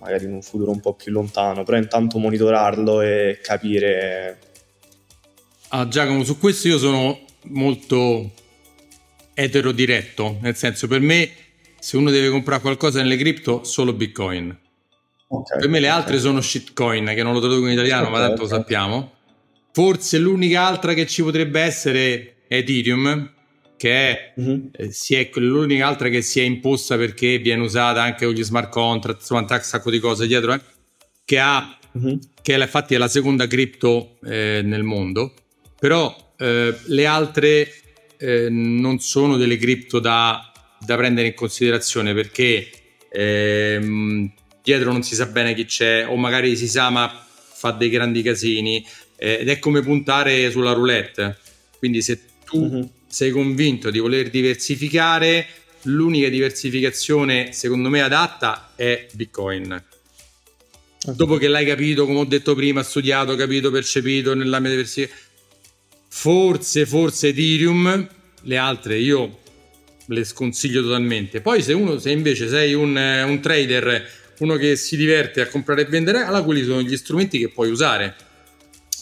magari 0.00 0.24
in 0.24 0.32
un 0.32 0.42
futuro 0.42 0.70
un 0.70 0.80
po' 0.80 0.94
più 0.94 1.12
lontano, 1.12 1.62
però 1.62 1.76
intanto 1.76 2.18
monitorarlo 2.18 3.00
e 3.00 3.38
capire. 3.42 4.38
Ah, 5.68 5.86
Giacomo, 5.86 6.24
su 6.24 6.38
questo 6.38 6.68
io 6.68 6.78
sono 6.78 7.20
molto 7.44 8.32
eterodiretto, 9.34 10.38
nel 10.40 10.56
senso 10.56 10.88
per 10.88 11.00
me 11.00 11.30
se 11.78 11.96
uno 11.96 12.10
deve 12.10 12.28
comprare 12.28 12.60
qualcosa 12.60 13.00
nelle 13.00 13.16
cripto, 13.16 13.64
solo 13.64 13.92
Bitcoin. 13.92 14.58
Okay, 15.28 15.60
per 15.60 15.68
me 15.68 15.80
le 15.80 15.88
altre 15.88 16.14
okay. 16.14 16.24
sono 16.26 16.40
shitcoin, 16.40 17.12
che 17.14 17.22
non 17.22 17.32
lo 17.32 17.40
traduco 17.40 17.66
in 17.66 17.72
italiano, 17.72 18.08
okay, 18.08 18.12
ma 18.12 18.26
tanto 18.26 18.42
lo 18.42 18.48
sappiamo. 18.48 19.12
Forse 19.72 20.18
l'unica 20.18 20.66
altra 20.66 20.92
che 20.92 21.06
ci 21.06 21.22
potrebbe 21.22 21.60
essere 21.60 22.42
è 22.48 22.56
Ethereum, 22.56 23.32
che 23.80 24.34
è, 24.34 24.90
si 24.90 25.14
è 25.14 25.30
l'unica 25.36 25.86
altra 25.86 26.10
che 26.10 26.20
si 26.20 26.38
è 26.38 26.42
imposta 26.42 26.98
perché 26.98 27.38
viene 27.38 27.62
usata 27.62 28.02
anche 28.02 28.26
con 28.26 28.34
gli 28.34 28.42
smart 28.44 28.68
contract, 28.68 29.20
insomma 29.20 29.40
un 29.40 29.60
sacco 29.62 29.90
di 29.90 29.98
cose 29.98 30.26
dietro, 30.26 30.52
eh, 30.52 30.60
che 31.24 31.38
ha, 31.38 31.78
mm-hmm. 31.98 32.16
che 32.42 32.54
è, 32.56 32.60
infatti 32.60 32.94
è 32.94 32.98
la 32.98 33.08
seconda 33.08 33.46
cripto 33.46 34.18
eh, 34.26 34.60
nel 34.62 34.82
mondo, 34.82 35.32
però 35.78 36.14
eh, 36.36 36.76
le 36.88 37.06
altre 37.06 37.72
eh, 38.18 38.50
non 38.50 38.98
sono 38.98 39.38
delle 39.38 39.56
cripto 39.56 39.98
da, 39.98 40.52
da, 40.78 40.96
prendere 40.96 41.28
in 41.28 41.34
considerazione 41.34 42.12
perché 42.12 42.68
ehm, 43.10 44.30
dietro 44.62 44.92
non 44.92 45.02
si 45.02 45.14
sa 45.14 45.24
bene 45.24 45.54
chi 45.54 45.64
c'è 45.64 46.06
o 46.06 46.16
magari 46.16 46.54
si 46.54 46.68
sa 46.68 46.90
ma 46.90 47.26
fa 47.30 47.70
dei 47.70 47.88
grandi 47.88 48.20
casini 48.20 48.86
eh, 49.16 49.38
ed 49.40 49.48
è 49.48 49.58
come 49.58 49.80
puntare 49.80 50.50
sulla 50.50 50.72
roulette. 50.72 51.38
Quindi 51.78 52.02
se 52.02 52.20
tu 52.44 52.62
mm-hmm. 52.62 52.82
Sei 53.10 53.30
convinto 53.32 53.90
di 53.90 53.98
voler 53.98 54.30
diversificare, 54.30 55.46
l'unica 55.82 56.28
diversificazione 56.28 57.52
secondo 57.52 57.88
me 57.88 58.00
adatta 58.00 58.72
è 58.76 59.06
Bitcoin. 59.12 59.84
Okay. 61.02 61.16
Dopo 61.16 61.36
che 61.36 61.48
l'hai 61.48 61.66
capito, 61.66 62.06
come 62.06 62.20
ho 62.20 62.24
detto 62.24 62.54
prima, 62.54 62.82
studiato, 62.82 63.34
capito, 63.34 63.70
percepito 63.70 64.34
nella 64.34 64.60
mia 64.60 64.70
diversificazione, 64.70 65.28
forse, 66.08 66.86
forse 66.86 67.28
Ethereum, 67.28 68.08
le 68.42 68.56
altre 68.56 68.98
io 68.98 69.38
le 70.06 70.24
sconsiglio 70.24 70.82
totalmente. 70.82 71.40
Poi 71.40 71.62
se 71.62 71.72
uno, 71.72 71.98
se 71.98 72.10
invece 72.10 72.48
sei 72.48 72.74
un, 72.74 72.96
un 72.96 73.40
trader, 73.40 74.08
uno 74.38 74.56
che 74.56 74.76
si 74.76 74.96
diverte 74.96 75.40
a 75.40 75.46
comprare 75.46 75.82
e 75.82 75.84
vendere, 75.86 76.22
allora 76.22 76.42
quelli 76.42 76.64
sono 76.64 76.82
gli 76.82 76.96
strumenti 76.96 77.38
che 77.38 77.48
puoi 77.48 77.70
usare 77.70 78.28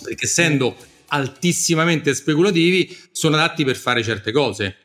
perché 0.03 0.27
essendo 0.27 0.77
altissimamente 1.09 2.15
speculativi 2.15 2.97
sono 3.13 3.37
adatti 3.37 3.65
per 3.65 3.77
fare 3.77 4.03
certe 4.03 4.33
cose. 4.33 4.77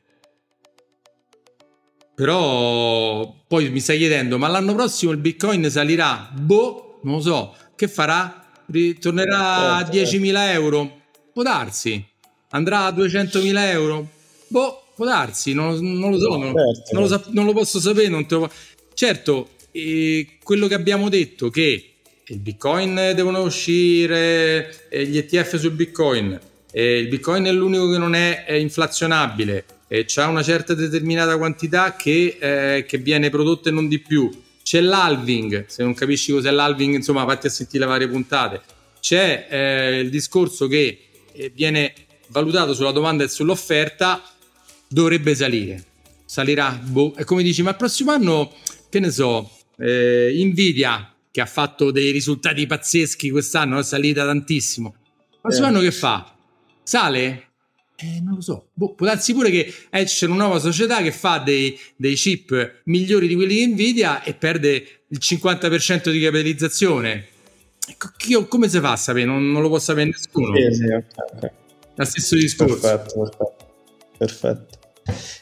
Però 2.15 3.43
poi 3.47 3.69
mi 3.69 3.79
stai 3.79 3.97
chiedendo, 3.97 4.37
ma 4.37 4.47
l'anno 4.47 4.75
prossimo 4.75 5.11
il 5.11 5.17
Bitcoin 5.17 5.69
salirà? 5.69 6.29
Boh, 6.33 6.99
non 7.03 7.15
lo 7.15 7.21
so, 7.21 7.55
che 7.75 7.87
farà? 7.87 8.41
Ritornerà 8.67 9.75
a 9.77 9.81
10.000 9.81 9.85
certo, 9.85 10.09
certo. 10.09 10.39
euro? 10.39 11.01
Può 11.33 11.43
darsi. 11.43 12.05
Andrà 12.49 12.85
a 12.85 12.91
200.000 12.91 13.57
euro? 13.71 14.09
Boh, 14.47 14.83
può 14.95 15.05
darsi, 15.05 15.53
non, 15.53 15.75
non 15.79 16.11
lo 16.11 16.19
so, 16.19 16.37
non, 16.37 16.53
certo. 16.53 16.99
non, 16.99 17.07
lo, 17.07 17.23
non, 17.31 17.45
lo, 17.45 17.53
posso 17.53 17.79
sapere. 17.79 18.09
Lo... 18.09 18.51
Certo, 18.93 19.49
eh, 19.71 20.37
quello 20.43 20.67
che 20.67 20.75
abbiamo 20.75 21.09
detto 21.09 21.49
che 21.49 21.92
il 22.27 22.39
bitcoin 22.39 22.95
devono 23.15 23.41
uscire, 23.41 24.87
gli 24.89 25.17
ETF 25.17 25.57
sul 25.57 25.71
bitcoin, 25.71 26.39
il 26.71 27.07
bitcoin 27.07 27.45
è 27.45 27.51
l'unico 27.51 27.91
che 27.91 27.97
non 27.97 28.15
è, 28.15 28.45
inflazionabile, 28.53 29.65
e 29.87 30.05
c'è 30.05 30.25
una 30.25 30.41
certa 30.41 30.73
determinata 30.73 31.37
quantità 31.37 31.95
che, 31.95 32.37
eh, 32.39 32.85
che, 32.85 32.97
viene 32.97 33.29
prodotta 33.29 33.69
e 33.69 33.71
non 33.71 33.87
di 33.87 33.99
più. 33.99 34.29
C'è 34.63 34.79
l'halving, 34.81 35.65
se 35.67 35.83
non 35.83 35.93
capisci 35.93 36.31
cos'è 36.31 36.49
l'halving, 36.49 36.95
insomma, 36.95 37.25
fatti 37.25 37.47
a 37.47 37.49
sentire 37.51 37.83
le 37.83 37.91
varie 37.91 38.07
puntate. 38.07 38.61
C'è 38.99 39.47
eh, 39.49 39.99
il 39.99 40.09
discorso 40.09 40.67
che 40.67 41.09
eh, 41.31 41.51
viene 41.53 41.93
valutato 42.29 42.73
sulla 42.73 42.91
domanda 42.91 43.23
e 43.23 43.27
sull'offerta, 43.27 44.23
dovrebbe 44.87 45.35
salire. 45.35 45.83
Salirà, 46.25 46.71
boh. 46.71 47.13
E 47.15 47.23
come 47.25 47.43
dici, 47.43 47.61
ma 47.61 47.71
il 47.71 47.75
prossimo 47.75 48.11
anno, 48.11 48.51
che 48.89 48.99
ne 48.99 49.11
so, 49.11 49.47
eh, 49.77 50.33
Nvidia 50.43 51.12
che 51.33 51.41
ha 51.41 51.47
fatto 51.47 51.89
dei 51.89 52.11
risultati 52.11 52.67
pazzeschi 52.67 53.31
quest'anno, 53.31 53.79
è 53.79 53.83
salita 53.83 54.23
tantissimo. 54.23 54.93
Prossimo 55.41 55.65
eh. 55.65 55.69
anno 55.69 55.79
che 55.79 55.91
fa? 55.91 56.31
Sale? 56.83 57.47
Eh, 57.95 58.21
non 58.21 58.35
lo 58.35 58.41
so. 58.41 58.67
Boh, 58.71 58.93
può 58.93 59.07
darsi 59.07 59.33
pure 59.33 59.49
che 59.49 59.73
esce 59.89 60.27
una 60.27 60.43
nuova 60.43 60.59
società 60.59 61.01
che 61.01 61.11
fa 61.11 61.39
dei, 61.39 61.75
dei, 61.95 62.13
chip 62.13 62.81
migliori 62.83 63.27
di 63.27 63.33
quelli 63.33 63.55
di 63.55 63.65
Nvidia 63.65 64.21
e 64.21 64.35
perde 64.35 65.05
il 65.07 65.17
50% 65.19 66.11
di 66.11 66.19
capitalizzazione. 66.19 67.25
Ecco, 67.89 68.45
come 68.47 68.69
si 68.69 68.79
fa 68.79 68.91
a 68.91 68.95
sapere? 68.95 69.25
Non, 69.25 69.51
non 69.51 69.63
lo 69.63 69.69
può 69.69 69.79
sapere 69.79 70.11
nessuno. 70.11 70.55
Sì, 70.55 70.71
sì, 70.71 70.83
okay, 70.83 71.03
okay. 71.35 71.49
Lo 71.95 72.05
stesso 72.05 72.35
discorso. 72.35 72.79
Perfetto, 72.79 73.19
perfetto. 73.19 73.55
perfetto. 74.19 74.82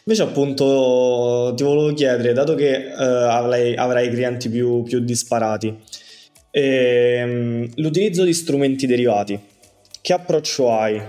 Invece 0.03 0.24
appunto 0.24 1.53
ti 1.55 1.64
volevo 1.64 1.93
chiedere, 1.93 2.34
dato 2.34 2.55
che 2.55 2.91
uh, 2.91 3.01
avrai, 3.01 3.76
avrai, 3.76 4.09
clienti 4.09 4.49
più, 4.49 4.82
più 4.84 4.99
disparati, 4.99 5.74
ehm, 6.49 7.70
l'utilizzo 7.76 8.24
di 8.24 8.34
strumenti 8.34 8.88
derivati, 8.88 9.39
che 10.01 10.14
approccio 10.14 10.72
hai? 10.72 10.99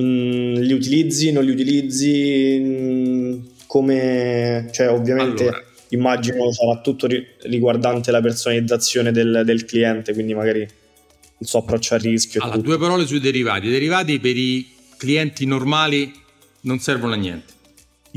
Mm, 0.00 0.54
li 0.56 0.72
utilizzi, 0.72 1.32
non 1.32 1.44
li 1.44 1.50
utilizzi? 1.50 2.58
Mm, 2.60 3.38
come... 3.66 4.68
Cioè 4.70 4.90
ovviamente 4.90 5.42
allora. 5.44 5.62
immagino 5.88 6.52
sarà 6.52 6.80
tutto 6.80 7.08
riguardante 7.44 8.10
la 8.10 8.20
personalizzazione 8.20 9.12
del, 9.12 9.42
del 9.44 9.64
cliente, 9.64 10.12
quindi 10.12 10.34
magari 10.34 10.60
il 10.60 11.46
suo 11.46 11.60
approccio 11.60 11.94
al 11.94 12.00
rischio. 12.00 12.42
Allora, 12.42 12.58
due 12.58 12.78
parole 12.78 13.06
sui 13.06 13.20
derivati. 13.20 13.68
I 13.68 13.70
derivati 13.70 14.20
per 14.20 14.36
i 14.36 14.70
clienti 14.98 15.46
normali 15.46 16.12
non 16.60 16.78
servono 16.78 17.14
a 17.14 17.16
niente 17.16 17.51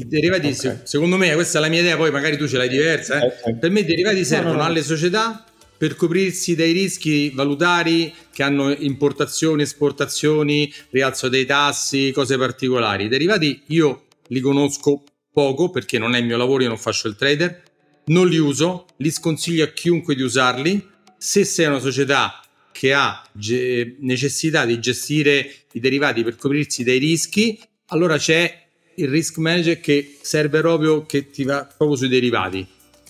derivati, 0.04 0.48
okay. 0.48 0.80
secondo 0.84 1.16
me, 1.16 1.34
questa 1.34 1.60
è 1.60 1.62
la 1.62 1.70
mia 1.70 1.80
idea, 1.80 1.96
poi 1.96 2.12
magari 2.12 2.38
tu 2.38 2.48
ce 2.48 2.58
l'hai 2.58 2.70
diversa. 2.70 3.22
Eh? 3.22 3.28
Okay. 3.28 3.58
Per 3.60 3.70
me 3.72 3.80
i 3.80 3.86
derivati 3.86 4.26
servono 4.26 4.52
no, 4.52 4.58
no, 4.58 4.64
no. 4.64 4.70
alle 4.70 4.84
società 4.84 5.46
per 5.78 5.96
coprirsi 5.96 6.56
dai 6.56 6.72
rischi 6.72 7.30
valutari 7.32 8.14
che 8.32 8.44
hanno 8.44 8.72
importazioni, 8.72 9.64
esportazioni, 9.64 10.72
rialzo 10.90 11.30
dei 11.30 11.46
tassi, 11.46 12.12
cose 12.12 12.38
particolari. 12.38 13.06
I 13.06 13.08
derivati 13.10 13.64
io 13.68 14.06
li 14.28 14.40
conosco 14.40 15.04
poco 15.32 15.70
perché 15.70 15.98
non 15.98 16.16
è 16.16 16.20
il 16.20 16.26
mio 16.26 16.38
lavoro, 16.38 16.64
io 16.64 16.70
non 16.70 16.78
faccio 16.78 17.08
il 17.08 17.16
trader, 17.16 17.62
non 18.06 18.28
li 18.28 18.38
uso, 18.38 18.86
li 18.98 19.12
sconsiglio 19.12 19.66
a 19.66 19.68
chiunque 19.68 20.16
di 20.16 20.22
usarli. 20.22 20.94
Se 21.18 21.44
sei 21.44 21.68
una 21.68 21.80
società 21.80 22.40
che 22.72 22.94
ha 22.94 23.22
ge- 23.34 23.98
necessità 24.00 24.66
di 24.66 24.80
gestire 24.80 25.50
i 25.74 25.80
derivati 25.80 26.24
per 26.24 26.36
coprirsi 26.36 26.84
dai 26.84 27.00
rischi, 27.00 27.60
allora 27.88 28.18
c'è 28.18 28.65
il 28.96 29.08
risk 29.10 29.38
manager 29.38 29.80
che 29.80 30.18
serve 30.22 30.62
proprio 30.62 31.06
che 31.06 31.30
ti 31.30 31.44
va 31.44 31.66
proprio 31.66 31.98
sui 31.98 32.08
derivati. 32.08 32.66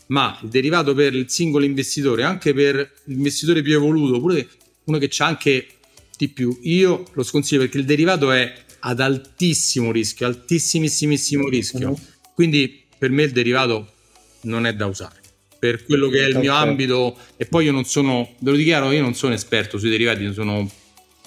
Ma 0.07 0.37
il 0.41 0.49
derivato 0.49 0.93
per 0.93 1.15
il 1.15 1.29
singolo 1.29 1.65
investitore 1.65 2.23
anche 2.23 2.53
per 2.53 2.91
l'investitore 3.05 3.61
più 3.61 3.75
evoluto 3.75 4.17
oppure 4.17 4.47
uno 4.85 4.97
che 4.99 5.07
c'ha 5.09 5.25
anche 5.25 5.67
di 6.15 6.29
più 6.29 6.57
io 6.61 7.05
lo 7.13 7.23
sconsiglio 7.23 7.61
perché 7.61 7.79
il 7.79 7.85
derivato 7.85 8.31
è 8.31 8.53
ad 8.79 8.99
altissimo 8.99 9.91
rischio 9.91 10.27
altissimissimo 10.27 11.49
rischio. 11.49 11.89
Mm-hmm. 11.89 12.03
quindi 12.35 12.83
per 12.97 13.09
me 13.09 13.23
il 13.23 13.31
derivato 13.31 13.93
non 14.41 14.65
è 14.67 14.73
da 14.73 14.85
usare. 14.85 15.21
Per 15.57 15.83
quello 15.85 16.09
che 16.09 16.23
è 16.23 16.27
il 16.27 16.37
mio 16.37 16.53
ambito 16.53 17.17
e 17.35 17.47
poi 17.47 17.65
io 17.65 17.71
non 17.71 17.85
sono 17.85 18.35
ve 18.39 18.51
lo 18.51 18.57
dichiaro 18.57 18.91
io 18.91 19.01
non 19.01 19.15
sono 19.15 19.33
esperto 19.33 19.79
sui 19.79 19.89
derivati 19.89 20.31
sono 20.33 20.69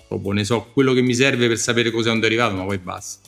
proprio 0.06 0.32
ne 0.32 0.44
so 0.44 0.70
quello 0.72 0.92
che 0.92 1.00
mi 1.00 1.14
serve 1.14 1.48
per 1.48 1.59
sapere 1.59 1.90
cos'è 1.90 2.11
un 2.11 2.20
derivato 2.20 2.54
ma 2.54 2.64
poi 2.64 2.78
basta 2.78 3.28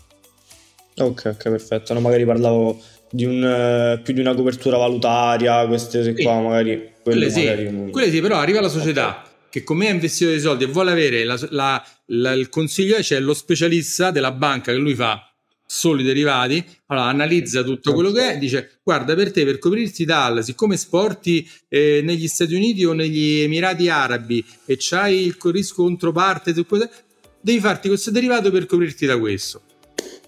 Ok, 0.96 1.22
ok, 1.34 1.42
perfetto. 1.50 1.94
No, 1.94 2.00
magari 2.00 2.24
parlavo 2.24 2.80
di 3.10 3.24
un, 3.24 3.42
eh, 3.44 4.00
più 4.02 4.14
di 4.14 4.20
una 4.20 4.34
copertura 4.34 4.76
valutaria, 4.76 5.66
queste 5.66 6.02
sì. 6.02 6.22
qua, 6.22 6.40
magari. 6.40 6.92
Quelle, 7.02 7.30
sì. 7.30 7.44
Magari... 7.44 7.90
quelle 7.90 8.10
sì, 8.10 8.20
però 8.20 8.36
arriva 8.36 8.60
la 8.60 8.68
società 8.68 9.08
okay. 9.08 9.30
che 9.50 9.64
come 9.64 9.88
ha 9.88 9.90
investito 9.90 10.30
dei 10.30 10.40
soldi 10.40 10.64
e 10.64 10.66
vuole 10.66 10.90
avere 10.90 11.24
la, 11.24 11.38
la, 11.50 11.86
la, 12.06 12.32
il 12.32 12.48
consiglio, 12.48 12.96
c'è 12.96 13.18
lo 13.20 13.34
specialista 13.34 14.10
della 14.10 14.32
banca 14.32 14.72
che 14.72 14.78
lui 14.78 14.94
fa 14.94 15.24
solo 15.72 16.00
i 16.00 16.04
derivati, 16.04 16.64
allora 16.86 17.06
analizza 17.06 17.62
tutto 17.62 17.94
quello 17.94 18.10
che 18.10 18.32
è, 18.32 18.38
dice 18.38 18.80
guarda 18.82 19.14
per 19.14 19.30
te 19.30 19.44
per 19.44 19.60
coprirti 19.60 20.04
dal, 20.04 20.42
siccome 20.42 20.74
esporti 20.74 21.48
eh, 21.68 22.00
negli 22.02 22.26
Stati 22.26 22.56
Uniti 22.56 22.84
o 22.84 22.92
negli 22.92 23.42
Emirati 23.42 23.88
Arabi 23.88 24.44
e 24.66 24.76
c'hai 24.76 25.26
il 25.26 25.36
rischio 25.40 25.84
controparte, 25.84 26.52
devi 26.52 27.60
farti 27.60 27.86
questo 27.86 28.10
derivato 28.10 28.50
per 28.50 28.66
coprirti 28.66 29.06
da 29.06 29.16
questo. 29.16 29.62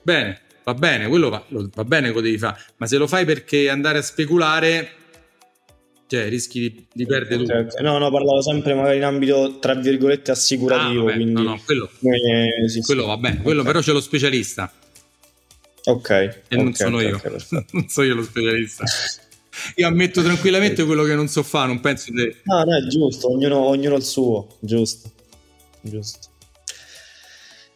Bene, 0.03 0.43
va 0.65 0.75
bene, 0.75 1.09
quello 1.09 1.29
va, 1.29 1.45
va 1.49 1.85
bene 1.85 2.11
quello 2.11 2.27
devi 2.27 2.39
fare, 2.39 2.59
ma 2.77 2.87
se 2.87 2.97
lo 2.97 3.07
fai 3.07 3.25
perché 3.25 3.69
andare 3.69 3.99
a 3.99 4.03
speculare, 4.03 4.91
cioè 6.07 6.29
rischi 6.29 6.61
di, 6.61 6.87
di 6.93 7.07
perdere 7.07 7.43
tutto. 7.43 7.57
Okay. 7.57 7.83
No, 7.83 7.99
no, 7.99 8.11
parlavo 8.11 8.43
sempre 8.43 8.75
magari 8.75 8.99
in 8.99 9.05
ambito 9.05 9.59
tra 9.59 9.75
virgolette 9.75 10.31
assicurativo. 10.31 11.03
Ah, 11.03 11.05
vabbè, 11.05 11.15
quindi... 11.15 11.33
No, 11.33 11.43
no, 11.43 11.61
quello, 11.65 11.91
eh, 12.01 12.69
sì, 12.69 12.81
quello 12.83 13.03
sì. 13.03 13.09
va 13.09 13.17
bene, 13.17 13.43
quello 13.43 13.61
okay. 13.61 13.73
però 13.73 13.85
c'è 13.85 13.93
lo 13.93 14.01
specialista. 14.01 14.73
Ok. 15.85 16.11
E 16.11 16.27
okay, 16.27 16.63
non 16.63 16.75
sono 16.75 17.01
io, 17.01 17.21
non 17.73 17.89
sono 17.89 18.07
io 18.07 18.15
lo 18.15 18.23
specialista. 18.23 18.85
Io 19.77 19.87
ammetto 19.87 20.23
tranquillamente 20.23 20.85
quello 20.85 21.03
che 21.05 21.15
non 21.15 21.29
so 21.29 21.43
fare, 21.43 21.67
non 21.69 21.81
penso 21.81 22.11
di... 22.11 22.35
No, 22.45 22.63
no, 22.63 22.77
è 22.77 22.87
giusto, 22.89 23.31
ognuno, 23.31 23.59
ognuno 23.59 23.97
il 23.97 24.03
suo, 24.03 24.57
giusto. 24.61 25.11
Giusto. 25.83 26.31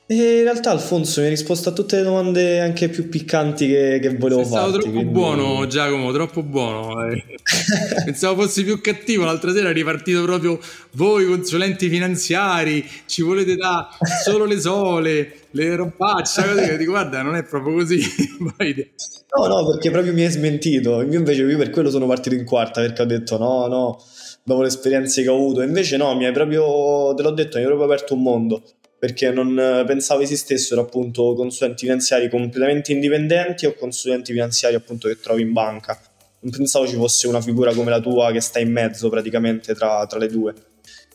E 0.09 0.15
in 0.15 0.43
realtà 0.45 0.71
Alfonso 0.71 1.21
mi 1.21 1.27
ha 1.27 1.31
risposto 1.31 1.71
a 1.71 1.73
tutte 1.73 1.97
le 1.97 2.03
domande 2.05 2.61
anche 2.61 2.89
più 2.89 3.09
piccanti 3.09 3.67
che, 3.67 3.99
che 4.01 4.17
volevo 4.17 4.43
Sei 4.43 4.51
stato 4.51 4.65
farti. 4.71 4.79
troppo 4.79 4.95
quindi- 4.95 5.13
buono 5.13 5.67
Giacomo, 5.67 6.13
troppo 6.13 6.43
buono. 6.45 7.05
eh. 7.11 7.25
Pensavo 8.05 8.43
fossi 8.43 8.63
più 8.63 8.81
cattivo, 8.81 9.25
l'altra 9.25 9.53
sera 9.53 9.71
è 9.71 9.73
ripartito 9.73 10.23
proprio 10.23 10.61
voi 10.93 11.27
consulenti 11.27 11.89
finanziari, 11.89 12.89
ci 13.07 13.23
volete 13.23 13.57
dare 13.57 13.87
solo 14.25 14.45
le 14.45 14.61
sole, 14.61 15.33
le 15.51 15.75
robacce, 15.75 16.43
così. 16.55 16.77
Dico 16.77 16.93
guarda 16.93 17.23
non 17.23 17.35
è 17.35 17.43
proprio 17.43 17.75
così. 17.75 18.01
No, 19.37 19.47
no, 19.49 19.67
perché 19.67 19.91
proprio 19.91 20.13
mi 20.15 20.23
hai 20.25 20.31
smentito. 20.31 21.03
Io 21.03 21.19
invece 21.19 21.43
io 21.43 21.59
per 21.59 21.69
quello 21.71 21.91
sono 21.91 22.07
partito 22.07 22.35
in 22.35 22.45
quarta 22.45 22.81
perché 22.81 23.03
ho 23.03 23.07
detto 23.07 23.37
no, 23.37 23.67
no, 23.67 24.03
dopo 24.45 24.63
le 24.63 24.69
esperienze 24.69 25.21
che 25.23 25.29
ho 25.29 25.35
avuto. 25.35 25.61
Invece 25.63 25.97
no, 25.99 26.15
mi 26.17 26.25
hai 26.25 26.33
proprio, 26.33 27.13
te 27.15 27.23
l'ho 27.23 27.33
detto, 27.33 27.57
mi 27.59 27.65
hai 27.65 27.69
proprio 27.69 27.87
aperto 27.87 28.15
un 28.15 28.23
mondo. 28.23 28.63
Perché 28.99 29.31
non 29.31 29.59
eh, 29.59 29.85
pensavo 29.87 30.23
esistessero 30.23 30.81
appunto 30.83 31.35
consulenti 31.35 31.85
finanziari 31.85 32.31
completamente 32.31 32.93
indipendenti 32.93 33.67
o 33.67 33.75
consulenti 33.75 34.33
finanziari 34.33 34.75
appunto 34.75 35.09
che 35.09 35.21
trovi 35.21 35.43
in 35.43 35.53
banca. 35.53 36.01
Non 36.41 36.53
pensavo 36.53 36.87
ci 36.87 36.95
fosse 36.95 37.27
una 37.27 37.41
figura 37.41 37.75
come 37.75 37.91
la 37.91 38.01
tua 38.01 38.33
che 38.33 38.41
sta 38.41 38.59
in 38.59 38.73
mezzo 38.73 39.09
praticamente 39.09 39.75
tra, 39.75 40.07
tra 40.07 40.19
le 40.19 40.29
due. 40.29 40.55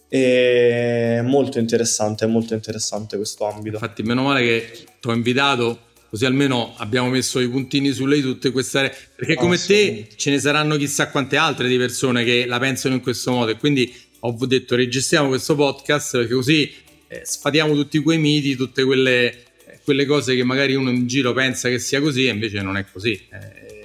È 0.08 1.22
molto 1.24 1.58
interessante, 1.58 2.26
è 2.26 2.28
molto 2.28 2.54
interessante 2.54 3.16
questo 3.16 3.46
ambito. 3.46 3.76
Infatti 3.76 4.04
meno 4.04 4.24
male 4.24 4.42
che 4.42 4.72
ti 5.00 5.08
ho 5.08 5.14
invitato 5.14 5.90
così 6.12 6.26
almeno 6.26 6.74
abbiamo 6.76 7.08
messo 7.08 7.40
i 7.40 7.48
puntini 7.48 7.94
su 7.94 8.06
lei 8.06 8.20
tutte 8.20 8.52
queste 8.52 8.80
aree 8.80 8.96
perché 9.16 9.36
come 9.36 9.56
te 9.56 9.74
Assolutamente. 9.74 10.16
ce 10.18 10.30
ne 10.32 10.40
saranno 10.40 10.76
chissà 10.76 11.10
quante 11.10 11.38
altre 11.38 11.70
di 11.70 11.78
persone 11.78 12.26
che 12.26 12.46
la 12.46 12.60
pensano 12.60 12.96
in 12.96 13.02
questo 13.02 13.32
modo 13.32 13.52
e 13.52 13.56
quindi 13.56 13.96
ho 14.20 14.36
detto 14.46 14.76
registriamo 14.76 15.30
questo 15.30 15.56
podcast 15.56 16.18
perché 16.18 16.34
così 16.34 16.70
eh, 17.12 17.26
sfatiamo 17.26 17.74
tutti 17.74 18.00
quei 18.00 18.18
miti, 18.18 18.56
tutte 18.56 18.84
quelle, 18.86 19.30
eh, 19.66 19.80
quelle 19.84 20.06
cose 20.06 20.36
che 20.36 20.44
magari 20.44 20.76
uno 20.76 20.90
in 20.90 21.08
giro 21.08 21.34
pensa 21.34 21.68
che 21.68 21.78
sia 21.78 22.00
così 22.00 22.26
e 22.28 22.30
invece 22.32 22.62
non 22.62 22.78
è 22.78 22.86
così. 22.90 23.12
Eh, 23.32 23.80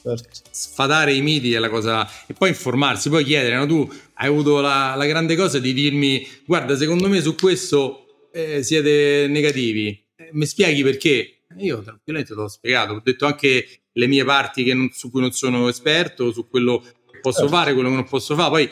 Certo. 0.00 0.28
sfatare 0.52 1.12
i 1.12 1.20
miti 1.20 1.52
è 1.52 1.58
la 1.58 1.68
cosa 1.68 2.08
e 2.26 2.32
poi 2.32 2.50
informarsi, 2.50 3.08
poi 3.10 3.24
chiedere, 3.24 3.56
no? 3.56 3.66
tu 3.66 3.92
hai 4.14 4.28
avuto 4.28 4.60
la, 4.60 4.94
la 4.96 5.04
grande 5.06 5.34
cosa 5.34 5.58
di 5.58 5.72
dirmi 5.74 6.26
guarda 6.46 6.76
secondo 6.76 7.08
me 7.08 7.20
su 7.20 7.34
questo 7.34 8.28
eh, 8.32 8.62
siete 8.62 9.26
negativi, 9.28 9.88
Eh, 10.16 10.30
mi 10.32 10.46
spieghi 10.46 10.82
perché? 10.84 11.40
Io 11.58 11.82
tranquillamente 11.82 12.32
te 12.34 12.40
l'ho 12.40 12.48
spiegato, 12.48 12.92
ho 12.94 13.00
detto 13.04 13.26
anche 13.26 13.80
le 13.92 14.06
mie 14.06 14.24
parti 14.24 14.62
che 14.62 14.72
non- 14.72 14.88
su 14.92 15.10
cui 15.10 15.20
non 15.20 15.32
sono 15.32 15.68
esperto, 15.68 16.32
su 16.32 16.48
quello 16.48 16.78
che 17.10 17.18
posso 17.20 17.40
Certo. 17.40 17.54
fare, 17.54 17.72
quello 17.74 17.88
che 17.88 17.94
non 17.96 18.08
posso 18.08 18.34
fare, 18.36 18.50
poi 18.50 18.70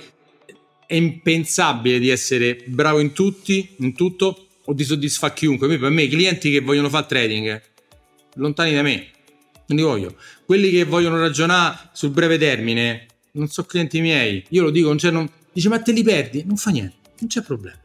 è 0.87 0.95
impensabile 0.95 1.99
di 1.99 2.09
essere 2.09 2.63
bravo 2.67 3.01
in 3.01 3.13
tutti, 3.13 3.75
in 3.79 3.95
tutto 3.95 4.47
o 4.65 4.73
di 4.73 4.85
soddisfare 4.85 5.35
chiunque. 5.35 5.67
Per 5.79 5.91
me 5.91 6.03
i 6.03 6.09
clienti 6.09 6.51
che 6.51 6.61
vogliono 6.61 6.89
fare 6.89 7.07
trading 7.07 7.63
lontani 8.35 8.75
da 8.75 8.83
me, 8.83 9.07
non 9.67 9.79
li 9.79 9.83
voglio. 9.83 10.15
Quelli 10.45 10.71
che 10.71 10.85
vogliono 10.85 11.19
ragionare 11.19 11.91
sul 11.93 12.11
breve 12.11 12.39
termine 12.39 13.07
non 13.33 13.49
sono 13.49 13.67
clienti 13.67 14.01
miei. 14.01 14.45
Io 14.51 14.63
lo 14.63 14.71
dico, 14.71 14.95
c'è, 14.95 15.11
non... 15.11 15.29
dice 15.53 15.69
ma 15.69 15.81
te 15.81 15.93
li 15.93 16.03
perdi? 16.03 16.45
Non 16.45 16.57
fa 16.57 16.71
niente, 16.71 16.97
non 17.19 17.29
c'è 17.29 17.43
problema. 17.43 17.81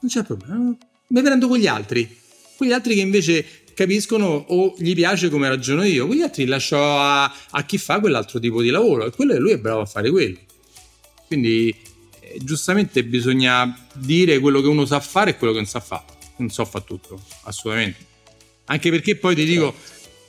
Non 0.00 0.10
c'è 0.10 0.22
problema. 0.22 0.76
Mi 1.08 1.22
prendo 1.22 1.48
quegli 1.48 1.66
altri. 1.66 2.22
Quegli 2.56 2.72
altri 2.72 2.94
che 2.94 3.00
invece 3.00 3.46
capiscono 3.74 4.26
o 4.26 4.74
gli 4.78 4.94
piace 4.94 5.28
come 5.30 5.48
ragiono 5.48 5.84
io. 5.84 6.06
Quegli 6.06 6.22
altri 6.22 6.44
li 6.44 6.50
lascio 6.50 6.76
a, 6.78 7.24
a 7.24 7.64
chi 7.64 7.78
fa 7.78 8.00
quell'altro 8.00 8.38
tipo 8.38 8.60
di 8.62 8.70
lavoro. 8.70 9.06
E 9.06 9.10
quello 9.10 9.38
lui 9.38 9.52
è 9.52 9.58
bravo 9.58 9.80
a 9.80 9.86
fare 9.86 10.10
quello. 10.10 10.38
Quindi 11.26 11.74
giustamente 12.40 13.04
bisogna 13.04 13.86
dire 13.94 14.38
quello 14.38 14.60
che 14.60 14.68
uno 14.68 14.84
sa 14.84 15.00
fare 15.00 15.30
e 15.30 15.36
quello 15.36 15.52
che 15.52 15.58
non 15.60 15.68
sa 15.68 15.80
fare. 15.80 16.04
Non 16.36 16.50
so 16.50 16.64
fa 16.64 16.80
tutto, 16.80 17.20
assolutamente. 17.42 18.12
Anche 18.66 18.90
perché 18.90 19.16
poi 19.16 19.34
ti 19.34 19.44
dico, 19.44 19.74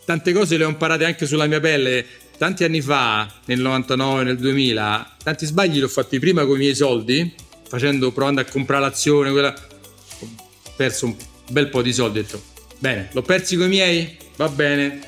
tante 0.05 0.33
cose 0.33 0.57
le 0.57 0.65
ho 0.65 0.69
imparate 0.69 1.05
anche 1.05 1.25
sulla 1.25 1.47
mia 1.47 1.59
pelle. 1.59 2.05
Tanti 2.37 2.65
anni 2.65 2.81
fa, 2.81 3.31
nel 3.45 3.59
99, 3.59 4.23
nel 4.23 4.37
2000, 4.37 5.15
tanti 5.23 5.45
sbagli 5.45 5.75
li 5.75 5.83
ho 5.83 5.87
fatti 5.87 6.19
prima 6.19 6.45
con 6.45 6.55
i 6.55 6.59
miei 6.59 6.75
soldi, 6.75 7.33
facendo, 7.67 8.11
provando 8.11 8.41
a 8.41 8.43
comprare 8.43 8.81
l'azione, 8.81 9.31
quella... 9.31 9.53
ho 9.53 10.71
perso 10.75 11.05
un 11.05 11.15
bel 11.49 11.69
po' 11.69 11.81
di 11.81 11.93
soldi, 11.93 12.19
ho 12.19 12.21
detto, 12.21 12.41
bene, 12.79 13.07
l'ho 13.13 13.21
persi 13.21 13.55
con 13.55 13.67
i 13.67 13.69
miei? 13.69 14.17
Va 14.35 14.49
bene. 14.49 14.99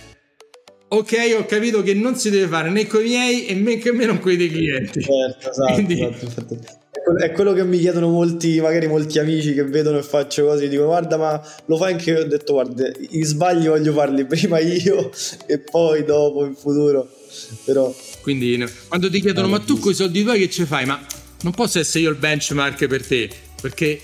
Ok, 0.89 1.36
ho 1.38 1.45
capito 1.45 1.84
che 1.84 1.93
non 1.93 2.16
si 2.16 2.30
deve 2.30 2.48
fare 2.48 2.70
né 2.70 2.88
con 2.88 3.02
i 3.02 3.10
miei 3.10 3.45
e 3.48 3.56
men 3.56 3.78
che 3.78 3.91
meno 3.91 4.18
con 4.20 4.32
i 4.32 4.38
dei 4.38 4.50
clienti. 4.50 5.02
Certo, 5.02 5.52
esatto, 5.52 5.74
Quindi- 5.74 6.02
esatto, 6.02 6.24
infatti. 6.26 6.60
È 7.16 7.32
quello- 7.32 7.53
che 7.53 7.64
mi 7.64 7.80
chiedono 7.80 8.10
molti, 8.10 8.60
magari 8.60 8.88
molti 8.88 9.20
amici 9.20 9.53
che 9.53 9.64
vedono 9.64 9.97
e 9.99 10.03
faccio 10.03 10.45
così, 10.45 10.68
dico 10.68 10.86
guarda 10.86 11.18
ma 11.18 11.41
lo 11.66 11.78
fai 11.78 11.93
anche 11.93 12.12
io, 12.12 12.20
ho 12.22 12.24
detto 12.26 12.53
guarda 12.53 12.89
i 13.10 13.24
sbagli 13.24 13.68
voglio 13.68 13.93
farli 13.93 14.26
prima 14.26 14.60
io 14.60 15.10
e 15.45 15.60
poi 15.60 16.03
dopo 16.03 16.45
in 16.45 16.55
futuro, 16.55 17.08
però 17.64 17.93
Quindi 18.22 18.62
quando 18.88 19.10
ti 19.10 19.22
chiedono 19.22 19.47
ma 19.47 19.60
tu 19.60 19.80
con 19.80 19.91
i 19.91 19.95
soldi 19.95 20.24
tuoi 20.24 20.39
che 20.39 20.49
ci 20.49 20.66
fai? 20.66 20.86
Ma 20.86 20.99
non 21.43 21.53
posso 21.53 21.80
essere 21.80 22.03
io 22.03 22.10
il 22.10 22.18
benchmark 22.18 22.88
per 22.88 23.05
te, 23.05 23.30
perché 23.62 24.01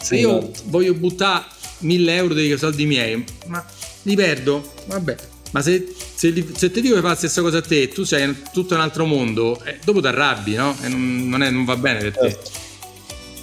se 0.00 0.16
io 0.16 0.38
Esatto. 0.38 0.62
voglio 0.66 0.94
buttare 0.94 1.44
1000 1.80 2.14
euro 2.14 2.34
dei 2.34 2.56
soldi 2.56 2.86
miei, 2.86 3.22
ma 3.48 3.64
li 4.02 4.14
perdo? 4.14 4.72
Vabbè. 4.86 5.16
Ma 5.52 5.62
se, 5.62 5.92
se, 6.14 6.46
se 6.56 6.70
ti 6.70 6.80
dico 6.80 6.94
che 6.94 7.00
fa 7.00 7.08
la 7.08 7.14
stessa 7.16 7.40
cosa 7.42 7.58
a 7.58 7.62
te 7.62 7.82
e 7.82 7.88
tu 7.88 8.04
sei 8.04 8.24
in 8.24 8.36
tutto 8.52 8.74
un 8.74 8.80
altro 8.80 9.04
mondo, 9.04 9.60
eh, 9.64 9.78
dopo 9.84 10.00
ti 10.00 10.06
arrabbi, 10.06 10.54
no? 10.54 10.76
E 10.82 10.88
non, 10.88 11.28
non 11.28 11.42
è- 11.42 11.50
non 11.50 11.64
va 11.64 11.76
bene 11.76 11.98
per 12.00 12.12
te. 12.16 12.28
certo. 12.30 12.50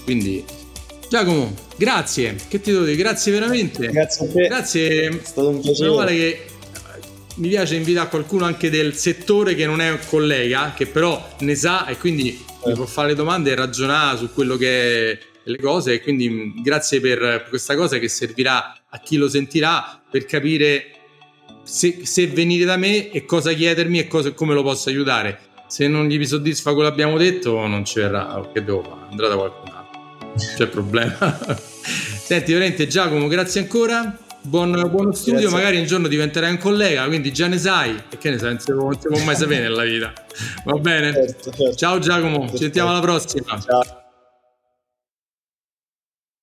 Quindi, 0.05 0.43
Giacomo, 1.09 1.53
grazie. 1.75 2.35
Che 2.47 2.61
ti 2.61 2.71
devo 2.71 2.83
dire? 2.85 2.95
Grazie 2.97 3.31
veramente. 3.31 3.87
grazie 3.87 4.25
a 4.25 4.31
te, 4.31 4.47
Grazie. 4.47 5.07
è 5.09 5.19
stato 5.23 5.49
un 5.49 5.61
Meno 5.63 5.95
male 5.95 6.11
piacere. 6.13 6.15
che 6.15 6.27
eh, 6.27 7.07
mi 7.35 7.47
piace 7.49 7.75
invitare 7.75 8.09
qualcuno 8.09 8.45
anche 8.45 8.69
del 8.69 8.95
settore 8.95 9.53
che 9.55 9.65
non 9.65 9.81
è 9.81 9.89
un 9.91 9.99
collega, 10.07 10.73
che 10.75 10.85
però 10.87 11.35
ne 11.39 11.55
sa 11.55 11.85
e 11.87 11.97
quindi 11.97 12.41
mi 12.65 12.73
può 12.73 12.85
fare 12.85 13.09
le 13.09 13.15
domande 13.15 13.51
e 13.51 13.55
ragionare 13.55 14.17
su 14.17 14.31
quello 14.33 14.55
che 14.57 15.11
è 15.11 15.19
le 15.43 15.57
cose. 15.59 15.93
E 15.93 16.01
quindi 16.01 16.29
mh, 16.29 16.61
grazie 16.61 17.01
per 17.01 17.45
questa 17.49 17.75
cosa 17.75 17.97
che 17.99 18.07
servirà 18.07 18.77
a 18.89 18.99
chi 18.99 19.17
lo 19.17 19.27
sentirà 19.27 20.01
per 20.09 20.25
capire 20.25 20.91
se, 21.67 21.99
se 22.05 22.27
venire 22.27 22.63
da 22.65 22.77
me 22.77 23.11
e 23.11 23.25
cosa 23.25 23.51
chiedermi 23.51 23.99
e 23.99 24.07
cosa- 24.07 24.31
come 24.31 24.53
lo 24.53 24.63
posso 24.63 24.89
aiutare. 24.89 25.39
Se 25.67 25.87
non 25.87 26.07
gli 26.07 26.25
soddisfa 26.25 26.71
quello 26.73 26.87
che 26.87 26.93
abbiamo 26.93 27.17
detto, 27.17 27.65
non 27.67 27.83
ci 27.83 27.99
verrà. 27.99 28.41
Che 28.53 28.63
devo 28.63 28.81
fare? 28.83 29.01
Andrà 29.11 29.27
da 29.27 29.35
qualcun 29.35 29.69
altro. 29.73 30.33
C'è 30.55 30.67
problema. 30.67 31.17
Senti, 31.59 32.53
veramente 32.53 32.87
Giacomo, 32.87 33.27
grazie 33.27 33.61
ancora. 33.61 34.17
Buon, 34.39 34.71
buono 34.89 35.11
studio, 35.11 35.39
Grazie. 35.41 35.57
magari 35.57 35.77
un 35.77 35.85
giorno 35.85 36.07
diventerai 36.07 36.51
un 36.51 36.57
collega, 36.57 37.05
quindi 37.07 37.33
già 37.33 37.47
ne 37.47 37.57
sai. 37.57 38.01
E 38.09 38.17
che 38.17 38.29
ne 38.29 38.37
sai, 38.37 38.51
non 38.51 38.59
si 38.59 38.71
può, 38.71 39.15
non 39.17 39.25
mai 39.25 39.35
sapere 39.35 39.63
nella 39.63 39.83
vita. 39.83 40.13
Va 40.63 40.73
bene? 40.75 41.11
Certo, 41.11 41.51
certo. 41.51 41.75
Ciao 41.75 41.99
Giacomo, 41.99 42.49
ci 42.51 42.57
sentiamo 42.57 42.91
alla 42.91 43.01
prossima. 43.01 43.59
Ciao. 43.59 44.06